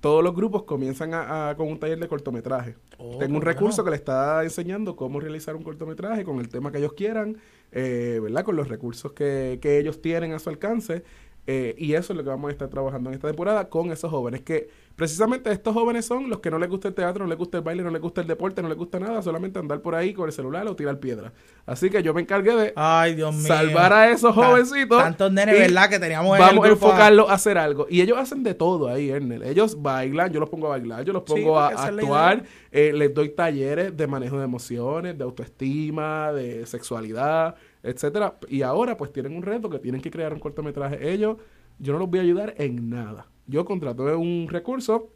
todos 0.02 0.22
los 0.24 0.36
grupos 0.36 0.64
comienzan 0.64 1.14
a, 1.14 1.50
a- 1.52 1.56
con 1.56 1.70
un 1.70 1.80
taller 1.80 2.00
de 2.00 2.08
cortometraje. 2.10 2.76
Oh, 2.98 3.18
Tengo 3.18 3.38
un 3.38 3.42
recurso 3.44 3.84
que 3.84 3.92
le 3.92 3.96
está 3.96 4.44
enseñando 4.44 4.96
cómo 4.98 5.20
realizar 5.22 5.56
un 5.56 5.64
cortometraje 5.64 6.24
con 6.26 6.40
el 6.40 6.50
tema 6.50 6.72
que 6.72 6.80
ellos 6.80 6.94
quieran, 6.94 7.38
eh, 7.72 8.20
¿verdad? 8.22 8.44
Con 8.44 8.56
los 8.58 8.68
recursos 8.68 9.14
que, 9.14 9.58
que 9.62 9.80
ellos 9.80 10.02
tienen 10.02 10.34
a 10.34 10.40
su 10.40 10.50
alcance. 10.50 11.04
Eh, 11.48 11.74
y 11.78 11.94
eso 11.94 12.14
es 12.14 12.18
lo 12.18 12.24
que 12.24 12.30
vamos 12.30 12.50
a 12.50 12.52
estar 12.52 12.70
trabajando 12.70 13.10
en 13.10 13.16
esta 13.16 13.28
temporada 13.28 13.68
con 13.68 13.92
esos 13.92 14.12
jóvenes. 14.12 14.42
Que 14.42 14.70
precisamente 14.96 15.52
estos 15.52 15.74
jóvenes 15.74 16.06
son 16.06 16.30
los 16.30 16.40
que 16.40 16.52
no 16.52 16.60
les 16.60 16.70
gusta 16.70 16.88
el 16.88 16.94
teatro, 16.94 17.24
no 17.24 17.30
les 17.30 17.38
gusta 17.38 17.58
el 17.58 17.64
baile, 17.64 17.82
no 17.82 17.90
les 17.90 18.02
gusta 18.02 18.22
el 18.22 18.28
deporte, 18.28 18.62
no 18.62 18.70
les 18.70 18.78
gusta 18.78 19.00
nada, 19.00 19.22
solamente 19.24 19.58
andar 19.58 19.82
por 19.82 19.96
ahí 19.96 20.14
con 20.14 20.28
el 20.28 20.34
celular 20.34 20.68
o 20.68 20.76
tirar 20.76 21.00
piedras. 21.00 21.32
Así 21.66 21.90
que 21.90 22.04
yo 22.04 22.14
me 22.14 22.22
encargué 22.22 22.56
de 22.56 22.74
Ay, 22.76 23.16
Dios 23.16 23.34
mío. 23.34 23.48
salvar 23.48 23.92
a 23.92 24.12
esos 24.12 24.36
jovencitos. 24.36 25.02
Tantos 25.02 25.32
nenes, 25.32 25.58
¿verdad? 25.58 25.90
Que 25.90 26.00
teníamos 26.00 26.38
en 26.38 26.44
el 26.44 26.50
Vamos 26.50 26.66
a 26.66 26.70
enfocarlos 26.70 27.30
a 27.30 27.34
hacer 27.34 27.58
algo. 27.58 27.88
Y 27.90 28.02
ellos 28.02 28.18
hacen 28.20 28.44
de 28.44 28.54
todo 28.54 28.88
ahí, 28.88 29.10
Ernel. 29.10 29.44
Ellos 29.44 29.82
bailan, 29.82 30.32
yo 30.32 30.40
los 30.40 30.50
pongo 30.50 30.68
a 30.68 30.72
bailar, 30.72 31.04
yo 31.04 31.14
los 31.14 31.24
pongo 31.24 31.58
a, 31.58 31.70
actuar, 31.70 32.44
eh, 32.72 32.92
les 32.94 33.14
doy 33.14 33.30
talleres 33.30 33.98
de 33.98 34.08
manejo 34.08 34.38
de 34.38 34.46
emociones, 34.46 35.18
de 35.18 35.24
autoestima, 35.24 36.32
de 36.34 36.66
sexualidad, 36.68 37.56
etcétera. 37.84 38.38
Y 38.48 38.62
ahora 38.62 38.98
pues 38.98 39.12
tienen 39.14 39.36
un 39.36 39.44
reto 39.44 39.70
que 39.70 39.80
tienen 39.80 40.02
que 40.02 40.12
crear 40.12 40.34
un 40.34 40.40
cortometraje. 40.40 41.12
Ellos, 41.12 41.38
yo 41.80 41.94
no 41.94 42.00
los 42.00 42.10
voy 42.10 42.20
a 42.20 42.24
ayudar 42.24 42.54
en 42.58 42.90
nada. 42.90 43.28
Yo 43.48 43.66
contrato 43.66 44.04
un 44.20 44.48
recurso, 44.50 45.10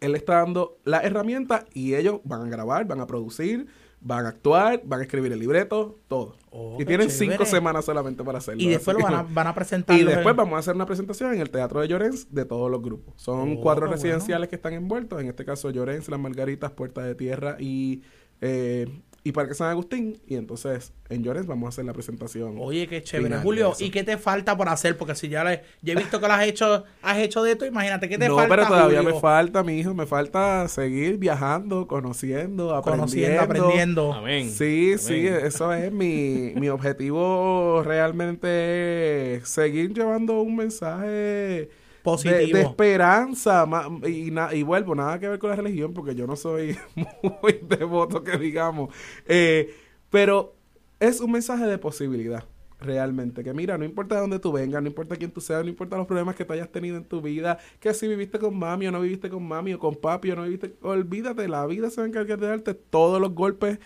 él 0.00 0.14
está 0.14 0.36
dando 0.36 0.78
la 0.84 0.98
herramienta 1.00 1.64
y 1.74 1.94
ellos 1.94 2.20
van 2.24 2.42
a 2.42 2.48
grabar, 2.48 2.86
van 2.86 3.00
a 3.00 3.06
producir, 3.06 3.66
van 4.00 4.24
a 4.24 4.30
actuar, 4.30 4.80
van 4.84 5.00
a 5.00 5.02
escribir 5.02 5.32
el 5.32 5.38
libreto, 5.40 5.98
todo. 6.08 6.36
Oh, 6.50 6.76
y 6.80 6.84
tienen 6.84 7.08
chévere. 7.08 7.32
cinco 7.32 7.44
semanas 7.44 7.84
solamente 7.84 8.22
para 8.24 8.38
hacerlo. 8.38 8.62
Y 8.62 8.68
después 8.68 8.96
lo 8.96 9.02
van 9.02 9.14
a, 9.14 9.22
van 9.22 9.46
a 9.48 9.54
presentar. 9.54 9.98
y 9.98 10.04
después 10.04 10.34
vamos 10.34 10.54
a 10.56 10.58
hacer 10.58 10.74
una 10.74 10.86
presentación 10.86 11.34
en 11.34 11.40
el 11.40 11.50
Teatro 11.50 11.80
de 11.80 11.88
Llorens 11.88 12.32
de 12.32 12.44
todos 12.44 12.70
los 12.70 12.80
grupos. 12.82 13.14
Son 13.16 13.56
Oh, 13.58 13.60
cuatro 13.60 13.86
residenciales 13.88 14.48
que 14.48 14.56
están 14.56 14.72
envueltos. 14.74 15.20
En 15.20 15.28
este 15.28 15.44
caso, 15.44 15.70
Llorens, 15.70 16.08
Las 16.08 16.20
Margaritas, 16.20 16.70
Puerta 16.70 17.02
de 17.02 17.14
Tierra 17.14 17.56
y, 17.58 18.02
eh, 18.40 18.86
y 19.22 19.32
Parque 19.32 19.54
San 19.54 19.68
Agustín. 19.68 20.20
Y 20.26 20.36
entonces, 20.36 20.92
en 21.08 21.22
Llorens 21.22 21.46
vamos 21.46 21.66
a 21.66 21.68
hacer 21.70 21.84
la 21.84 21.92
presentación. 21.92 22.56
Oye, 22.58 22.86
qué 22.86 23.02
chévere. 23.02 23.38
Julio. 23.38 23.72
¿y 23.78 23.90
qué 23.90 24.02
te 24.02 24.16
falta 24.16 24.56
por 24.56 24.68
hacer? 24.68 24.96
Porque 24.96 25.14
si 25.14 25.28
ya, 25.28 25.44
le, 25.44 25.62
ya 25.82 25.92
he 25.92 25.96
visto 25.96 26.20
que 26.20 26.26
lo 26.26 26.32
has 26.32 26.44
hecho, 26.44 26.84
has 27.02 27.18
hecho 27.18 27.42
de 27.42 27.52
esto, 27.52 27.66
imagínate, 27.66 28.08
¿qué 28.08 28.18
te 28.18 28.28
no, 28.28 28.36
falta, 28.36 28.56
pero 28.56 28.66
todavía 28.68 28.98
Julio? 28.98 29.14
me 29.14 29.20
falta, 29.20 29.62
mi 29.62 29.78
hijo, 29.78 29.94
me 29.94 30.06
falta 30.06 30.66
seguir 30.68 31.18
viajando, 31.18 31.86
conociendo, 31.86 32.74
aprendiendo. 32.74 33.06
Conociendo, 33.06 33.42
aprendiendo. 33.42 34.12
Amén. 34.12 34.50
Sí, 34.50 34.92
Amén. 34.92 34.98
sí, 34.98 35.26
eso 35.26 35.72
es 35.72 35.92
mi, 35.92 36.52
mi 36.56 36.68
objetivo 36.68 37.82
realmente 37.84 39.34
es 39.34 39.48
seguir 39.48 39.92
llevando 39.92 40.40
un 40.40 40.56
mensaje 40.56 41.68
Positivo. 42.02 42.58
de 42.58 42.62
esperanza 42.62 43.66
y, 44.06 44.30
na- 44.30 44.54
y 44.54 44.62
vuelvo, 44.62 44.94
nada 44.94 45.18
que 45.20 45.28
ver 45.28 45.38
con 45.38 45.50
la 45.50 45.56
religión 45.56 45.92
porque 45.94 46.14
yo 46.14 46.26
no 46.26 46.36
soy 46.36 46.76
muy 47.42 47.60
devoto 47.62 48.22
que 48.24 48.38
digamos, 48.38 48.94
Eh, 49.26 49.74
pero 50.10 50.54
es 50.98 51.20
un 51.20 51.32
mensaje 51.32 51.66
de 51.66 51.78
posibilidad 51.78 52.44
realmente, 52.80 53.44
que 53.44 53.52
mira, 53.52 53.76
no 53.76 53.84
importa 53.84 54.14
de 54.14 54.22
dónde 54.22 54.38
tú 54.38 54.52
vengas, 54.52 54.80
no 54.82 54.88
importa 54.88 55.16
quién 55.16 55.30
tú 55.30 55.40
seas, 55.42 55.62
no 55.62 55.68
importa 55.68 55.96
los 55.98 56.06
problemas 56.06 56.34
que 56.34 56.44
tú 56.46 56.52
hayas 56.54 56.70
tenido 56.72 56.96
en 56.96 57.04
tu 57.04 57.20
vida, 57.20 57.58
que 57.78 57.92
si 57.92 58.08
viviste 58.08 58.38
con 58.38 58.58
mami 58.58 58.86
o 58.86 58.92
no 58.92 59.00
viviste 59.02 59.28
con 59.28 59.46
mami 59.46 59.74
o 59.74 59.78
con 59.78 59.94
papi 59.96 60.30
o 60.30 60.36
no 60.36 60.44
viviste, 60.44 60.74
olvídate, 60.82 61.46
la 61.48 61.66
vida 61.66 61.90
se 61.90 62.00
va 62.00 62.06
a 62.06 62.08
encargar 62.08 62.38
de 62.40 62.46
darte 62.46 62.72
todos 62.74 63.20
los 63.20 63.34
golpes 63.34 63.78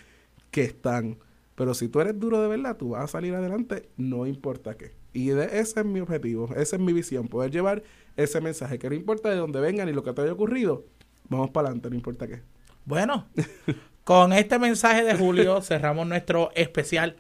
que 0.51 0.63
están. 0.63 1.19
Pero 1.55 1.75
si 1.75 1.89
tú 1.89 2.01
eres 2.01 2.19
duro 2.19 2.41
de 2.43 2.49
verdad, 2.49 2.77
tú 2.77 2.91
vas 2.91 3.05
a 3.05 3.09
salir 3.09 3.35
adelante, 3.35 3.89
no 3.97 4.27
importa 4.27 4.77
qué. 4.77 4.93
Y 5.15 5.29
de, 5.29 5.45
ese 5.61 5.81
es 5.81 5.87
mi 5.87 6.01
objetivo, 6.01 6.51
esa 6.57 6.77
es 6.77 6.83
mi 6.83 6.93
visión, 6.93 7.29
poder 7.29 7.51
llevar 7.51 7.83
ese 8.17 8.41
mensaje, 8.41 8.79
que 8.79 8.91
no 8.91 8.97
importa 8.97 9.31
de 9.31 9.37
dónde 9.37 9.61
vengan 9.61 9.89
y 9.89 9.93
lo 9.93 10.03
que 10.03 10.13
te 10.13 10.23
haya 10.23 10.33
ocurrido, 10.33 10.85
vamos 11.29 11.51
para 11.51 11.69
adelante, 11.69 11.89
no 11.89 11.95
importa 11.95 12.27
qué. 12.27 12.43
Bueno, 12.85 13.29
con 14.05 14.33
este 14.33 14.59
mensaje 14.59 15.05
de 15.05 15.15
Julio 15.15 15.63
cerramos 15.63 16.07
nuestro 16.07 16.51
especial 16.55 17.17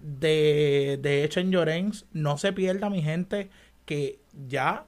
de, 0.00 0.98
de 1.00 1.22
Hecho 1.22 1.40
en 1.40 1.50
Llorens. 1.50 2.06
No 2.12 2.38
se 2.38 2.52
pierda, 2.52 2.90
mi 2.90 3.02
gente, 3.02 3.50
que 3.84 4.20
ya 4.48 4.86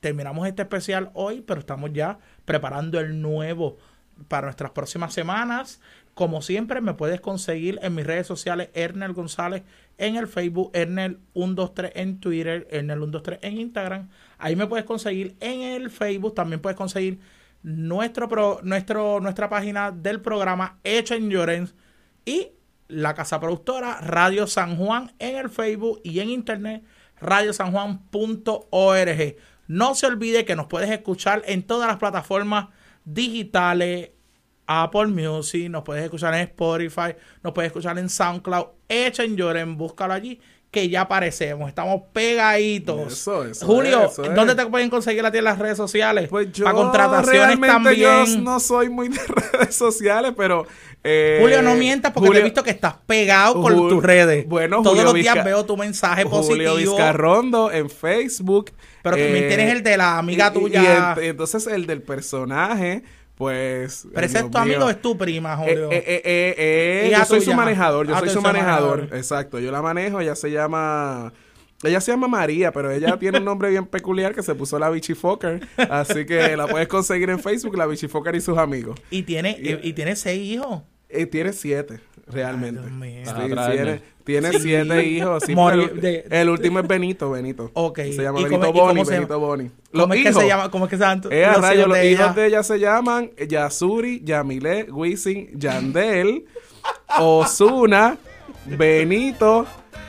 terminamos 0.00 0.46
este 0.46 0.62
especial 0.62 1.10
hoy, 1.14 1.40
pero 1.40 1.60
estamos 1.60 1.92
ya 1.92 2.18
preparando 2.44 3.00
el 3.00 3.22
nuevo 3.22 3.78
para 4.28 4.48
nuestras 4.48 4.72
próximas 4.72 5.14
semanas. 5.14 5.80
Como 6.16 6.40
siempre, 6.40 6.80
me 6.80 6.94
puedes 6.94 7.20
conseguir 7.20 7.78
en 7.82 7.94
mis 7.94 8.06
redes 8.06 8.26
sociales, 8.26 8.70
Ernel 8.72 9.12
González 9.12 9.64
en 9.98 10.16
el 10.16 10.26
Facebook, 10.26 10.72
Ernel123 10.72 11.92
en 11.94 12.20
Twitter, 12.20 12.66
Ernel123 12.72 13.38
en 13.42 13.58
Instagram. 13.58 14.08
Ahí 14.38 14.56
me 14.56 14.66
puedes 14.66 14.86
conseguir 14.86 15.36
en 15.40 15.60
el 15.60 15.90
Facebook, 15.90 16.34
también 16.34 16.62
puedes 16.62 16.78
conseguir 16.78 17.18
nuestro, 17.62 18.30
pro- 18.30 18.60
nuestro 18.62 19.20
nuestra 19.20 19.50
página 19.50 19.90
del 19.90 20.22
programa 20.22 20.78
Hecho 20.84 21.14
en 21.14 21.28
Llorens 21.28 21.74
y 22.24 22.48
la 22.88 23.12
casa 23.12 23.38
productora 23.38 24.00
Radio 24.00 24.46
San 24.46 24.76
Juan 24.78 25.12
en 25.18 25.36
el 25.36 25.50
Facebook 25.50 26.00
y 26.02 26.20
en 26.20 26.30
internet 26.30 26.82
radiosanjuan.org. 27.20 29.36
No 29.68 29.94
se 29.94 30.06
olvide 30.06 30.46
que 30.46 30.56
nos 30.56 30.66
puedes 30.66 30.88
escuchar 30.90 31.42
en 31.44 31.62
todas 31.62 31.88
las 31.88 31.98
plataformas 31.98 32.68
digitales, 33.04 34.12
Apple 34.66 35.06
Music, 35.06 35.68
nos 35.70 35.82
puedes 35.84 36.02
escuchar 36.04 36.34
en 36.34 36.40
Spotify, 36.40 37.14
nos 37.42 37.52
puedes 37.52 37.68
escuchar 37.70 37.98
en 37.98 38.08
SoundCloud, 38.08 38.66
Hecho 38.88 39.22
en 39.22 39.36
Lloren, 39.36 39.76
búscalo 39.76 40.12
allí, 40.14 40.40
que 40.70 40.88
ya 40.88 41.02
aparecemos, 41.02 41.68
estamos 41.68 42.02
pegaditos. 42.12 43.12
Eso, 43.12 43.44
eso 43.44 43.64
Julio, 43.66 44.04
es, 44.06 44.12
eso 44.12 44.24
es. 44.24 44.34
¿dónde 44.34 44.54
te 44.54 44.66
pueden 44.66 44.90
conseguir 44.90 45.24
a 45.24 45.30
ti 45.30 45.38
en 45.38 45.44
las 45.44 45.58
redes 45.58 45.76
sociales? 45.76 46.28
Pues 46.28 46.52
yo 46.52 46.64
Para 46.64 46.76
contrataciones 46.76 47.58
también. 47.60 47.96
yo 48.00 48.26
no 48.42 48.60
soy 48.60 48.88
muy 48.90 49.08
de 49.08 49.18
redes 49.52 49.74
sociales, 49.74 50.32
pero... 50.36 50.66
eh, 51.02 51.38
Julio, 51.40 51.62
no 51.62 51.74
mientas 51.76 52.12
porque 52.12 52.26
te 52.26 52.28
Julio- 52.28 52.40
he 52.40 52.44
visto 52.44 52.62
que 52.62 52.70
estás 52.70 52.94
pegado 53.06 53.60
con 53.62 53.74
Jul- 53.74 53.88
tus 53.88 54.02
redes. 54.02 54.46
Bueno, 54.46 54.78
Todos 54.78 54.88
Julio 54.90 55.04
los 55.04 55.14
días 55.14 55.34
Vizca- 55.36 55.44
veo 55.44 55.64
tu 55.64 55.76
mensaje 55.76 56.24
Julio 56.24 56.40
positivo. 56.74 56.76
Vizcarrondo 56.96 57.70
en 57.70 57.88
Facebook. 57.88 58.72
Pero 59.02 59.16
también 59.16 59.44
eh, 59.44 59.48
tienes 59.48 59.72
el 59.72 59.82
de 59.82 59.96
la 59.96 60.18
amiga 60.18 60.50
y- 60.54 60.58
tuya. 60.58 61.16
Y, 61.22 61.26
entonces 61.26 61.66
el 61.68 61.86
del 61.86 62.02
personaje, 62.02 63.02
pues... 63.36 64.06
Pero 64.12 64.26
ese 64.26 64.38
es 64.38 64.50
tu 64.50 64.58
amigo 64.58 64.78
mío. 64.78 64.86
o 64.86 64.90
es 64.90 65.00
tu 65.02 65.16
prima, 65.16 65.54
Eh, 65.54 65.56
Julio. 65.74 65.88
eh, 65.92 66.22
eh, 66.26 67.14
yo 67.16 67.24
soy 67.24 67.40
su 67.40 67.52
manejador, 67.54 68.06
yo 68.08 68.14
Ah, 68.16 68.20
soy 68.20 68.30
su 68.30 68.40
manejador. 68.42 68.96
manejador. 68.98 69.16
Exacto, 69.18 69.58
yo 69.58 69.70
la 69.70 69.82
manejo, 69.82 70.20
ella 70.20 70.34
se 70.34 70.50
llama... 70.50 71.32
Ella 71.84 72.00
se 72.00 72.10
llama 72.10 72.26
María, 72.26 72.72
pero 72.72 72.90
ella 72.90 73.16
tiene 73.20 73.38
un 73.38 73.44
nombre 73.44 73.68
bien 73.68 73.84
peculiar 73.86 74.34
que 74.34 74.42
se 74.42 74.54
puso 74.54 74.78
la 74.78 74.88
Vichy 74.88 75.14
Fokker. 75.14 75.60
Así 75.90 76.24
que 76.24 76.56
la 76.56 76.66
puedes 76.66 76.88
conseguir 76.88 77.28
en 77.28 77.38
Facebook, 77.38 77.76
la 77.76 77.84
Vichy 77.86 78.08
Fokker 78.08 78.34
y 78.34 78.40
sus 78.40 78.56
amigos. 78.56 78.98
y, 79.10 79.22
tiene, 79.24 79.56
y, 79.60 79.86
y 79.86 79.92
tiene 79.92 80.16
seis 80.16 80.40
hijos. 80.42 80.82
Eh, 81.10 81.26
tiene 81.26 81.52
siete, 81.52 82.00
realmente. 82.26 82.80
Ay, 82.80 82.86
Dios 82.88 82.98
mío. 82.98 83.20
Sí, 83.24 83.32
Vas 83.32 83.34
a 83.34 83.46
traerme. 83.48 84.00
tiene, 84.24 84.50
tiene 84.50 84.58
siete 84.60 85.04
hijos. 85.06 85.42
sí, 85.46 85.54
de- 85.54 86.26
el 86.30 86.48
último 86.50 86.80
es 86.80 86.88
Benito, 86.88 87.30
Benito. 87.30 87.70
Ok. 87.74 87.98
Se 87.98 88.22
llama 88.22 88.40
¿Y 88.40 88.44
Benito 88.44 88.72
Boni, 88.72 89.04
Benito? 89.04 89.38
Boni. 89.40 89.70
¿Cómo 89.92 90.14
es 90.14 90.22
que 90.22 90.28
hijos. 90.30 90.42
se 90.42 90.48
llama? 90.48 90.70
¿Cómo 90.70 90.84
es 90.86 90.90
que 90.90 90.96
se 90.96 91.02
llaman? 91.02 91.22
Eh, 91.30 91.46
los 91.46 91.60
rayos, 91.60 91.74
hijos 91.78 91.88
los 91.88 91.98
de 91.98 92.10
hijos 92.10 92.24
ella? 92.24 92.32
de 92.34 92.46
ella 92.46 92.62
se 92.62 92.78
llaman 92.80 93.30
Yasuri, 93.48 94.22
Yamile, 94.24 94.84
Wisin, 94.90 95.50
Yandel, 95.58 96.44
Osuna, 97.18 98.18
Benito. 98.66 99.66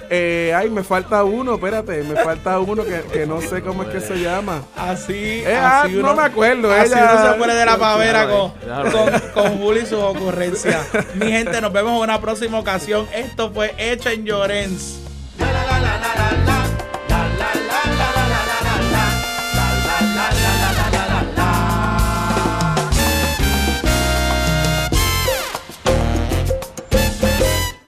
Eh, 0.09 0.53
ay, 0.55 0.69
me 0.69 0.83
falta 0.83 1.23
uno, 1.23 1.55
espérate, 1.55 2.01
me 2.03 2.15
falta 2.15 2.59
uno 2.59 2.83
que, 2.85 3.01
que 3.11 3.25
no 3.25 3.41
sé 3.41 3.61
cómo 3.61 3.83
es 3.83 3.89
que 3.89 3.99
se 4.01 4.15
llama. 4.19 4.63
Así, 4.75 5.43
Eh, 5.45 5.55
ah, 5.55 5.81
así 5.83 5.93
no 5.93 6.15
me 6.15 6.23
acuerdo, 6.23 6.71
Así 6.71 6.93
ella- 6.93 7.11
uno 7.21 7.33
se 7.33 7.39
pone 7.39 7.53
de 7.55 7.65
la 7.65 7.77
pavera 7.77 8.27
con, 8.29 8.51
con, 8.91 9.19
con 9.33 9.57
Julio 9.59 9.81
y 9.83 9.85
sus 9.85 9.99
ocurrencias. 9.99 10.85
Mi 11.15 11.31
gente, 11.31 11.59
nos 11.61 11.73
vemos 11.73 11.91
en 11.97 12.03
una 12.03 12.21
próxima 12.21 12.57
ocasión. 12.59 13.05
Esto 13.13 13.51
fue 13.51 13.73
Hecho 13.77 14.09
en 14.09 14.25
Llorens. 14.25 14.99
la 15.39 15.45
la 15.51 15.63
la 15.63 15.79
la 15.79 15.97
la 15.99 16.31
la 16.45 16.66